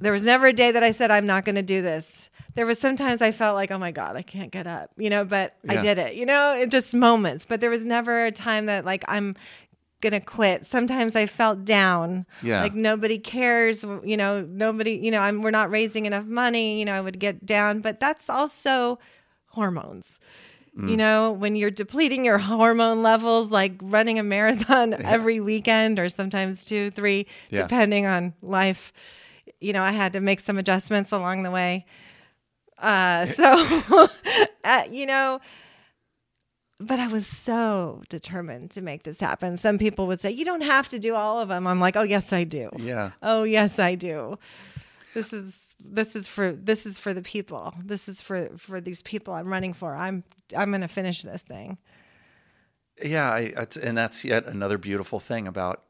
there 0.01 0.13
was 0.13 0.23
never 0.23 0.47
a 0.47 0.53
day 0.53 0.71
that 0.71 0.83
i 0.83 0.91
said 0.91 1.11
i'm 1.11 1.27
not 1.27 1.45
gonna 1.45 1.63
do 1.63 1.81
this 1.81 2.29
there 2.55 2.67
was 2.67 2.79
sometimes 2.79 3.21
i 3.23 3.31
felt 3.33 3.55
like 3.55 3.71
oh 3.71 3.79
my 3.79 3.91
god 3.91 4.17
i 4.17 4.23
can't 4.23 4.51
get 4.53 4.67
up 4.67 4.91
you 4.97 5.11
know 5.11 5.25
but 5.25 5.57
i 5.69 5.77
did 5.81 5.99
it 5.99 6.15
you 6.15 6.25
know 6.27 6.55
it 6.55 6.71
just 6.71 6.95
moments 6.95 7.45
but 7.45 7.61
there 7.61 7.71
was 7.71 7.85
never 7.87 8.25
a 8.27 8.33
time 8.33 8.67
that 8.67 8.85
like 8.85 9.05
i'm 9.09 9.35
gonna 10.01 10.21
quit 10.21 10.67
sometimes 10.67 11.17
i 11.17 11.25
felt 11.27 11.65
down 11.65 12.27
Yeah. 12.43 12.63
like 12.63 12.75
nobody 12.75 13.19
cares 13.19 13.83
you 14.05 14.17
know 14.17 14.43
nobody 14.43 14.93
you 15.03 15.11
know 15.11 15.21
i'm 15.21 15.43
we're 15.43 15.51
not 15.51 15.71
raising 15.71 16.05
enough 16.07 16.27
money 16.27 16.79
you 16.79 16.85
know 16.85 16.93
i 16.93 17.01
would 17.01 17.19
get 17.19 17.45
down 17.47 17.81
but 17.81 18.01
that's 18.01 18.29
also 18.31 18.99
hormones 19.49 20.19
Mm. 20.77 20.91
you 20.91 20.97
know 20.97 21.31
when 21.31 21.55
you're 21.55 21.71
depleting 21.71 22.25
your 22.25 22.39
hormone 22.39 23.01
levels 23.05 23.49
like 23.53 23.75
running 23.81 24.19
a 24.19 24.25
marathon 24.25 24.93
every 25.05 25.39
weekend 25.39 26.01
or 26.01 26.09
sometimes 26.09 26.65
two 26.65 26.91
three 26.91 27.29
Yeah. 27.51 27.63
depending 27.63 28.07
on 28.07 28.35
life 28.43 28.93
you 29.61 29.73
know 29.73 29.85
i 29.85 29.93
had 29.93 30.13
to 30.15 30.21
make 30.21 30.41
some 30.41 30.59
adjustments 30.59 31.13
along 31.13 31.45
the 31.45 31.53
way 31.53 31.87
uh 32.85 33.27
so 33.27 34.09
uh, 34.65 34.83
you 34.91 35.07
know 35.07 35.41
but 36.81 36.99
I 36.99 37.07
was 37.07 37.25
so 37.27 38.03
determined 38.09 38.73
to 38.73 38.81
make 38.81 39.05
this 39.05 39.21
happen. 39.21 39.57
Some 39.59 39.79
people 39.79 40.09
would 40.09 40.21
say, 40.21 40.33
You 40.33 40.45
don't 40.45 40.63
have 40.63 40.89
to 40.89 40.99
do 40.99 41.15
all 41.15 41.39
of 41.41 41.49
them. 41.49 41.69
I'm 41.69 41.79
like, 41.79 41.95
Oh, 41.97 42.03
yes, 42.03 42.33
I 42.33 42.43
do. 42.43 42.69
yeah, 42.77 43.13
Oh, 43.23 43.45
yes, 43.45 43.79
I 43.79 43.95
do. 43.95 44.39
This 45.15 45.33
is 45.33 45.57
this 45.79 46.17
is 46.17 46.27
for 46.27 46.51
this 46.51 46.85
is 46.85 46.99
for 46.99 47.15
the 47.15 47.23
people. 47.23 47.73
This 47.83 48.09
is 48.09 48.21
for 48.21 48.51
for 48.59 48.81
these 48.81 49.03
people 49.03 49.35
I'm 49.35 49.53
running 49.53 49.73
for. 49.73 49.95
I'm 49.95 50.25
I'm 50.57 50.71
going 50.71 50.81
to 50.81 50.89
finish 50.89 51.23
this 51.23 51.43
thing. 51.43 51.79
yeah, 53.05 53.31
I, 53.31 53.41
it's, 53.57 53.77
and 53.77 53.97
that's 53.97 54.25
yet 54.25 54.47
another 54.47 54.77
beautiful 54.77 55.21
thing 55.21 55.47
about 55.47 55.85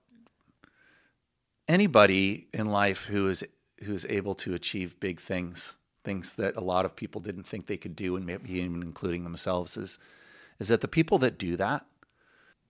anybody 1.69 2.49
in 2.53 2.67
life 2.67 3.05
who 3.07 3.29
is 3.29 3.43
who 3.85 3.95
is 3.95 4.07
able 4.11 4.35
to 4.35 4.53
achieve 4.55 5.01
big 5.01 5.19
things, 5.19 5.77
things 6.05 6.35
that 6.35 6.57
a 6.57 6.61
lot 6.61 6.85
of 6.85 6.95
people 6.95 7.21
didn't 7.21 7.47
think 7.47 7.67
they 7.67 7.77
could 7.77 7.97
do, 7.97 8.15
and 8.17 8.27
maybe 8.27 8.53
even 8.53 8.83
including 8.83 9.25
themselves, 9.25 9.77
is 9.77 9.99
is 10.61 10.69
that 10.69 10.81
the 10.81 10.89
people 10.89 11.19
that 11.19 11.39
do 11.39 11.57
that, 11.57 11.85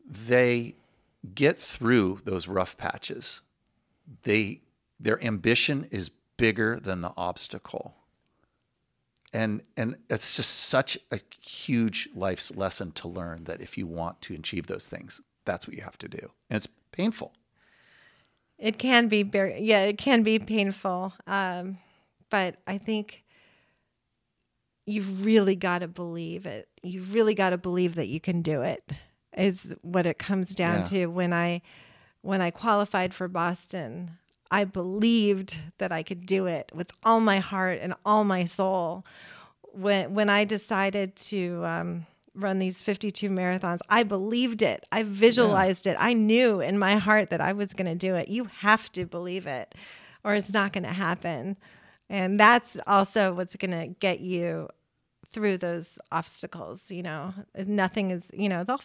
they 0.09 0.77
get 1.35 1.59
through 1.59 2.21
those 2.25 2.49
rough 2.49 2.77
patches. 2.77 3.41
They 4.23 4.61
their 5.01 5.23
ambition 5.23 5.87
is 5.91 6.11
bigger 6.37 6.79
than 6.79 7.01
the 7.01 7.13
obstacle. 7.17 7.95
And 9.33 9.63
and 9.77 9.97
it's 10.09 10.37
just 10.37 10.51
such 10.51 10.97
a 11.11 11.21
huge 11.41 12.09
life's 12.15 12.55
lesson 12.55 12.93
to 12.93 13.09
learn 13.09 13.45
that 13.45 13.61
if 13.61 13.77
you 13.77 13.87
want 13.87 14.21
to 14.23 14.35
achieve 14.35 14.67
those 14.67 14.87
things, 14.87 15.21
that's 15.45 15.67
what 15.67 15.77
you 15.77 15.83
have 15.83 15.99
to 15.99 16.09
do. 16.09 16.31
And 16.49 16.57
it's 16.57 16.69
painful. 16.93 17.33
It 18.59 18.79
can 18.79 19.09
be 19.09 19.23
very 19.25 19.61
yeah, 19.61 19.81
it 19.81 19.99
can 19.99 20.23
be 20.23 20.39
painful. 20.39 21.15
Um 21.27 21.79
but 22.31 22.57
I 22.67 22.79
think 22.79 23.24
you've 24.87 25.25
really 25.25 25.57
got 25.57 25.79
to 25.81 25.89
believe 25.89 26.47
it. 26.47 26.69
You've 26.83 27.15
really 27.15 27.35
got 27.35 27.51
to 27.51 27.59
believe 27.59 27.95
that 27.95 28.09
you 28.09 28.21
can 28.21 28.43
do 28.43 28.63
it. 28.63 28.83
Is 29.37 29.75
what 29.83 30.07
it 30.07 30.19
comes 30.19 30.55
down 30.55 30.79
Yeah. 30.81 30.85
to 30.85 31.07
when 31.07 31.33
I 31.33 31.63
when 32.21 32.41
I 32.41 32.51
qualified 32.51 33.13
for 33.13 33.27
Boston, 33.29 34.13
I 34.51 34.65
believed 34.65 35.59
that 35.79 35.91
I 35.93 36.03
could 36.03 36.25
do 36.27 36.47
it 36.47 36.71
with 36.75 36.91
all 37.03 37.21
my 37.21 37.41
heart 37.41 37.81
and 37.83 37.95
all 38.05 38.25
my 38.25 38.45
soul. 38.45 39.05
When 39.73 40.15
when 40.15 40.31
I 40.31 40.45
decided 40.45 41.17
to 41.17 41.65
um, 41.65 42.07
run 42.35 42.61
these 42.61 42.81
52 42.83 43.29
marathons, 43.29 43.81
I 43.89 44.05
believed 44.05 44.63
it. 44.63 44.87
I 44.93 45.03
visualized 45.03 45.87
it. 45.89 45.97
I 45.99 46.13
knew 46.13 46.61
in 46.61 46.79
my 46.79 46.97
heart 46.97 47.31
that 47.31 47.41
I 47.41 47.53
was 47.53 47.73
going 47.73 47.87
to 47.89 47.95
do 47.97 48.15
it. 48.15 48.29
You 48.29 48.45
have 48.61 48.91
to 48.93 49.05
believe 49.05 49.47
it, 49.49 49.75
or 50.23 50.35
it's 50.35 50.53
not 50.53 50.73
going 50.73 50.85
to 50.85 50.93
happen. 50.93 51.57
And 52.09 52.39
that's 52.39 52.79
also 52.87 53.33
what's 53.33 53.57
going 53.57 53.71
to 53.71 53.87
get 53.99 54.21
you 54.21 54.69
through 55.33 55.59
those 55.59 55.99
obstacles. 56.13 56.91
You 56.91 57.03
know, 57.03 57.35
nothing 57.67 58.11
is. 58.11 58.31
You 58.35 58.49
know, 58.49 58.65
they'll 58.65 58.81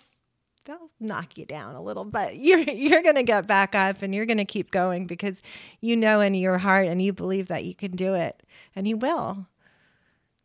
they'll 0.66 0.90
knock 1.00 1.38
you 1.38 1.46
down 1.46 1.76
a 1.76 1.82
little, 1.82 2.06
but 2.06 2.36
you're 2.38 2.60
you're 2.60 3.04
going 3.04 3.16
to 3.16 3.24
get 3.24 3.48
back 3.48 3.76
up 3.76 4.02
and 4.02 4.14
you're 4.14 4.26
going 4.26 4.38
to 4.38 4.46
keep 4.46 4.72
going 4.72 5.06
because 5.08 5.42
you 5.82 5.96
know 5.96 6.22
in 6.22 6.34
your 6.34 6.58
heart 6.58 6.88
and 6.88 7.02
you 7.02 7.14
believe 7.14 7.48
that 7.48 7.66
you 7.66 7.76
can 7.76 7.92
do 7.92 8.14
it 8.16 8.42
and 8.76 8.88
you 8.88 8.98
will. 8.98 9.48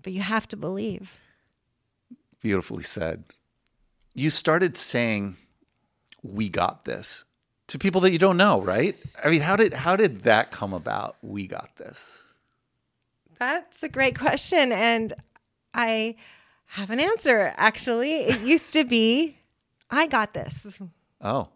But 0.03 0.13
you 0.13 0.21
have 0.21 0.47
to 0.49 0.57
believe. 0.57 1.19
Beautifully 2.41 2.83
said. 2.83 3.25
You 4.15 4.29
started 4.29 4.77
saying, 4.77 5.37
"We 6.23 6.49
got 6.51 6.85
this" 6.85 7.25
to 7.69 7.79
people 7.79 8.01
that 8.03 8.11
you 8.11 8.19
don't 8.19 8.37
know, 8.37 8.61
right? 8.61 8.97
I 9.25 9.31
mean, 9.31 9.41
how 9.41 9.57
did 9.57 9.73
how 9.73 9.97
did 9.97 10.23
that 10.25 10.51
come 10.51 10.73
about? 10.75 11.17
We 11.23 11.47
got 11.47 11.77
this. 11.77 12.24
That's 13.39 13.83
a 13.83 13.89
great 13.89 14.19
question. 14.19 14.73
And 14.73 15.13
I 15.73 16.17
have 16.67 16.91
an 16.91 17.01
answer, 17.01 17.53
actually. 17.57 18.15
It 18.15 18.41
used 18.47 18.73
to 18.73 18.85
be, 18.85 19.39
I 19.91 20.07
got 20.07 20.35
this. 20.35 20.67
Oh, 21.21 21.49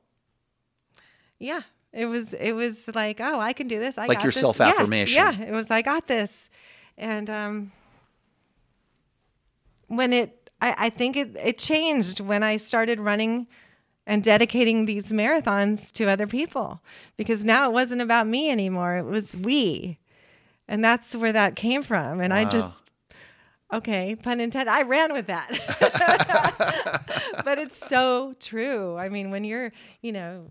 Yeah. 1.38 1.62
It 1.90 2.04
was 2.04 2.34
it 2.34 2.52
was 2.52 2.86
like, 2.94 3.18
oh, 3.18 3.40
I 3.40 3.54
can 3.54 3.66
do 3.66 3.78
this. 3.78 3.96
I 3.96 4.06
Like 4.06 4.22
your 4.22 4.30
self-affirmation. 4.30 5.16
Yeah, 5.16 5.30
yeah, 5.32 5.46
it 5.46 5.52
was 5.52 5.70
I 5.70 5.80
got 5.80 6.06
this. 6.06 6.50
And 6.98 7.30
um 7.30 7.72
when 9.86 10.12
it 10.12 10.50
I, 10.60 10.74
I 10.86 10.90
think 10.90 11.16
it, 11.16 11.36
it 11.36 11.56
changed 11.58 12.20
when 12.20 12.42
I 12.42 12.56
started 12.58 13.00
running 13.00 13.46
and 14.06 14.22
dedicating 14.22 14.86
these 14.86 15.12
marathons 15.12 15.90
to 15.92 16.08
other 16.08 16.26
people 16.26 16.82
because 17.16 17.44
now 17.44 17.68
it 17.68 17.72
wasn't 17.72 18.02
about 18.02 18.26
me 18.26 18.50
anymore. 18.50 18.96
It 18.98 19.04
was 19.04 19.34
we. 19.36 19.98
And 20.68 20.84
that's 20.84 21.14
where 21.16 21.32
that 21.32 21.56
came 21.56 21.82
from. 21.82 22.20
And 22.20 22.32
I 22.32 22.44
just 22.44 22.84
okay, 23.72 24.16
pun 24.16 24.40
intended. 24.40 24.70
I 24.70 24.82
ran 24.82 25.12
with 25.12 25.26
that. 25.26 25.50
but 27.44 27.58
it's 27.58 27.76
so 27.76 28.34
true. 28.40 28.96
I 28.96 29.08
mean, 29.08 29.30
when 29.30 29.44
you're, 29.44 29.72
you 30.02 30.12
know, 30.12 30.50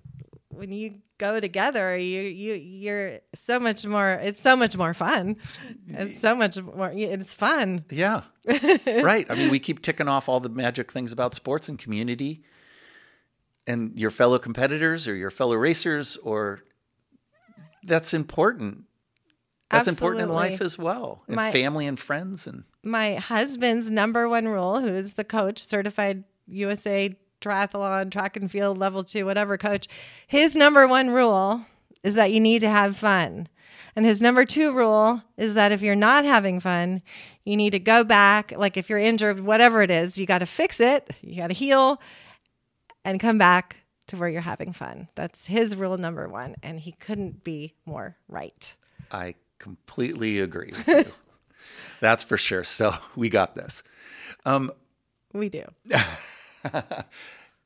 when 0.49 0.71
you 0.71 0.95
go 1.17 1.39
together, 1.39 1.97
you 1.97 2.21
you 2.21 2.53
you're 2.53 3.19
so 3.33 3.59
much 3.59 3.85
more. 3.85 4.13
It's 4.13 4.41
so 4.41 4.55
much 4.55 4.75
more 4.77 4.93
fun. 4.93 5.37
It's 5.87 6.19
so 6.19 6.35
much 6.35 6.57
more. 6.61 6.91
It's 6.93 7.33
fun. 7.33 7.85
yeah, 7.89 8.23
right. 8.47 9.29
I 9.29 9.35
mean, 9.35 9.49
we 9.49 9.59
keep 9.59 9.81
ticking 9.81 10.07
off 10.07 10.27
all 10.27 10.39
the 10.39 10.49
magic 10.49 10.91
things 10.91 11.11
about 11.11 11.33
sports 11.33 11.69
and 11.69 11.77
community, 11.77 12.43
and 13.65 13.97
your 13.97 14.11
fellow 14.11 14.39
competitors 14.39 15.07
or 15.07 15.15
your 15.15 15.31
fellow 15.31 15.55
racers, 15.55 16.17
or 16.17 16.61
that's 17.83 18.13
important. 18.13 18.86
That's 19.69 19.87
important 19.87 20.23
in 20.23 20.29
life 20.29 20.61
as 20.61 20.77
well, 20.77 21.23
and 21.27 21.35
My- 21.35 21.51
family 21.51 21.85
and 21.87 21.99
friends, 21.99 22.47
and 22.47 22.63
My 22.83 23.15
husband's 23.15 23.89
number 23.89 24.29
one 24.29 24.47
rule, 24.47 24.79
who 24.79 24.87
is 24.87 25.15
the 25.15 25.25
coach, 25.25 25.61
certified 25.63 26.23
USA 26.47 27.17
triathlon, 27.41 28.11
track 28.11 28.37
and 28.37 28.49
field 28.49 28.77
level 28.77 29.03
two, 29.03 29.25
whatever 29.25 29.57
coach, 29.57 29.87
his 30.25 30.55
number 30.55 30.87
one 30.87 31.09
rule 31.09 31.65
is 32.03 32.15
that 32.15 32.31
you 32.31 32.39
need 32.39 32.59
to 32.59 32.69
have 32.69 32.97
fun. 32.97 33.47
And 33.95 34.05
his 34.05 34.21
number 34.21 34.45
two 34.45 34.73
rule 34.73 35.21
is 35.37 35.53
that 35.55 35.71
if 35.71 35.81
you're 35.81 35.95
not 35.95 36.23
having 36.23 36.59
fun, 36.59 37.01
you 37.43 37.57
need 37.57 37.71
to 37.71 37.79
go 37.79 38.03
back. 38.03 38.53
Like 38.55 38.77
if 38.77 38.89
you're 38.89 38.99
injured, 38.99 39.39
whatever 39.39 39.81
it 39.81 39.91
is, 39.91 40.17
you 40.17 40.25
got 40.25 40.39
to 40.39 40.45
fix 40.45 40.79
it, 40.79 41.09
you 41.21 41.35
got 41.35 41.47
to 41.47 41.53
heal 41.53 41.99
and 43.03 43.19
come 43.19 43.37
back 43.37 43.77
to 44.07 44.17
where 44.17 44.29
you're 44.29 44.41
having 44.41 44.71
fun. 44.71 45.07
That's 45.15 45.47
his 45.47 45.75
rule 45.75 45.97
number 45.97 46.27
one. 46.29 46.55
And 46.63 46.79
he 46.79 46.93
couldn't 46.93 47.43
be 47.43 47.73
more 47.85 48.15
right. 48.27 48.73
I 49.11 49.35
completely 49.59 50.39
agree 50.39 50.71
with 50.71 50.87
you. 50.87 51.11
that's 51.99 52.23
for 52.23 52.37
sure. 52.37 52.63
So 52.63 52.95
we 53.15 53.29
got 53.29 53.55
this. 53.55 53.83
We 55.33 55.49
do. 55.49 55.65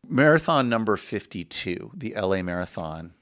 Marathon 0.07 0.67
number 0.67 0.97
52, 0.97 1.91
the 1.93 2.13
LA 2.15 2.41
Marathon, 2.41 3.13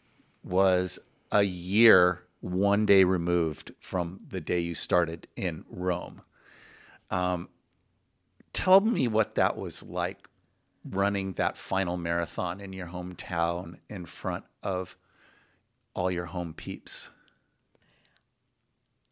was 0.43 0.97
a 1.31 1.43
year, 1.43 2.23
one 2.39 2.85
day 2.85 3.03
removed 3.03 3.73
from 3.79 4.21
the 4.27 4.39
day 4.39 4.59
you 4.59 4.73
started 4.73 5.27
in 5.35 5.65
Rome. 5.69 6.21
Um, 7.11 7.49
tell 8.53 8.79
me 8.79 9.07
what 9.07 9.35
that 9.35 9.57
was 9.57 9.83
like 9.83 10.27
running 10.89 11.33
that 11.33 11.57
final 11.57 11.97
marathon 11.97 12.61
in 12.61 12.71
your 12.71 12.87
hometown 12.87 13.77
in 13.89 14.05
front 14.05 14.45
of 14.63 14.95
all 15.93 16.09
your 16.09 16.25
home 16.25 16.53
peeps. 16.53 17.09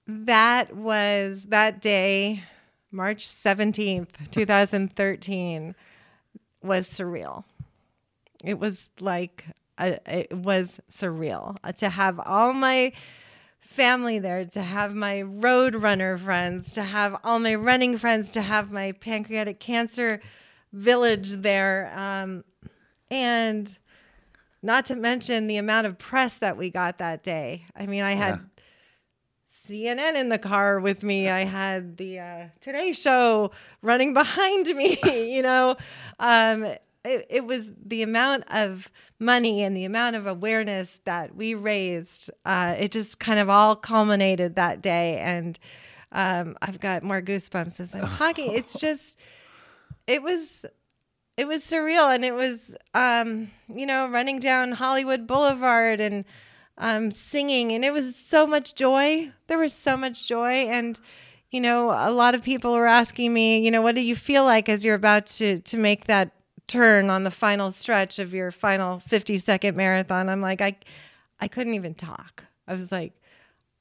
That 0.08 0.76
was 0.76 1.48
that 1.48 1.82
day, 1.82 2.44
March 2.92 3.26
17th, 3.26 4.32
2013, 4.32 5.76
was 6.64 6.88
surreal. 6.90 7.44
It 8.44 8.58
was 8.58 8.90
like, 9.00 9.46
it 9.78 10.32
was 10.32 10.80
surreal 10.90 11.58
Uh, 11.64 11.72
to 11.74 11.90
have 11.90 12.20
all 12.20 12.54
my 12.54 12.94
family 13.60 14.18
there, 14.18 14.46
to 14.46 14.62
have 14.62 14.96
my 14.96 15.22
road 15.22 15.76
runner 15.76 16.18
friends, 16.18 16.72
to 16.74 16.84
have 16.84 17.18
all 17.24 17.40
my 17.40 17.56
running 17.56 17.98
friends, 17.98 18.32
to 18.32 18.42
have 18.42 18.72
my 18.72 18.94
pancreatic 18.94 19.60
cancer 19.60 20.22
village 20.72 21.32
there. 21.32 21.92
Um, 21.96 22.44
and 23.12 23.78
not 24.64 24.86
to 24.86 24.96
mention 24.96 25.48
the 25.48 25.58
amount 25.58 25.86
of 25.86 25.98
press 25.98 26.38
that 26.38 26.58
we 26.58 26.70
got 26.70 26.98
that 26.98 27.24
day. 27.24 27.66
I 27.76 27.86
mean, 27.86 28.04
I 28.04 28.14
had 28.14 28.40
CNN 29.68 30.16
in 30.16 30.30
the 30.30 30.38
car 30.38 30.80
with 30.80 31.04
me. 31.04 31.30
I 31.30 31.44
had 31.44 31.98
the 31.98 32.20
uh, 32.20 32.46
Today 32.62 32.94
Show 32.94 33.52
running 33.82 34.14
behind 34.16 34.68
me. 34.68 34.98
you 35.06 35.42
know, 35.42 35.76
um, 36.20 36.64
it, 36.64 37.26
it 37.30 37.46
was 37.46 37.72
the 37.86 38.02
amount 38.02 38.44
of 38.50 38.90
money 39.20 39.64
and 39.64 39.76
the 39.76 39.86
amount 39.86 40.16
of 40.16 40.26
awareness 40.26 41.00
that 41.06 41.36
we 41.36 41.54
raised. 41.54 42.30
Uh, 42.46 42.76
it 42.78 42.92
just 42.92 43.20
kind 43.20 43.40
of 43.40 43.50
all 43.50 43.76
culminated 43.76 44.56
that 44.56 44.82
day, 44.82 45.18
and 45.20 45.60
um, 46.12 46.58
I've 46.62 46.80
got 46.80 47.04
more 47.04 47.22
goosebumps 47.22 47.80
as 47.80 47.94
I'm 47.94 48.08
talking. 48.18 48.54
It's 48.54 48.80
just, 48.80 49.18
it 50.06 50.22
was 50.22 50.66
it 51.36 51.48
was 51.48 51.64
surreal 51.64 52.14
and 52.14 52.26
it 52.26 52.34
was 52.34 52.76
um 52.96 53.52
you 53.72 53.86
know 53.86 54.08
running 54.10 54.40
down 54.40 54.72
hollywood 54.72 55.28
boulevard 55.28 56.02
and 56.02 56.26
um 56.78 57.12
singing 57.12 57.72
and 57.72 57.84
it 57.84 57.92
was 57.92 58.16
so 58.16 58.46
much 58.48 58.76
joy. 58.76 59.32
There 59.48 59.58
was 59.58 59.74
so 59.74 59.98
much 59.98 60.28
joy 60.28 60.68
and 60.70 61.00
you 61.52 61.62
know 61.62 61.92
a 61.92 62.12
lot 62.12 62.36
of 62.36 62.44
people 62.44 62.74
were 62.74 62.88
asking 62.88 63.34
me 63.34 63.60
you 63.64 63.72
know 63.72 63.82
what 63.82 63.96
do 63.96 64.02
you 64.02 64.16
feel 64.16 64.44
like 64.44 64.70
as 64.70 64.84
you're 64.86 64.96
about 64.96 65.26
to 65.28 65.60
to 65.60 65.78
make 65.78 66.06
that 66.06 66.32
turn 66.68 67.10
on 67.10 67.24
the 67.24 67.32
final 67.32 67.72
stretch 67.72 68.20
of 68.20 68.34
your 68.34 68.52
final 68.52 69.00
50 69.00 69.38
second 69.40 69.76
marathon? 69.78 70.30
I'm 70.30 70.42
like 70.42 70.62
i 70.62 70.76
i 71.40 71.48
couldn't 71.48 71.74
even 71.76 71.94
talk. 71.96 72.46
I 72.68 72.74
was 72.76 72.92
like 72.92 73.14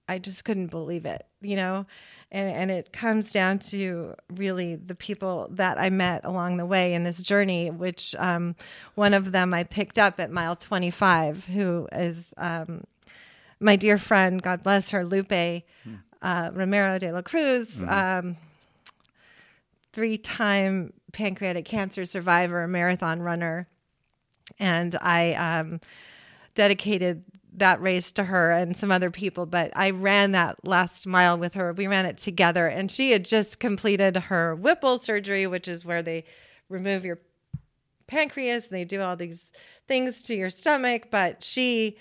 I 0.09 0.19
just 0.19 0.45
couldn't 0.45 0.69
believe 0.69 1.05
it, 1.05 1.27
you 1.41 1.57
know? 1.57 1.87
And 2.33 2.51
and 2.51 2.71
it 2.71 2.93
comes 2.93 3.33
down 3.33 3.61
to 3.71 4.15
really 4.35 4.75
the 4.75 4.97
people 4.97 5.49
that 5.53 5.79
I 5.79 5.91
met 5.91 6.25
along 6.25 6.57
the 6.57 6.67
way 6.67 6.93
in 6.93 7.05
this 7.05 7.23
journey, 7.23 7.71
which 7.71 8.15
um, 8.19 8.57
one 8.97 9.15
of 9.15 9.31
them 9.33 9.55
I 9.55 9.63
picked 9.63 9.99
up 9.99 10.19
at 10.19 10.31
mile 10.31 10.57
25, 10.57 11.45
who 11.45 11.89
is 11.93 12.35
um, 12.37 12.85
my 13.61 13.77
dear 13.77 13.97
friend, 13.97 14.43
God 14.43 14.63
bless 14.63 14.91
her, 14.91 15.05
Lupe 15.05 15.63
uh, 16.23 16.51
Romero 16.53 16.99
de 16.99 17.13
la 17.13 17.23
Cruz, 17.23 17.83
um, 17.87 18.37
three 19.93 20.19
time 20.19 20.93
pancreatic 21.13 21.65
cancer 21.65 22.05
survivor, 22.05 22.67
marathon 22.67 23.21
runner. 23.21 23.69
And 24.59 24.97
I 25.01 25.35
um, 25.35 25.81
dedicated 26.55 27.23
that 27.57 27.81
race 27.81 28.13
to 28.13 28.25
her 28.25 28.53
and 28.53 28.77
some 28.77 28.93
other 28.93 29.11
people, 29.11 29.47
but 29.47 29.73
I 29.75 29.91
ran 29.91 30.33
that 30.33 30.65
last 30.67 31.07
mile 31.07 31.39
with 31.39 31.55
her. 31.55 31.73
We 31.73 31.87
ran 31.87 32.07
it 32.07 32.19
together, 32.19 32.67
and 32.67 32.91
she 32.91 33.13
had 33.13 33.25
just 33.25 33.59
completed 33.59 34.17
her 34.17 34.55
Whipple 34.55 34.99
surgery, 34.99 35.47
which 35.47 35.69
is 35.69 35.85
where 35.85 36.03
they 36.03 36.25
remove 36.69 37.05
your 37.05 37.19
pancreas 38.07 38.65
and 38.65 38.73
they 38.73 38.85
do 38.85 39.01
all 39.01 39.17
these 39.17 39.53
things 39.89 40.23
to 40.23 40.35
your 40.35 40.51
stomach, 40.51 41.09
but 41.11 41.43
she 41.43 41.97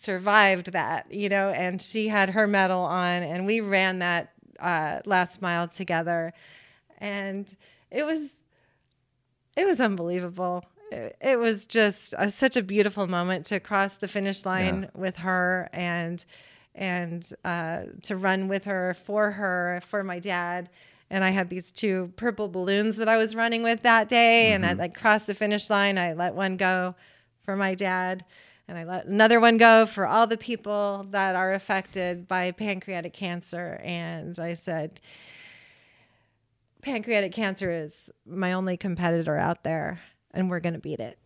survived 0.00 0.72
that, 0.72 1.12
you 1.12 1.28
know, 1.28 1.50
and 1.50 1.80
she 1.80 2.08
had 2.08 2.30
her 2.30 2.46
medal 2.46 2.80
on, 2.80 3.22
and 3.22 3.46
we 3.46 3.60
ran 3.60 4.00
that 4.00 4.32
uh, 4.60 5.00
last 5.04 5.42
mile 5.42 5.68
together, 5.68 6.32
and 6.98 7.56
it 7.90 8.04
was 8.04 8.30
it 9.56 9.66
was 9.66 9.80
unbelievable. 9.80 10.64
It, 10.92 11.38
was 11.38 11.66
just 11.66 12.14
a, 12.16 12.30
such 12.30 12.56
a 12.56 12.62
beautiful 12.62 13.06
moment 13.06 13.46
to 13.46 13.60
cross 13.60 13.96
the 13.96 14.08
finish 14.08 14.44
line 14.44 14.88
with 14.94 15.16
her 15.16 15.68
and 15.72 16.24
and 16.74 17.32
uh, 17.44 17.82
to 18.02 18.16
run 18.16 18.48
with 18.48 18.64
her 18.64 18.94
for 18.94 19.30
her 19.30 19.80
for 19.88 20.04
my 20.04 20.18
dad. 20.18 20.68
And 21.08 21.24
I 21.24 21.30
had 21.30 21.48
these 21.48 21.70
two 21.70 22.12
purple 22.16 22.48
balloons 22.48 22.96
that 22.96 23.08
I 23.08 23.16
was 23.16 23.34
running 23.34 23.62
with 23.62 23.82
that 23.82 24.08
day, 24.08 24.52
and 24.52 24.66
I 24.66 24.72
like 24.74 24.94
crossed 24.94 25.26
the 25.26 25.34
finish 25.34 25.70
line. 25.70 25.98
I 25.98 26.12
let 26.12 26.34
one 26.34 26.56
go 26.56 26.94
for 27.44 27.56
my 27.56 27.74
dad, 27.74 28.24
and 28.68 28.76
I 28.76 28.84
let 28.84 29.06
another 29.06 29.40
one 29.40 29.56
go 29.56 29.86
for 29.86 30.06
all 30.06 30.26
the 30.26 30.36
people 30.36 31.06
that 31.10 31.36
are 31.36 31.54
affected 31.54 32.26
by 32.26 32.50
pancreatic 32.50 33.12
cancer. 33.12 33.80
And 33.84 34.38
I 34.38 34.54
said, 34.54 35.00
pancreatic 36.82 37.32
cancer 37.32 37.70
is 37.70 38.10
my 38.26 38.52
only 38.52 38.76
competitor 38.76 39.36
out 39.36 39.62
there, 39.62 40.00
and 40.36 40.48
we're 40.50 40.60
going 40.60 40.74
to 40.74 40.80
beat 40.80 41.00
it. 41.00 41.18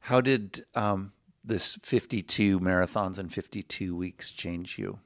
How 0.00 0.20
did 0.20 0.64
um, 0.74 1.12
this 1.44 1.78
52 1.82 2.60
marathons 2.60 3.18
and 3.18 3.32
52 3.32 3.96
weeks 3.96 4.30
change 4.30 4.78
you? 4.78 4.98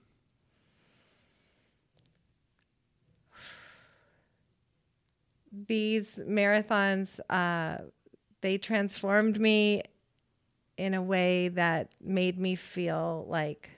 these 5.67 6.17
marathons, 6.17 7.19
uh, 7.31 7.79
they 8.41 8.59
transformed 8.59 9.41
me 9.41 9.83
in 10.77 10.95
a 10.95 11.03
way 11.03 11.49
that 11.49 11.91
made 12.01 12.39
me 12.39 12.55
feel 12.55 13.25
like 13.29 13.71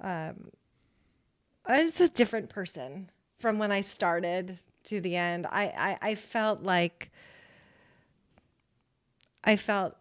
um, 0.00 0.50
was 1.68 2.00
a 2.00 2.08
different 2.08 2.48
person 2.48 3.10
from 3.38 3.58
when 3.58 3.70
I 3.70 3.82
started 3.82 4.58
to 4.84 5.00
the 5.00 5.16
end. 5.16 5.46
I, 5.46 5.64
I, 5.64 6.10
I 6.10 6.14
felt 6.14 6.62
like 6.62 7.10
I 9.42 9.56
felt 9.56 9.96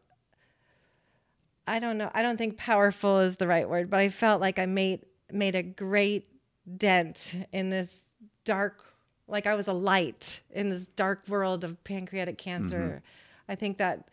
I 1.65 1.79
don't 1.79 1.97
know. 1.97 2.11
I 2.13 2.21
don't 2.21 2.37
think 2.37 2.57
powerful 2.57 3.19
is 3.19 3.37
the 3.37 3.47
right 3.47 3.67
word, 3.67 3.89
but 3.89 3.99
I 3.99 4.09
felt 4.09 4.41
like 4.41 4.59
I 4.59 4.65
made 4.65 5.05
made 5.31 5.55
a 5.55 5.63
great 5.63 6.27
dent 6.77 7.33
in 7.51 7.69
this 7.69 7.89
dark 8.45 8.85
like 9.27 9.47
I 9.47 9.55
was 9.55 9.67
a 9.67 9.73
light 9.73 10.41
in 10.51 10.69
this 10.69 10.85
dark 10.95 11.27
world 11.27 11.63
of 11.63 11.81
pancreatic 11.83 12.37
cancer. 12.37 12.79
Mm-hmm. 12.79 13.51
I 13.51 13.55
think 13.55 13.77
that 13.77 14.09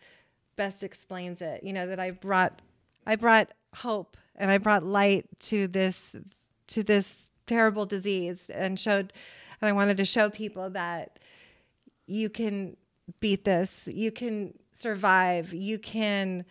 best 0.55 0.83
explains 0.83 1.41
it. 1.41 1.63
You 1.63 1.73
know 1.73 1.87
that 1.87 1.99
I 1.99 2.11
brought 2.11 2.61
I 3.05 3.15
brought 3.15 3.49
hope 3.75 4.17
and 4.35 4.49
I 4.49 4.57
brought 4.57 4.83
light 4.83 5.25
to 5.41 5.67
this 5.67 6.15
to 6.67 6.83
this 6.83 7.31
terrible 7.47 7.85
disease 7.85 8.49
and 8.49 8.79
showed 8.79 9.11
and 9.61 9.69
I 9.69 9.73
wanted 9.73 9.97
to 9.97 10.05
show 10.05 10.29
people 10.29 10.69
that 10.71 11.19
you 12.07 12.29
can 12.29 12.75
beat 13.19 13.45
this. 13.45 13.87
You 13.87 14.11
can 14.11 14.53
survive. 14.73 15.53
You 15.53 15.77
can 15.77 16.45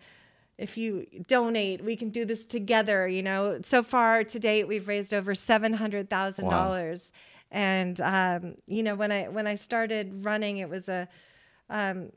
if 0.57 0.77
you 0.77 1.07
donate, 1.27 1.83
we 1.83 1.95
can 1.95 2.09
do 2.09 2.23
this 2.23 2.45
together. 2.45 3.07
You 3.07 3.23
know, 3.23 3.59
so 3.63 3.81
far 3.81 4.23
to 4.23 4.39
date, 4.39 4.67
we've 4.67 4.87
raised 4.87 5.13
over 5.13 5.33
seven 5.33 5.73
hundred 5.73 6.09
thousand 6.09 6.45
wow. 6.45 6.51
dollars. 6.51 7.11
And 7.49 7.99
um, 8.01 8.55
you 8.67 8.83
know, 8.83 8.95
when 8.95 9.11
I 9.11 9.27
when 9.27 9.47
I 9.47 9.55
started 9.55 10.23
running, 10.23 10.57
it 10.57 10.69
was 10.69 10.87
a 10.87 11.07
um, 11.69 12.11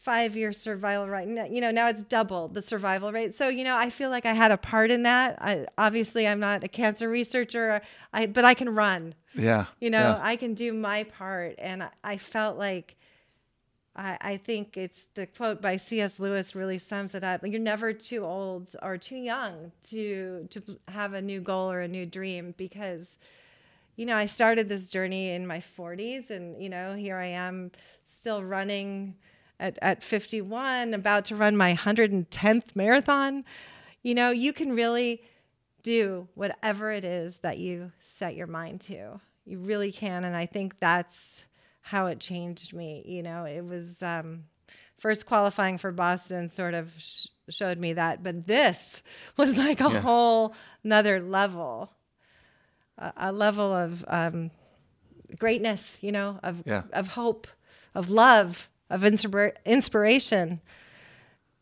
five 0.00 0.34
year 0.34 0.52
survival 0.52 1.08
rate. 1.08 1.28
You 1.50 1.60
know, 1.60 1.70
now 1.70 1.88
it's 1.88 2.04
double 2.04 2.48
the 2.48 2.62
survival 2.62 3.12
rate. 3.12 3.34
So, 3.34 3.48
you 3.48 3.64
know, 3.64 3.76
I 3.76 3.90
feel 3.90 4.10
like 4.10 4.24
I 4.26 4.32
had 4.32 4.50
a 4.50 4.56
part 4.56 4.90
in 4.90 5.02
that. 5.02 5.36
I, 5.40 5.66
obviously, 5.76 6.26
I'm 6.26 6.40
not 6.40 6.64
a 6.64 6.68
cancer 6.68 7.08
researcher, 7.08 7.82
I, 8.12 8.26
but 8.26 8.44
I 8.44 8.54
can 8.54 8.70
run. 8.70 9.14
Yeah. 9.34 9.66
You 9.78 9.90
know, 9.90 9.98
yeah. 10.00 10.20
I 10.22 10.36
can 10.36 10.54
do 10.54 10.72
my 10.72 11.04
part. 11.04 11.56
And 11.58 11.82
I, 11.82 11.90
I 12.02 12.16
felt 12.16 12.56
like, 12.56 12.96
I, 13.94 14.16
I 14.20 14.36
think 14.38 14.76
it's 14.76 15.06
the 15.14 15.26
quote 15.26 15.60
by 15.60 15.76
C.S. 15.76 16.18
Lewis 16.18 16.54
really 16.54 16.78
sums 16.78 17.14
it 17.14 17.22
up. 17.22 17.42
You're 17.44 17.60
never 17.60 17.92
too 17.92 18.24
old 18.24 18.74
or 18.82 18.96
too 18.96 19.16
young 19.16 19.72
to 19.88 20.46
to 20.50 20.78
have 20.88 21.12
a 21.12 21.20
new 21.20 21.40
goal 21.40 21.70
or 21.70 21.80
a 21.80 21.88
new 21.88 22.06
dream 22.06 22.54
because, 22.56 23.06
you 23.96 24.06
know, 24.06 24.16
I 24.16 24.26
started 24.26 24.68
this 24.68 24.88
journey 24.88 25.30
in 25.30 25.44
my 25.44 25.58
40s, 25.58 26.30
and 26.30 26.62
you 26.62 26.68
know, 26.68 26.94
here 26.94 27.16
I 27.16 27.26
am 27.26 27.72
still 28.08 28.44
running 28.44 29.16
at, 29.60 29.78
at 29.82 30.02
51, 30.02 30.94
about 30.94 31.26
to 31.26 31.36
run 31.36 31.56
my 31.56 31.74
110th 31.74 32.74
marathon. 32.74 33.44
You 34.02 34.14
know, 34.14 34.30
you 34.30 34.52
can 34.52 34.74
really 34.74 35.22
do 35.82 36.26
whatever 36.34 36.90
it 36.90 37.04
is 37.04 37.38
that 37.38 37.58
you 37.58 37.92
set 38.02 38.34
your 38.34 38.46
mind 38.46 38.80
to. 38.82 39.20
You 39.44 39.58
really 39.58 39.92
can. 39.92 40.24
And 40.24 40.34
I 40.34 40.46
think 40.46 40.80
that's 40.80 41.44
how 41.82 42.06
it 42.06 42.20
changed 42.20 42.72
me. 42.72 43.04
You 43.06 43.22
know, 43.22 43.44
it 43.44 43.64
was 43.64 44.02
um, 44.02 44.44
first 44.98 45.26
qualifying 45.26 45.76
for 45.76 45.92
Boston 45.92 46.48
sort 46.48 46.74
of 46.74 46.90
sh- 46.96 47.26
showed 47.50 47.78
me 47.78 47.92
that, 47.92 48.22
but 48.22 48.46
this 48.46 49.02
was 49.36 49.58
like 49.58 49.80
a 49.80 49.90
yeah. 49.90 50.00
whole 50.00 50.54
another 50.82 51.20
level, 51.20 51.92
a, 52.96 53.12
a 53.16 53.32
level 53.32 53.74
of 53.74 54.04
um, 54.08 54.50
greatness, 55.38 55.98
you 56.00 56.12
know, 56.12 56.40
of, 56.42 56.62
yeah. 56.64 56.82
of 56.92 57.08
hope, 57.08 57.46
of 57.94 58.08
love, 58.08 58.69
of 58.90 59.02
inspira- 59.02 59.54
inspiration, 59.64 60.60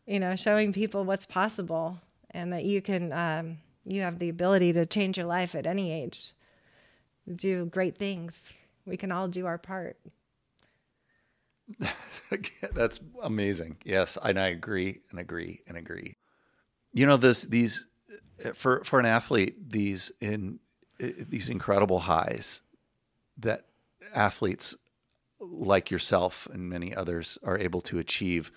you 0.05 0.19
know, 0.19 0.35
showing 0.35 0.73
people 0.73 1.03
what's 1.05 1.25
possible 1.25 1.99
and 2.31 2.51
that 2.51 2.65
you 2.65 2.81
can, 2.81 3.13
um, 3.13 3.57
you 3.85 4.01
have 4.01 4.19
the 4.19 4.29
ability 4.29 4.73
to 4.73 4.85
change 4.85 5.17
your 5.17 5.27
life 5.27 5.55
at 5.55 5.65
any 5.65 5.91
age, 5.91 6.33
do 7.35 7.65
great 7.65 7.97
things. 7.97 8.39
We 8.85 8.97
can 8.97 9.11
all 9.11 9.27
do 9.27 9.45
our 9.45 9.57
part. 9.57 9.97
That's 12.73 12.99
amazing. 13.21 13.77
Yes, 13.83 14.17
and 14.21 14.39
I 14.39 14.47
agree 14.47 15.01
and 15.11 15.19
agree 15.19 15.61
and 15.67 15.77
agree. 15.77 16.17
You 16.93 17.05
know, 17.05 17.17
this 17.17 17.43
these 17.43 17.85
for 18.53 18.83
for 18.83 18.99
an 18.99 19.05
athlete, 19.05 19.69
these 19.69 20.11
in 20.19 20.59
these 20.99 21.49
incredible 21.49 21.99
highs 21.99 22.61
that 23.37 23.65
athletes 24.13 24.75
like 25.39 25.89
yourself 25.89 26.47
and 26.51 26.69
many 26.69 26.95
others 26.95 27.37
are 27.43 27.57
able 27.57 27.81
to 27.81 27.99
achieve, 27.99 28.51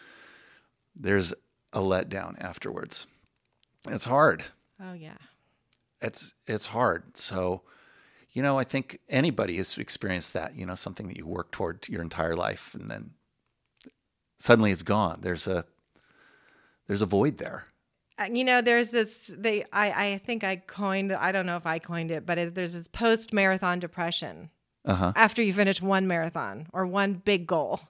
there's 0.95 1.33
a 1.72 1.80
letdown 1.80 2.41
afterwards. 2.43 3.07
It's 3.89 4.05
hard. 4.05 4.45
Oh 4.80 4.93
yeah. 4.93 5.18
It's 6.01 6.35
it's 6.47 6.66
hard. 6.66 7.16
So, 7.16 7.62
you 8.33 8.43
know, 8.43 8.59
I 8.59 8.64
think 8.64 9.01
anybody 9.09 9.57
has 9.57 9.78
experienced 9.78 10.33
that, 10.35 10.57
you 10.57 10.66
know, 10.66 10.74
something 10.74 11.09
that 11.09 11.16
you 11.16 11.26
work 11.26 11.51
toward 11.53 11.89
your 11.89 12.03
entire 12.03 12.37
life 12.37 12.74
and 12.74 12.89
then 12.91 13.11
suddenly 14.39 14.72
it's 14.72 14.83
gone. 14.83 15.20
There's 15.22 15.47
a 15.47 15.64
there's 16.87 17.03
a 17.03 17.07
void 17.07 17.39
there. 17.39 17.66
Uh, 18.18 18.28
you 18.30 18.45
know, 18.45 18.61
there's 18.61 18.91
this 18.91 19.33
they 19.37 19.64
I 19.72 20.07
I 20.07 20.18
think 20.18 20.45
I 20.45 20.57
coined 20.57 21.12
I 21.12 21.33
don't 21.33 21.47
know 21.47 21.57
if 21.57 21.66
I 21.66 21.78
coined 21.78 22.11
it, 22.11 22.26
but 22.26 22.39
it, 22.39 22.55
there's 22.55 22.74
this 22.74 22.89
post 22.89 23.33
marathon 23.33 23.78
depression 23.78 24.51
uh-huh. 24.85 25.12
after 25.16 25.43
you 25.43 25.53
finish 25.53 25.80
one 25.80 26.07
marathon 26.07 26.66
or 26.72 26.87
one 26.87 27.14
big 27.14 27.47
goal. 27.47 27.80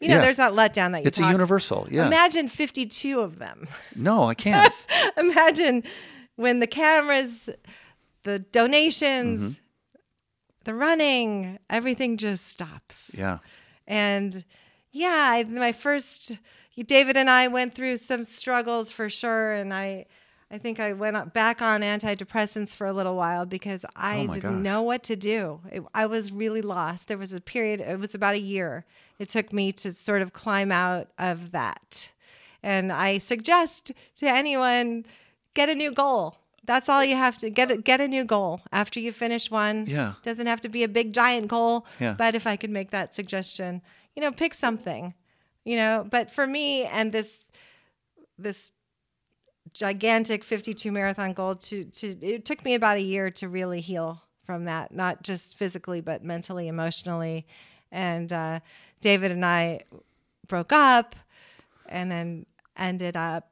You 0.00 0.08
know, 0.08 0.16
yeah. 0.16 0.22
there's 0.22 0.36
that 0.36 0.52
letdown 0.52 0.92
that 0.92 1.02
you 1.02 1.06
It's 1.06 1.18
talk. 1.18 1.28
a 1.28 1.32
universal, 1.32 1.86
yeah. 1.90 2.06
Imagine 2.06 2.48
52 2.48 3.20
of 3.20 3.38
them. 3.38 3.68
No, 3.94 4.24
I 4.24 4.34
can't. 4.34 4.72
Imagine 5.16 5.84
when 6.36 6.58
the 6.58 6.66
cameras, 6.66 7.48
the 8.24 8.40
donations, 8.40 9.40
mm-hmm. 9.40 9.98
the 10.64 10.74
running, 10.74 11.58
everything 11.70 12.16
just 12.16 12.48
stops. 12.48 13.12
Yeah. 13.16 13.38
And 13.86 14.44
yeah, 14.90 15.42
my 15.48 15.72
first 15.72 16.36
David 16.86 17.16
and 17.16 17.28
I 17.28 17.48
went 17.48 17.74
through 17.74 17.96
some 17.96 18.24
struggles 18.24 18.90
for 18.90 19.08
sure 19.08 19.52
and 19.52 19.72
I 19.74 20.06
I 20.52 20.58
think 20.58 20.78
I 20.78 20.92
went 20.92 21.32
back 21.32 21.62
on 21.62 21.80
antidepressants 21.80 22.76
for 22.76 22.86
a 22.86 22.92
little 22.92 23.16
while 23.16 23.46
because 23.46 23.86
I 23.96 24.18
oh 24.18 24.34
didn't 24.34 24.56
gosh. 24.56 24.62
know 24.62 24.82
what 24.82 25.02
to 25.04 25.16
do. 25.16 25.60
It, 25.70 25.82
I 25.94 26.04
was 26.04 26.30
really 26.30 26.60
lost. 26.60 27.08
There 27.08 27.16
was 27.16 27.32
a 27.32 27.40
period, 27.40 27.80
it 27.80 27.98
was 27.98 28.14
about 28.14 28.34
a 28.34 28.40
year. 28.40 28.84
It 29.18 29.30
took 29.30 29.50
me 29.50 29.72
to 29.72 29.94
sort 29.94 30.20
of 30.20 30.34
climb 30.34 30.70
out 30.70 31.08
of 31.18 31.52
that. 31.52 32.10
And 32.62 32.92
I 32.92 33.16
suggest 33.16 33.92
to 34.16 34.26
anyone 34.26 35.06
get 35.54 35.70
a 35.70 35.74
new 35.74 35.90
goal. 35.90 36.36
That's 36.64 36.88
all 36.88 37.02
you 37.02 37.16
have 37.16 37.38
to 37.38 37.50
get. 37.50 37.82
get 37.82 38.00
a 38.00 38.06
new 38.06 38.24
goal 38.24 38.60
after 38.70 39.00
you 39.00 39.10
finish 39.10 39.50
one. 39.50 39.86
Yeah, 39.86 40.12
doesn't 40.22 40.46
have 40.46 40.60
to 40.60 40.68
be 40.68 40.84
a 40.84 40.88
big 40.88 41.12
giant 41.12 41.48
goal. 41.48 41.86
Yeah. 41.98 42.14
But 42.16 42.36
if 42.36 42.46
I 42.46 42.54
could 42.56 42.70
make 42.70 42.92
that 42.92 43.16
suggestion, 43.16 43.82
you 44.14 44.22
know, 44.22 44.30
pick 44.30 44.54
something. 44.54 45.14
You 45.64 45.76
know, 45.76 46.06
but 46.08 46.30
for 46.30 46.46
me 46.46 46.84
and 46.84 47.10
this 47.10 47.44
this 48.38 48.70
gigantic 49.72 50.44
52 50.44 50.92
marathon 50.92 51.32
goal 51.32 51.54
to 51.54 51.84
to 51.84 52.08
it 52.20 52.44
took 52.44 52.64
me 52.64 52.74
about 52.74 52.96
a 52.96 53.02
year 53.02 53.30
to 53.30 53.48
really 53.48 53.80
heal 53.80 54.22
from 54.44 54.64
that 54.64 54.94
not 54.94 55.22
just 55.22 55.56
physically 55.56 56.00
but 56.00 56.24
mentally 56.24 56.68
emotionally 56.68 57.46
and 57.90 58.32
uh, 58.32 58.60
david 59.00 59.30
and 59.30 59.44
i 59.44 59.80
broke 60.46 60.72
up 60.72 61.14
and 61.88 62.10
then 62.10 62.44
ended 62.76 63.16
up 63.16 63.50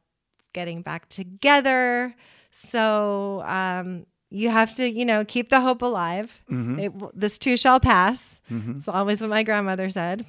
getting 0.53 0.83
back 0.83 1.09
together 1.09 2.15
so 2.51 3.43
um, 3.47 4.05
you 4.31 4.49
have 4.49 4.75
to 4.77 4.89
you 4.89 5.05
know 5.05 5.25
keep 5.25 5.49
the 5.49 5.61
hope 5.61 5.83
alive 5.83 6.33
mm-hmm. 6.51 6.79
it, 6.79 6.93
this 7.15 7.39
too 7.39 7.57
shall 7.57 7.81
pass 7.81 8.41
mm-hmm. 8.51 8.77
it's 8.77 8.89
always 8.89 9.21
what 9.21 9.31
my 9.31 9.43
grandmother 9.43 9.89
said 9.91 10.25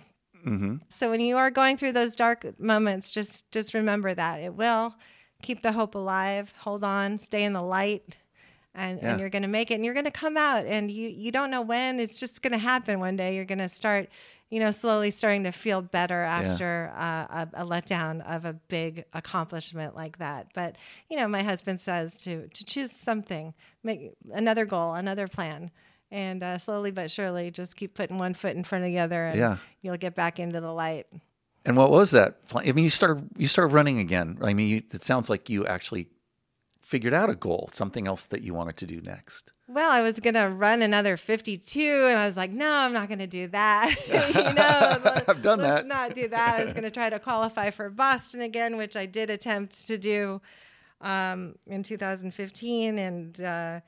mm-hmm. 0.46 0.76
so 0.90 1.10
when 1.10 1.20
you 1.20 1.38
are 1.38 1.50
going 1.50 1.76
through 1.76 1.92
those 1.92 2.16
dark 2.16 2.60
moments 2.60 3.12
just 3.12 3.50
just 3.52 3.74
remember 3.74 4.14
that 4.14 4.40
it 4.40 4.54
will 4.54 4.94
keep 5.42 5.62
the 5.62 5.72
hope 5.72 5.96
alive, 5.96 6.54
hold 6.60 6.84
on, 6.84 7.18
stay 7.18 7.44
in 7.44 7.54
the 7.54 7.62
light. 7.62 8.18
And, 8.74 9.02
yeah. 9.02 9.12
and 9.12 9.20
you're 9.20 9.30
going 9.30 9.42
to 9.42 9.50
make 9.50 9.70
it 9.70 9.74
and 9.74 9.84
you're 9.84 9.94
going 9.94 10.06
to 10.06 10.12
come 10.12 10.38
out 10.38 10.66
and 10.66 10.90
you, 10.90 11.10
you 11.10 11.30
don't 11.30 11.52
know 11.52 11.62
when 11.62 12.00
it's 12.00 12.18
just 12.18 12.42
going 12.42 12.54
to 12.54 12.58
happen 12.58 13.02
one 13.02 13.18
day 13.18 13.36
you're 13.36 13.44
going 13.44 13.58
to 13.58 13.68
start 13.68 14.08
you 14.50 14.60
know 14.60 14.70
slowly 14.70 15.10
starting 15.10 15.44
to 15.46 15.52
feel 15.52 15.82
better 15.82 16.22
after 16.22 16.90
yeah. 16.96 17.26
uh, 17.30 17.46
a, 17.54 17.64
a, 17.64 17.66
letdown 17.66 18.22
of 18.34 18.46
a 18.46 18.54
big 18.54 19.04
accomplishment 19.14 19.96
like 19.96 20.20
that 20.20 20.48
but 20.54 20.76
you 21.10 21.18
know 21.18 21.28
my 21.28 21.42
husband 21.42 21.82
says 21.82 22.22
to 22.22 22.48
to 22.50 22.64
choose 22.64 22.92
something 22.92 23.54
make 23.84 24.14
another 24.34 24.66
goal 24.66 24.94
another 24.94 25.28
plan 25.28 25.72
and 26.12 26.44
uh, 26.44 26.58
slowly 26.58 26.92
but 26.92 27.10
surely 27.10 27.50
just 27.50 27.76
keep 27.76 27.96
putting 27.96 28.18
one 28.18 28.34
foot 28.34 28.56
in 28.56 28.64
front 28.64 28.84
of 28.84 28.92
the 28.92 29.00
other 29.00 29.26
and 29.26 29.40
yeah. 29.40 29.58
you'll 29.82 29.98
get 29.98 30.14
back 30.14 30.40
into 30.40 30.62
the 30.62 30.72
light 30.72 31.08
and 31.66 31.78
what 31.78 31.92
was 31.92 32.12
that? 32.12 32.38
I 32.56 32.72
mean, 32.72 32.84
you 32.84 32.90
started 32.90 33.30
you 33.38 33.48
started 33.48 33.74
running 33.74 34.00
again. 34.00 34.38
I 34.42 34.54
mean, 34.54 34.68
you, 34.68 34.84
it 34.92 35.04
sounds 35.04 35.30
like 35.30 35.50
you 35.50 35.66
actually 35.66 36.08
figured 36.92 37.14
out 37.14 37.30
a 37.30 37.36
goal, 37.36 37.70
something 37.72 38.06
else 38.06 38.24
that 38.24 38.42
you 38.42 38.54
wanted 38.54 38.76
to 38.76 38.86
do 38.86 39.00
next? 39.00 39.54
Well, 39.70 39.90
I 39.90 40.02
was 40.02 40.20
going 40.20 40.34
to 40.34 40.50
run 40.50 40.82
another 40.82 41.16
52, 41.16 41.80
and 41.80 42.20
I 42.20 42.26
was 42.26 42.36
like, 42.36 42.52
no, 42.52 42.70
I'm 42.70 42.92
not 42.92 43.08
going 43.08 43.20
to 43.20 43.28
do 43.28 43.48
that. 43.48 43.96
you 44.08 44.54
know, 44.54 45.22
I've 45.28 45.42
done 45.42 45.60
let's 45.60 45.84
that. 45.84 45.88
not 45.88 46.14
do 46.14 46.28
that. 46.28 46.60
I 46.60 46.66
was 46.66 46.74
going 46.74 46.84
to 46.84 46.92
try 46.92 47.10
to 47.10 47.18
qualify 47.18 47.70
for 47.70 47.90
Boston 47.90 48.42
again, 48.42 48.76
which 48.76 48.98
I 48.98 49.06
did 49.06 49.30
attempt 49.30 49.88
to 49.88 49.98
do 49.98 50.42
um, 51.00 51.56
in 51.66 51.82
2015. 51.84 53.00
And 53.00 53.42
uh, 53.42 53.80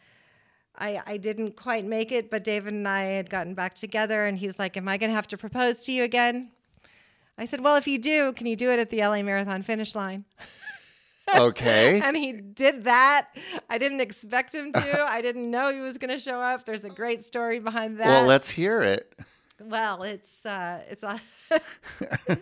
I, 0.77 1.01
I 1.05 1.17
didn't 1.17 1.57
quite 1.57 1.83
make 1.83 2.13
it, 2.13 2.29
but 2.29 2.45
David 2.45 2.73
and 2.73 2.87
I 2.87 3.03
had 3.03 3.29
gotten 3.29 3.53
back 3.53 3.73
together, 3.73 4.25
and 4.25 4.37
he's 4.37 4.57
like, 4.57 4.77
Am 4.77 4.87
I 4.87 4.95
going 4.97 5.09
to 5.09 5.15
have 5.15 5.27
to 5.27 5.37
propose 5.37 5.83
to 5.85 5.91
you 5.91 6.03
again? 6.03 6.51
I 7.37 7.45
said, 7.45 7.61
Well, 7.61 7.75
if 7.75 7.87
you 7.87 7.97
do, 7.99 8.33
can 8.33 8.47
you 8.47 8.55
do 8.55 8.71
it 8.71 8.79
at 8.79 8.89
the 8.89 8.99
LA 8.99 9.21
Marathon 9.21 9.61
finish 9.63 9.95
line? 9.95 10.25
Okay. 11.33 12.01
and 12.01 12.17
he 12.17 12.33
did 12.33 12.83
that. 12.83 13.29
I 13.69 13.77
didn't 13.77 14.01
expect 14.01 14.53
him 14.53 14.73
to. 14.73 15.03
I 15.03 15.21
didn't 15.21 15.49
know 15.49 15.71
he 15.73 15.79
was 15.79 15.97
going 15.97 16.09
to 16.11 16.19
show 16.19 16.41
up. 16.41 16.65
There's 16.65 16.83
a 16.83 16.89
great 16.89 17.23
story 17.25 17.59
behind 17.59 17.97
that. 17.99 18.07
well, 18.07 18.25
let's 18.25 18.49
hear 18.49 18.81
it. 18.81 19.17
Well, 19.59 20.03
it's 20.03 20.45
uh, 20.45 20.81
it's 20.89 21.01
a 21.01 21.21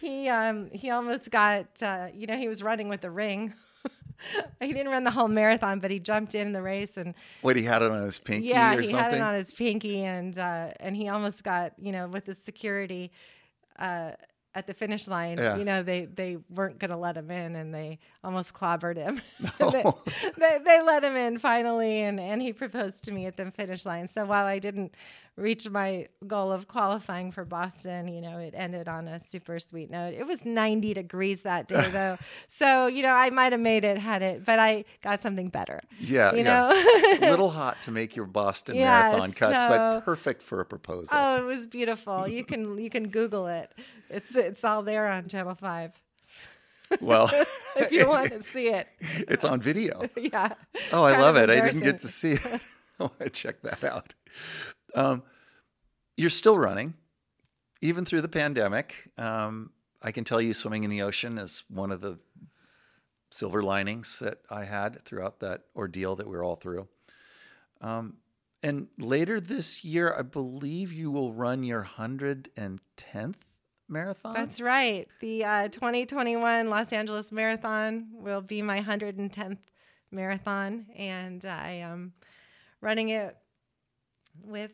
he 0.00 0.28
um 0.28 0.70
he 0.72 0.90
almost 0.90 1.30
got 1.30 1.66
uh, 1.82 2.08
you 2.14 2.26
know 2.26 2.36
he 2.36 2.48
was 2.48 2.62
running 2.62 2.88
with 2.88 3.02
the 3.02 3.10
ring. 3.10 3.52
he 4.60 4.72
didn't 4.72 4.88
run 4.88 5.04
the 5.04 5.10
whole 5.10 5.28
marathon, 5.28 5.78
but 5.80 5.90
he 5.90 5.98
jumped 5.98 6.34
in 6.34 6.52
the 6.52 6.62
race 6.62 6.96
and 6.96 7.14
Wait, 7.42 7.56
he 7.56 7.62
had 7.64 7.82
it 7.82 7.90
on 7.90 8.02
his 8.02 8.18
pinky 8.18 8.48
yeah, 8.48 8.70
he 8.74 8.86
something? 8.86 8.96
had 8.96 9.14
it 9.14 9.20
on 9.20 9.34
his 9.34 9.52
pinky 9.52 10.04
and 10.04 10.38
uh, 10.38 10.68
and 10.80 10.96
he 10.96 11.08
almost 11.08 11.44
got 11.44 11.72
you 11.78 11.92
know 11.92 12.08
with 12.08 12.24
the 12.24 12.34
security. 12.34 13.12
Uh, 13.78 14.12
at 14.56 14.68
the 14.68 14.74
finish 14.74 15.08
line, 15.08 15.36
Yeah. 15.36 15.56
you 15.56 15.64
know, 15.64 15.82
they, 15.82 16.04
they 16.04 16.36
weren't 16.48 16.78
going 16.78 16.92
to 16.92 16.96
let 16.96 17.16
him 17.16 17.28
in 17.28 17.56
and 17.56 17.74
they 17.74 17.98
almost 18.22 18.54
clobbered 18.54 18.96
him. 18.96 19.20
No. 19.58 19.68
they, 19.70 19.82
they, 20.38 20.58
they 20.64 20.80
let 20.82 21.02
him 21.02 21.16
in 21.16 21.38
finally 21.38 22.02
and, 22.02 22.20
and 22.20 22.40
he 22.40 22.52
proposed 22.52 23.02
to 23.04 23.10
me 23.10 23.26
at 23.26 23.36
the 23.36 23.50
finish 23.50 23.84
line. 23.84 24.06
So 24.08 24.24
while 24.24 24.46
I 24.46 24.60
didn't 24.60 24.94
reach 25.36 25.68
my 25.68 26.06
goal 26.26 26.52
of 26.52 26.68
qualifying 26.68 27.32
for 27.32 27.44
Boston, 27.44 28.06
you 28.08 28.20
know, 28.20 28.38
it 28.38 28.54
ended 28.56 28.88
on 28.88 29.08
a 29.08 29.18
super 29.18 29.58
sweet 29.58 29.90
note. 29.90 30.14
It 30.14 30.26
was 30.26 30.44
90 30.44 30.94
degrees 30.94 31.40
that 31.42 31.66
day 31.66 31.88
though. 31.92 32.16
so, 32.48 32.86
you 32.86 33.02
know, 33.02 33.10
I 33.12 33.30
might 33.30 33.52
have 33.52 33.60
made 33.60 33.84
it 33.84 33.98
had 33.98 34.22
it, 34.22 34.44
but 34.44 34.58
I 34.58 34.84
got 35.02 35.20
something 35.22 35.48
better. 35.48 35.80
yeah, 35.98 36.32
You 36.32 36.44
yeah. 36.44 37.18
know? 37.18 37.18
Little 37.30 37.50
hot 37.50 37.82
to 37.82 37.90
make 37.90 38.14
your 38.14 38.26
Boston 38.26 38.76
Yeah, 38.76 39.02
marathon 39.10 39.32
cuts, 39.32 39.58
so- 39.60 39.68
but 39.68 40.00
perfect 40.04 40.42
for 40.42 40.60
a 40.60 40.64
proposal. 40.64 41.16
Oh, 41.18 41.36
it 41.38 41.44
was 41.44 41.66
beautiful. 41.66 42.28
You 42.28 42.44
can 42.44 42.78
you 42.78 42.90
can 42.90 43.08
Google 43.08 43.46
it. 43.48 43.72
It's 44.10 44.36
it's 44.36 44.62
all 44.62 44.82
there 44.82 45.08
on 45.08 45.26
Channel 45.28 45.54
Five 45.56 45.92
well, 47.00 47.30
if 47.76 47.90
you 47.90 48.08
want 48.08 48.30
to 48.30 48.42
see 48.42 48.68
it. 48.68 48.86
it's 49.00 49.44
on 49.44 49.60
video. 49.60 50.08
Yeah. 50.16 50.52
Oh, 50.92 51.02
I 51.04 51.18
love 51.18 51.36
it. 51.36 51.50
I 51.50 51.60
didn't 51.60 51.80
get 51.80 52.00
to 52.02 52.08
see 52.08 52.32
it. 52.32 52.44
I 52.46 52.60
want 53.04 53.18
to 53.20 53.30
check 53.30 53.62
that 53.62 53.82
out. 53.82 54.14
Um, 54.94 55.22
you're 56.16 56.30
still 56.30 56.58
running, 56.58 56.94
even 57.80 58.04
through 58.04 58.22
the 58.22 58.28
pandemic. 58.28 59.10
Um, 59.18 59.70
I 60.02 60.12
can 60.12 60.24
tell 60.24 60.40
you 60.40 60.54
swimming 60.54 60.84
in 60.84 60.90
the 60.90 61.02
ocean 61.02 61.38
is 61.38 61.64
one 61.68 61.90
of 61.90 62.00
the 62.00 62.18
silver 63.30 63.62
linings 63.62 64.20
that 64.20 64.38
I 64.48 64.64
had 64.64 65.04
throughout 65.04 65.40
that 65.40 65.62
ordeal 65.74 66.14
that 66.16 66.28
we're 66.28 66.44
all 66.44 66.56
through. 66.56 66.88
Um, 67.80 68.18
and 68.62 68.86
later 68.98 69.40
this 69.40 69.84
year, 69.84 70.14
I 70.16 70.22
believe 70.22 70.92
you 70.92 71.10
will 71.10 71.32
run 71.32 71.64
your 71.64 71.84
110th 71.84 73.34
marathon. 73.88 74.34
That's 74.34 74.60
right. 74.60 75.08
The 75.20 75.44
uh, 75.44 75.68
2021 75.68 76.70
Los 76.70 76.92
Angeles 76.92 77.32
Marathon 77.32 78.06
will 78.12 78.40
be 78.40 78.62
my 78.62 78.80
110th 78.80 79.58
marathon, 80.10 80.86
and 80.96 81.44
I 81.44 81.70
am 81.72 82.12
running 82.80 83.10
it 83.10 83.36
with 84.42 84.70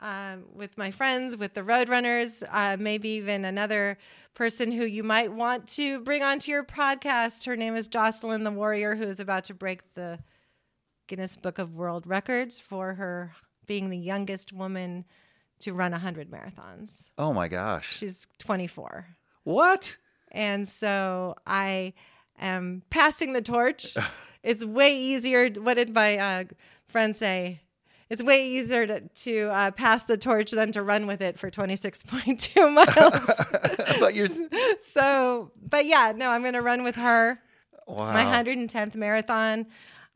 um, 0.00 0.44
with 0.54 0.76
my 0.78 0.90
friends, 0.90 1.36
with 1.36 1.54
the 1.54 1.62
Roadrunners, 1.62 2.42
uh, 2.50 2.76
maybe 2.78 3.10
even 3.10 3.44
another 3.44 3.98
person 4.34 4.72
who 4.72 4.86
you 4.86 5.02
might 5.02 5.32
want 5.32 5.66
to 5.68 6.00
bring 6.00 6.22
onto 6.22 6.50
your 6.50 6.64
podcast. 6.64 7.46
Her 7.46 7.56
name 7.56 7.76
is 7.76 7.88
Jocelyn 7.88 8.44
the 8.44 8.50
Warrior, 8.50 8.96
who 8.96 9.04
is 9.04 9.20
about 9.20 9.44
to 9.44 9.54
break 9.54 9.94
the 9.94 10.18
Guinness 11.06 11.36
Book 11.36 11.58
of 11.58 11.74
World 11.74 12.06
Records 12.06 12.60
for 12.60 12.94
her 12.94 13.32
being 13.66 13.90
the 13.90 13.98
youngest 13.98 14.52
woman 14.52 15.04
to 15.60 15.74
run 15.74 15.92
100 15.92 16.30
marathons. 16.30 17.08
oh 17.18 17.32
my 17.32 17.48
gosh. 17.48 17.98
She's 17.98 18.26
24. 18.38 19.06
What? 19.44 19.96
And 20.32 20.68
so 20.68 21.34
I 21.46 21.92
am 22.38 22.82
passing 22.90 23.32
the 23.32 23.42
torch. 23.42 23.94
it's 24.42 24.64
way 24.64 24.96
easier. 24.96 25.50
What 25.50 25.74
did 25.74 25.94
my 25.94 26.16
uh, 26.16 26.44
friend 26.88 27.14
say? 27.14 27.60
It's 28.10 28.22
way 28.22 28.44
easier 28.46 28.86
to, 28.86 29.00
to 29.00 29.48
uh, 29.50 29.70
pass 29.70 30.04
the 30.04 30.16
torch 30.16 30.50
than 30.50 30.72
to 30.72 30.82
run 30.82 31.06
with 31.06 31.22
it 31.22 31.38
for 31.38 31.50
26.2 31.50 32.74
miles. 32.74 33.98
but 34.00 34.14
you're 34.14 34.26
so, 34.82 35.52
but 35.66 35.86
yeah, 35.86 36.12
no, 36.14 36.30
I'm 36.30 36.42
going 36.42 36.54
to 36.54 36.62
run 36.62 36.82
with 36.82 36.96
her 36.96 37.38
wow. 37.86 38.12
my 38.12 38.24
110th 38.24 38.94
marathon. 38.94 39.66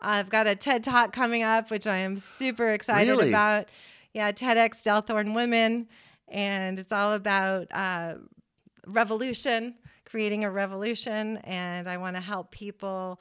I've 0.00 0.28
got 0.28 0.46
a 0.46 0.54
TED 0.54 0.84
Talk 0.84 1.12
coming 1.12 1.42
up, 1.42 1.70
which 1.70 1.86
I 1.86 1.98
am 1.98 2.16
super 2.16 2.70
excited 2.70 3.10
Really? 3.10 3.28
about. 3.28 3.68
Yeah, 4.12 4.30
TEDx 4.32 4.82
Delthorn 4.82 5.34
Women, 5.34 5.88
and 6.28 6.78
it's 6.78 6.92
all 6.92 7.14
about 7.14 7.66
uh, 7.72 8.14
revolution, 8.86 9.74
creating 10.04 10.44
a 10.44 10.50
revolution, 10.50 11.38
and 11.38 11.88
I 11.88 11.96
want 11.96 12.16
to 12.16 12.20
help 12.22 12.50
people 12.52 13.20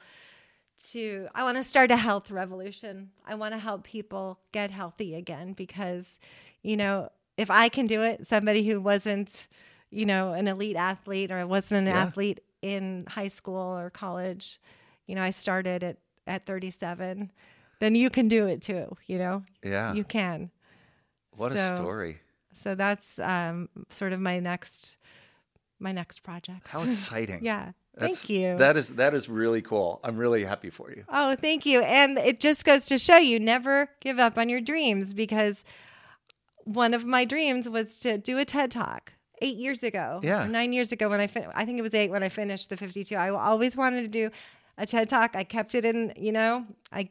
to. 0.92 1.28
I 1.34 1.42
want 1.44 1.56
to 1.56 1.64
start 1.64 1.90
a 1.90 1.96
health 1.96 2.30
revolution. 2.30 3.10
I 3.26 3.34
want 3.34 3.52
to 3.54 3.58
help 3.58 3.84
people 3.84 4.38
get 4.52 4.70
healthy 4.70 5.14
again 5.14 5.52
because, 5.52 6.18
you 6.62 6.76
know, 6.76 7.10
if 7.36 7.50
I 7.50 7.68
can 7.68 7.86
do 7.86 8.02
it, 8.02 8.26
somebody 8.26 8.66
who 8.66 8.80
wasn't, 8.80 9.46
you 9.90 10.06
know, 10.06 10.32
an 10.32 10.46
elite 10.48 10.76
athlete 10.76 11.30
or 11.30 11.46
wasn't 11.46 11.88
an 11.88 11.94
Yeah. 11.94 12.02
athlete 12.02 12.40
in 12.62 13.04
high 13.08 13.28
school 13.28 13.76
or 13.78 13.90
college, 13.90 14.58
you 15.06 15.14
know, 15.14 15.22
I 15.22 15.30
started 15.30 15.82
at 15.84 15.96
at 16.26 16.46
37, 16.46 17.30
then 17.80 17.94
you 17.94 18.08
can 18.08 18.28
do 18.28 18.46
it 18.46 18.62
too, 18.62 18.96
you 19.06 19.18
know? 19.18 19.44
Yeah. 19.62 19.92
You 19.92 20.04
can. 20.04 20.50
what 21.36 21.52
a 21.52 21.56
story. 21.76 22.20
So 22.54 22.74
that's 22.74 23.18
um, 23.18 23.68
sort 23.90 24.12
of 24.14 24.20
my 24.20 24.38
next 24.38 24.96
my 25.84 25.92
next 25.92 26.24
project. 26.24 26.66
How 26.68 26.82
exciting. 26.90 27.40
yeah. 27.44 27.72
That's- 27.96 28.22
Thank 28.22 28.30
you. 28.30 28.58
That 28.58 28.76
is 28.76 28.88
that 28.96 29.14
is 29.14 29.28
really 29.28 29.62
cool. 29.62 30.00
I'm 30.02 30.16
really 30.16 30.42
happy 30.44 30.70
for 30.70 30.90
you. 30.90 31.04
Oh, 31.08 31.36
thank 31.36 31.64
you. 31.64 31.80
And 31.82 32.18
it 32.18 32.40
just 32.40 32.64
goes 32.64 32.86
to 32.86 32.98
show 32.98 33.18
you 33.18 33.38
never 33.38 33.88
give 34.00 34.18
up 34.18 34.36
on 34.36 34.48
your 34.48 34.60
dreams 34.60 35.14
because 35.14 35.62
one 36.64 36.92
of 36.94 37.04
my 37.04 37.24
dreams 37.24 37.68
was 37.68 38.00
to 38.00 38.18
do 38.18 38.38
a 38.38 38.44
TED 38.44 38.70
Talk 38.72 39.12
eight 39.42 39.56
years 39.56 39.82
ago. 39.82 40.20
Yeah. 40.24 40.46
nine 40.46 40.72
years 40.72 40.90
ago 40.92 41.08
when 41.08 41.20
I 41.20 41.26
fin- 41.28 41.46
I 41.54 41.64
think 41.64 41.78
it 41.78 41.82
was 41.82 41.94
eight 41.94 42.10
when 42.10 42.22
I 42.22 42.28
finished 42.30 42.68
the 42.70 42.76
52. 42.76 43.14
I 43.14 43.28
always 43.30 43.76
wanted 43.76 44.02
to 44.02 44.08
do 44.08 44.30
a 44.78 44.86
TED 44.86 45.08
Talk. 45.08 45.36
I 45.36 45.44
kept 45.44 45.74
it 45.74 45.84
in, 45.84 46.12
you 46.16 46.32
know, 46.32 46.66
I 46.92 47.08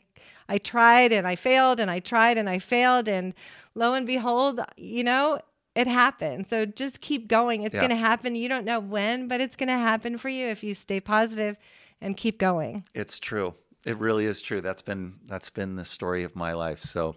I 0.49 0.57
tried 0.57 1.13
and 1.13 1.25
I 1.25 1.35
failed 1.35 1.79
and 1.79 1.89
I 1.89 1.99
tried 1.99 2.37
and 2.37 2.49
I 2.49 2.59
failed 2.59 3.07
and 3.07 3.33
lo 3.75 3.93
and 3.93 4.05
behold, 4.05 4.59
you 4.75 5.03
know, 5.03 5.39
it 5.75 5.87
happened. 5.87 6.47
So 6.47 6.65
just 6.65 7.01
keep 7.01 7.27
going. 7.27 7.63
It's 7.63 7.73
Yeah. 7.75 7.81
going 7.81 7.89
to 7.89 7.95
happen. 7.95 8.35
You 8.35 8.47
don't 8.49 8.65
know 8.65 8.79
when, 8.79 9.27
but 9.27 9.41
it's 9.41 9.55
going 9.55 9.69
to 9.69 9.77
happen 9.77 10.17
for 10.17 10.29
you 10.29 10.47
if 10.47 10.63
you 10.63 10.73
stay 10.73 10.99
positive 10.99 11.57
and 12.01 12.15
keep 12.15 12.37
going. 12.37 12.85
It's 12.93 13.19
true. 13.19 13.55
It 13.85 13.97
really 13.97 14.25
is 14.25 14.41
true. 14.41 14.61
That's 14.61 14.81
been 14.81 15.15
that's 15.25 15.49
been 15.49 15.75
the 15.75 15.85
story 15.85 16.23
of 16.23 16.35
my 16.35 16.53
life. 16.53 16.79
So, 16.79 17.15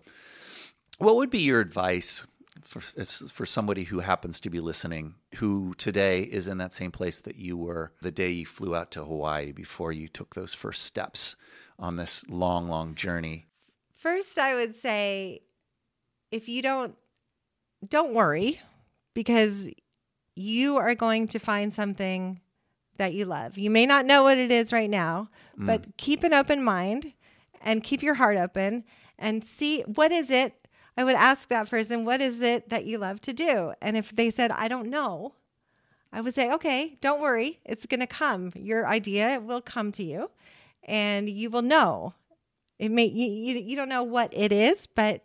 what 0.98 1.16
would 1.16 1.30
be 1.30 1.42
your 1.42 1.60
advice 1.60 2.24
for 2.64 2.82
if, 3.00 3.10
for 3.10 3.46
somebody 3.46 3.84
who 3.84 4.00
happens 4.00 4.40
to 4.40 4.50
be 4.50 4.58
listening, 4.60 5.14
who 5.36 5.74
today 5.74 6.22
is 6.22 6.48
in 6.48 6.58
that 6.58 6.72
same 6.74 6.90
place 6.90 7.20
that 7.20 7.36
you 7.36 7.56
were 7.56 7.92
the 8.02 8.10
day 8.10 8.30
you 8.30 8.46
flew 8.46 8.74
out 8.74 8.90
to 8.92 9.04
Hawaii 9.04 9.52
before 9.52 9.92
you 9.92 10.08
took 10.08 10.34
those 10.34 10.54
first 10.54 10.82
steps 10.82 11.36
on 11.78 11.96
this 11.96 12.24
long, 12.28 12.68
long 12.68 12.94
journey? 12.94 13.46
First, 13.96 14.38
I 14.38 14.54
would 14.54 14.74
say 14.74 15.42
if 16.32 16.48
you 16.48 16.62
don't 16.62 16.96
don't 17.86 18.14
worry 18.14 18.60
because 19.14 19.68
you 20.34 20.76
are 20.76 20.94
going 20.94 21.28
to 21.28 21.38
find 21.38 21.72
something 21.72 22.40
that 22.98 23.14
you 23.14 23.24
love. 23.24 23.58
You 23.58 23.70
may 23.70 23.86
not 23.86 24.06
know 24.06 24.22
what 24.22 24.38
it 24.38 24.50
is 24.50 24.72
right 24.72 24.90
now, 24.90 25.28
mm. 25.58 25.66
but 25.66 25.96
keep 25.96 26.24
an 26.24 26.32
open 26.32 26.62
mind 26.62 27.12
and 27.60 27.82
keep 27.82 28.02
your 28.02 28.14
heart 28.14 28.36
open 28.36 28.84
and 29.18 29.44
see 29.44 29.82
what 29.82 30.12
is 30.12 30.30
it 30.30 30.66
I 30.96 31.04
would 31.04 31.14
ask 31.14 31.48
that 31.48 31.68
person, 31.68 32.04
what 32.04 32.22
is 32.22 32.40
it 32.40 32.70
that 32.70 32.86
you 32.86 32.98
love 32.98 33.20
to 33.22 33.32
do? 33.32 33.74
And 33.82 33.96
if 33.96 34.16
they 34.16 34.30
said, 34.30 34.50
I 34.50 34.68
don't 34.68 34.88
know, 34.88 35.34
I 36.12 36.22
would 36.22 36.34
say, 36.34 36.50
okay, 36.52 36.96
don't 37.02 37.20
worry. 37.20 37.60
It's 37.64 37.84
going 37.84 38.00
to 38.00 38.06
come. 38.06 38.52
Your 38.54 38.86
idea 38.86 39.40
will 39.40 39.60
come 39.60 39.92
to 39.92 40.02
you 40.02 40.30
and 40.84 41.28
you 41.28 41.50
will 41.50 41.62
know. 41.62 42.14
It 42.78 42.90
may, 42.90 43.06
you, 43.06 43.26
you, 43.26 43.60
you 43.60 43.76
don't 43.76 43.90
know 43.90 44.02
what 44.02 44.32
it 44.32 44.52
is, 44.52 44.86
but 44.86 45.22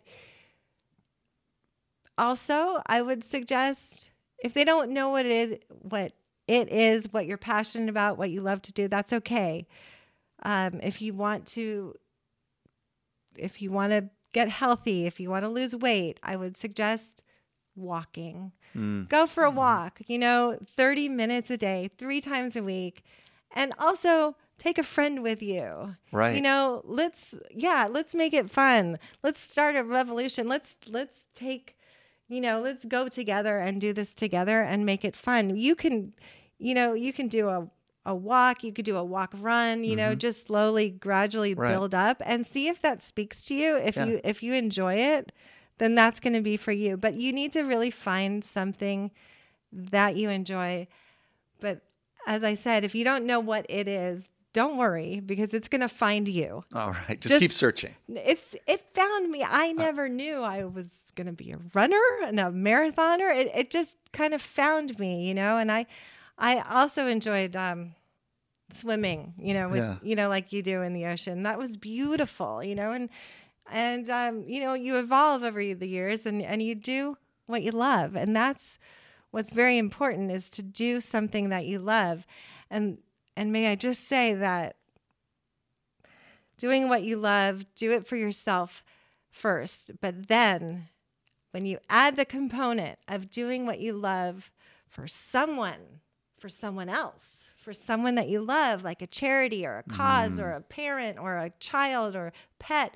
also 2.18 2.82
I 2.86 3.02
would 3.02 3.24
suggest 3.24 4.10
if 4.42 4.54
they 4.54 4.64
don't 4.64 4.90
know 4.90 5.10
what 5.10 5.26
it 5.26 5.32
is, 5.32 5.58
what 5.68 6.12
it 6.48 6.68
is, 6.70 7.12
what 7.12 7.26
you're 7.26 7.38
passionate 7.38 7.88
about, 7.88 8.18
what 8.18 8.30
you 8.30 8.40
love 8.40 8.62
to 8.62 8.72
do, 8.72 8.88
that's 8.88 9.12
okay. 9.12 9.66
Um, 10.42 10.80
if 10.82 11.00
you 11.00 11.14
want 11.14 11.46
to, 11.48 11.94
if 13.36 13.62
you 13.62 13.70
want 13.70 13.92
to 13.92 14.08
get 14.32 14.48
healthy, 14.48 15.06
if 15.06 15.20
you 15.20 15.30
want 15.30 15.44
to 15.44 15.48
lose 15.48 15.76
weight, 15.76 16.18
I 16.22 16.36
would 16.36 16.56
suggest 16.56 17.22
walking. 17.76 18.52
Mm. 18.76 19.08
Go 19.08 19.26
for 19.26 19.44
a 19.44 19.50
walk, 19.50 20.00
you 20.06 20.18
know, 20.18 20.58
30 20.76 21.08
minutes 21.08 21.50
a 21.50 21.56
day, 21.56 21.90
three 21.98 22.20
times 22.20 22.56
a 22.56 22.62
week. 22.62 23.04
And 23.54 23.72
also 23.78 24.36
take 24.58 24.78
a 24.78 24.82
friend 24.82 25.22
with 25.22 25.42
you. 25.42 25.96
Right. 26.10 26.34
You 26.36 26.42
know, 26.42 26.82
let's 26.84 27.34
yeah, 27.50 27.88
let's 27.90 28.14
make 28.14 28.32
it 28.32 28.50
fun. 28.50 28.98
Let's 29.22 29.40
start 29.40 29.76
a 29.76 29.84
revolution. 29.84 30.48
Let's 30.48 30.76
let's 30.86 31.16
take 31.34 31.76
you 32.32 32.40
know, 32.40 32.60
let's 32.60 32.84
go 32.84 33.08
together 33.08 33.58
and 33.58 33.80
do 33.80 33.92
this 33.92 34.14
together 34.14 34.62
and 34.62 34.86
make 34.86 35.04
it 35.04 35.16
fun. 35.16 35.56
You 35.56 35.74
can 35.74 36.14
you 36.58 36.74
know, 36.74 36.92
you 36.94 37.12
can 37.12 37.28
do 37.28 37.48
a 37.48 37.68
a 38.04 38.14
walk, 38.14 38.64
you 38.64 38.72
could 38.72 38.84
do 38.84 38.96
a 38.96 39.04
walk 39.04 39.32
run, 39.38 39.84
you 39.84 39.94
know, 39.94 40.10
mm-hmm. 40.10 40.18
just 40.18 40.46
slowly 40.48 40.90
gradually 40.90 41.54
Right. 41.54 41.70
build 41.70 41.94
up 41.94 42.20
and 42.24 42.44
see 42.44 42.66
if 42.66 42.82
that 42.82 43.00
speaks 43.02 43.44
to 43.44 43.54
you. 43.54 43.76
If 43.76 43.96
Yeah. 43.96 44.06
you 44.06 44.20
if 44.24 44.42
you 44.42 44.54
enjoy 44.54 44.94
it, 44.94 45.32
then 45.78 45.94
that's 45.94 46.20
going 46.20 46.34
to 46.34 46.40
be 46.40 46.56
for 46.56 46.72
you. 46.72 46.96
But 46.96 47.14
you 47.14 47.32
need 47.32 47.52
to 47.52 47.62
really 47.62 47.90
find 47.90 48.44
something 48.44 49.10
that 49.72 50.16
you 50.16 50.30
enjoy. 50.30 50.88
But 51.60 51.82
as 52.26 52.42
I 52.44 52.54
said, 52.54 52.84
if 52.84 52.94
you 52.94 53.04
don't 53.04 53.24
know 53.24 53.40
what 53.40 53.66
it 53.68 53.88
is, 53.88 54.28
don't 54.52 54.76
worry 54.76 55.20
because 55.20 55.54
it's 55.54 55.68
going 55.68 55.80
to 55.80 55.88
find 55.88 56.28
you. 56.28 56.62
All 56.74 56.90
right. 56.92 57.20
Just, 57.20 57.32
Just- 57.32 57.40
keep 57.40 57.52
searching. 57.52 57.94
It's 58.08 58.56
it 58.66 58.84
found 58.94 59.30
me. 59.30 59.42
I 59.46 59.72
never 59.72 60.08
knew 60.08 60.40
I 60.42 60.64
was 60.64 60.86
going 61.14 61.26
to 61.26 61.32
be 61.32 61.52
a 61.52 61.58
runner 61.74 62.00
and 62.24 62.38
a 62.40 62.44
marathoner. 62.44 63.34
It 63.34 63.50
it 63.54 63.70
just 63.70 63.96
kind 64.12 64.34
of 64.34 64.42
found 64.42 64.98
me, 64.98 65.26
you 65.26 65.34
know. 65.34 65.56
And 65.58 65.70
I 65.72 65.86
I 66.38 66.60
also 66.60 67.06
enjoyed 67.06 67.56
um 67.56 67.94
swimming, 68.72 69.34
you 69.38 69.54
know, 69.54 69.68
with 69.68 69.78
Yeah. 69.80 69.96
you 70.02 70.16
know 70.16 70.28
like 70.28 70.52
you 70.52 70.62
do 70.62 70.82
in 70.82 70.92
the 70.94 71.06
ocean. 71.06 71.42
That 71.42 71.58
was 71.58 71.76
beautiful, 71.76 72.62
you 72.62 72.74
know, 72.74 72.92
and 72.92 73.08
and 73.70 74.08
um 74.10 74.44
you 74.48 74.60
know, 74.60 74.74
you 74.74 74.96
evolve 74.96 75.42
over 75.42 75.60
the 75.74 75.88
years 75.88 76.26
and 76.26 76.42
and 76.42 76.62
you 76.62 76.74
do 76.74 77.16
what 77.46 77.62
you 77.62 77.70
love. 77.70 78.16
And 78.16 78.34
that's 78.34 78.78
what's 79.30 79.50
very 79.50 79.78
important 79.78 80.30
is 80.30 80.48
to 80.50 80.62
do 80.62 81.00
something 81.00 81.48
that 81.50 81.66
you 81.66 81.78
love. 81.78 82.26
And 82.70 82.98
and 83.36 83.52
may 83.52 83.70
I 83.70 83.74
just 83.74 84.06
say 84.06 84.34
that 84.34 84.76
doing 86.58 86.88
what 86.88 87.02
you 87.02 87.16
love, 87.16 87.66
do 87.74 87.92
it 87.92 88.06
for 88.06 88.16
yourself 88.16 88.84
first. 89.30 89.90
But 90.00 90.28
then 90.28 90.88
when 91.50 91.66
you 91.66 91.78
add 91.88 92.16
the 92.16 92.24
component 92.24 92.98
of 93.08 93.30
doing 93.30 93.66
what 93.66 93.80
you 93.80 93.92
love 93.92 94.50
for 94.88 95.06
someone, 95.06 96.00
for 96.38 96.48
someone 96.48 96.88
else, 96.88 97.28
for 97.56 97.72
someone 97.72 98.16
that 98.16 98.28
you 98.28 98.40
love, 98.40 98.82
like 98.82 99.02
a 99.02 99.06
charity 99.06 99.64
or 99.64 99.78
a 99.78 99.82
cause 99.84 100.38
mm. 100.38 100.42
or 100.42 100.50
a 100.50 100.60
parent 100.60 101.18
or 101.18 101.36
a 101.36 101.50
child 101.60 102.16
or 102.16 102.28
a 102.28 102.32
pet, 102.58 102.94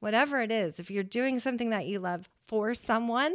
whatever 0.00 0.40
it 0.40 0.50
is, 0.50 0.80
if 0.80 0.90
you're 0.90 1.02
doing 1.02 1.38
something 1.38 1.70
that 1.70 1.86
you 1.86 1.98
love 2.00 2.28
for 2.46 2.74
someone, 2.74 3.34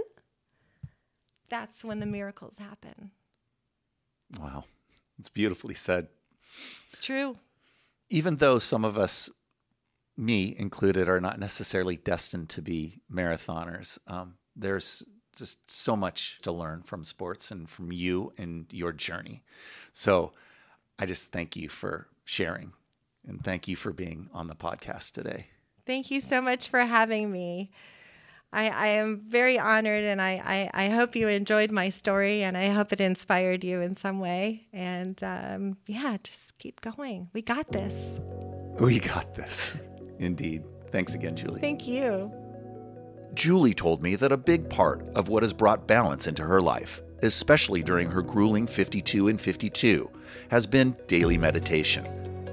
that's 1.50 1.84
when 1.84 2.00
the 2.00 2.06
miracles 2.06 2.58
happen. 2.58 3.12
Wow. 4.40 4.66
It's 5.20 5.30
beautifully 5.30 5.76
said. 5.76 6.08
It's 6.90 7.00
true. 7.00 7.38
Even 8.10 8.38
though 8.38 8.60
some 8.60 8.86
of 8.86 8.98
us, 8.98 9.30
me 10.16 10.56
included, 10.58 11.10
are 11.10 11.22
not 11.22 11.40
necessarily 11.40 11.98
destined 11.98 12.50
to 12.50 12.62
be 12.62 13.02
marathoners, 13.12 13.98
um, 14.08 14.36
there's 14.56 15.04
just 15.36 15.70
so 15.70 15.96
much 15.96 16.38
to 16.44 16.52
learn 16.52 16.84
from 16.84 17.04
sports 17.04 17.50
and 17.50 17.70
from 17.70 17.92
you 17.92 18.34
and 18.38 18.68
your 18.72 18.92
journey. 18.92 19.44
So 19.92 20.34
I 21.00 21.06
just 21.06 21.32
thank 21.32 21.56
you 21.56 21.70
for 21.70 22.08
sharing 22.24 22.74
and 23.28 23.44
thank 23.44 23.68
you 23.68 23.76
for 23.76 23.92
being 23.92 24.30
on 24.34 24.48
the 24.48 24.56
podcast 24.56 25.12
today. 25.12 25.48
Thank 25.86 26.12
you 26.12 26.22
so 26.22 26.42
much 26.42 26.70
for 26.70 26.80
having 26.80 27.32
me. 27.32 27.72
I, 28.54 28.70
I 28.70 28.88
am 28.88 29.22
very 29.28 29.58
honored 29.58 30.04
and 30.04 30.22
I, 30.22 30.70
I, 30.74 30.86
I 30.86 30.90
hope 30.90 31.16
you 31.16 31.28
enjoyed 31.28 31.72
my 31.72 31.90
story 31.90 32.44
and 32.44 32.56
I 32.56 32.70
hope 32.70 32.94
it 32.94 33.02
inspired 33.02 33.64
you 33.64 33.82
in 33.82 33.98
some 33.98 34.20
way. 34.20 34.68
And 34.72 35.22
um, 35.24 35.78
yeah, 35.88 36.18
just 36.24 36.58
keep 36.60 36.80
going. 36.82 37.30
We 37.34 37.42
got 37.42 37.72
this. 37.72 38.20
We 38.80 39.00
got 39.00 39.34
this. 39.34 39.76
Indeed. 40.20 40.64
Thanks 40.92 41.16
again, 41.16 41.36
Julie. 41.36 41.62
Thank 41.62 41.88
you. 41.88 42.32
Julie 43.34 43.74
told 43.74 44.04
me 44.04 44.16
that 44.16 44.32
a 44.32 44.38
big 44.38 44.70
part 44.70 45.10
of 45.16 45.28
what 45.28 45.42
has 45.42 45.54
brought 45.54 45.88
balance 45.88 46.28
into 46.28 46.44
her 46.44 46.62
life, 46.62 47.02
especially 47.24 47.82
during 47.82 48.12
her 48.12 48.22
grueling 48.22 48.68
52 48.68 49.30
and 49.30 49.42
52, 49.42 50.08
has 50.52 50.68
been 50.68 50.96
daily 51.08 51.40
meditation. 51.40 52.06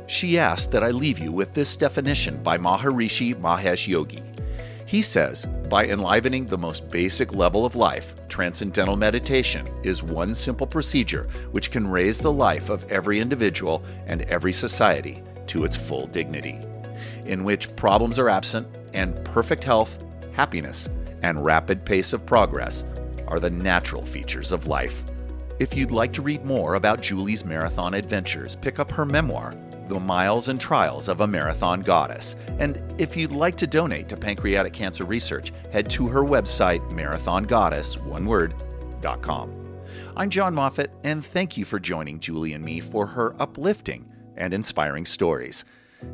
She 0.06 0.38
asked 0.38 0.72
that 0.72 0.82
I 0.82 0.90
leave 0.90 1.18
you 1.18 1.30
with 1.30 1.52
this 1.52 1.76
definition 1.76 2.42
by 2.42 2.56
Maharishi 2.56 3.34
Mahesh 3.34 3.86
Yogi. 3.86 4.22
He 4.90 5.02
says, 5.02 5.46
by 5.68 5.86
enlivening 5.86 6.46
the 6.46 6.58
most 6.58 6.90
basic 6.90 7.32
level 7.32 7.64
of 7.64 7.76
life, 7.76 8.16
transcendental 8.28 8.96
meditation 8.96 9.64
is 9.84 10.02
one 10.02 10.34
simple 10.34 10.66
procedure 10.66 11.28
which 11.52 11.70
can 11.70 11.86
raise 11.86 12.18
the 12.18 12.32
life 12.32 12.70
of 12.70 12.90
every 12.90 13.20
individual 13.20 13.84
and 14.08 14.22
every 14.22 14.52
society 14.52 15.22
to 15.46 15.62
its 15.62 15.76
full 15.76 16.08
dignity, 16.08 16.58
in 17.24 17.44
which 17.44 17.76
problems 17.76 18.18
are 18.18 18.28
absent 18.28 18.66
and 18.92 19.24
perfect 19.24 19.62
health, 19.62 19.96
happiness, 20.32 20.88
and 21.22 21.44
rapid 21.44 21.84
pace 21.84 22.12
of 22.12 22.26
progress 22.26 22.82
are 23.28 23.38
the 23.38 23.48
natural 23.48 24.02
features 24.02 24.50
of 24.50 24.66
life. 24.66 25.04
If 25.60 25.76
you'd 25.76 25.92
like 25.92 26.12
to 26.14 26.22
read 26.22 26.44
more 26.44 26.74
about 26.74 27.00
Julie's 27.00 27.44
marathon 27.44 27.94
adventures, 27.94 28.56
pick 28.56 28.80
up 28.80 28.90
her 28.90 29.06
memoir, 29.06 29.54
The 29.90 29.98
Miles 29.98 30.48
and 30.48 30.60
Trials 30.60 31.08
of 31.08 31.20
a 31.20 31.26
Marathon 31.26 31.80
Goddess. 31.80 32.36
And 32.60 32.80
if 32.96 33.16
you'd 33.16 33.32
like 33.32 33.56
to 33.56 33.66
donate 33.66 34.08
to 34.10 34.16
pancreatic 34.16 34.72
cancer 34.72 35.04
research, 35.04 35.52
head 35.72 35.90
to 35.90 36.06
her 36.06 36.22
website, 36.22 36.88
marathongoddess, 36.92 38.00
one 38.00 38.24
word, 38.24 38.54
dot 39.00 39.20
com. 39.20 39.52
I'm 40.16 40.30
John 40.30 40.54
Moffat, 40.54 40.92
and 41.02 41.26
thank 41.26 41.56
you 41.56 41.64
for 41.64 41.80
joining 41.80 42.20
Julie 42.20 42.52
and 42.52 42.64
me 42.64 42.78
for 42.78 43.04
her 43.04 43.34
uplifting 43.42 44.08
and 44.36 44.54
inspiring 44.54 45.04
stories. 45.04 45.64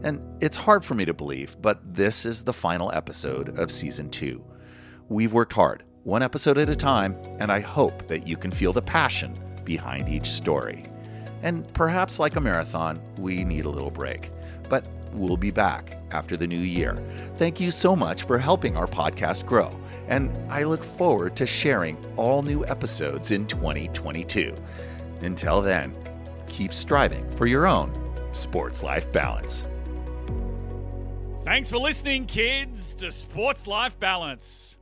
And 0.02 0.22
it's 0.42 0.56
hard 0.56 0.82
for 0.82 0.94
me 0.94 1.04
to 1.04 1.12
believe, 1.12 1.60
but 1.60 1.94
this 1.94 2.24
is 2.24 2.44
the 2.44 2.54
final 2.54 2.90
episode 2.94 3.58
of 3.58 3.70
season 3.70 4.08
two. 4.08 4.42
We've 5.10 5.34
worked 5.34 5.52
hard, 5.52 5.82
one 6.02 6.22
episode 6.22 6.56
at 6.56 6.70
a 6.70 6.76
time, 6.76 7.14
and 7.40 7.50
I 7.50 7.60
hope 7.60 8.08
that 8.08 8.26
you 8.26 8.38
can 8.38 8.50
feel 8.50 8.72
the 8.72 8.80
passion 8.80 9.38
behind 9.64 10.08
each 10.08 10.30
story. 10.30 10.84
And 11.46 11.72
perhaps 11.74 12.18
like 12.18 12.34
a 12.34 12.40
marathon, 12.40 13.00
we 13.18 13.44
need 13.44 13.66
a 13.66 13.70
little 13.70 13.92
break. 13.92 14.32
But 14.68 14.88
we'll 15.12 15.36
be 15.36 15.52
back 15.52 15.96
after 16.10 16.36
the 16.36 16.46
new 16.46 16.58
year. 16.58 17.00
Thank 17.36 17.60
you 17.60 17.70
so 17.70 17.94
much 17.94 18.24
for 18.24 18.36
helping 18.36 18.76
our 18.76 18.88
podcast 18.88 19.46
grow, 19.46 19.70
and 20.08 20.36
I 20.50 20.64
look 20.64 20.82
forward 20.82 21.36
to 21.36 21.46
sharing 21.46 22.04
all 22.16 22.42
new 22.42 22.66
episodes 22.66 23.30
in 23.30 23.46
2022. 23.46 24.56
Until 25.20 25.62
then, 25.62 25.94
keep 26.48 26.74
striving 26.74 27.30
for 27.36 27.46
your 27.46 27.68
own 27.68 27.94
sports 28.32 28.82
life 28.82 29.12
balance. 29.12 29.64
Thanks 31.44 31.70
for 31.70 31.78
listening, 31.78 32.26
kids, 32.26 32.92
to 32.94 33.12
Sports 33.12 33.68
Life 33.68 34.00
Balance. 34.00 34.75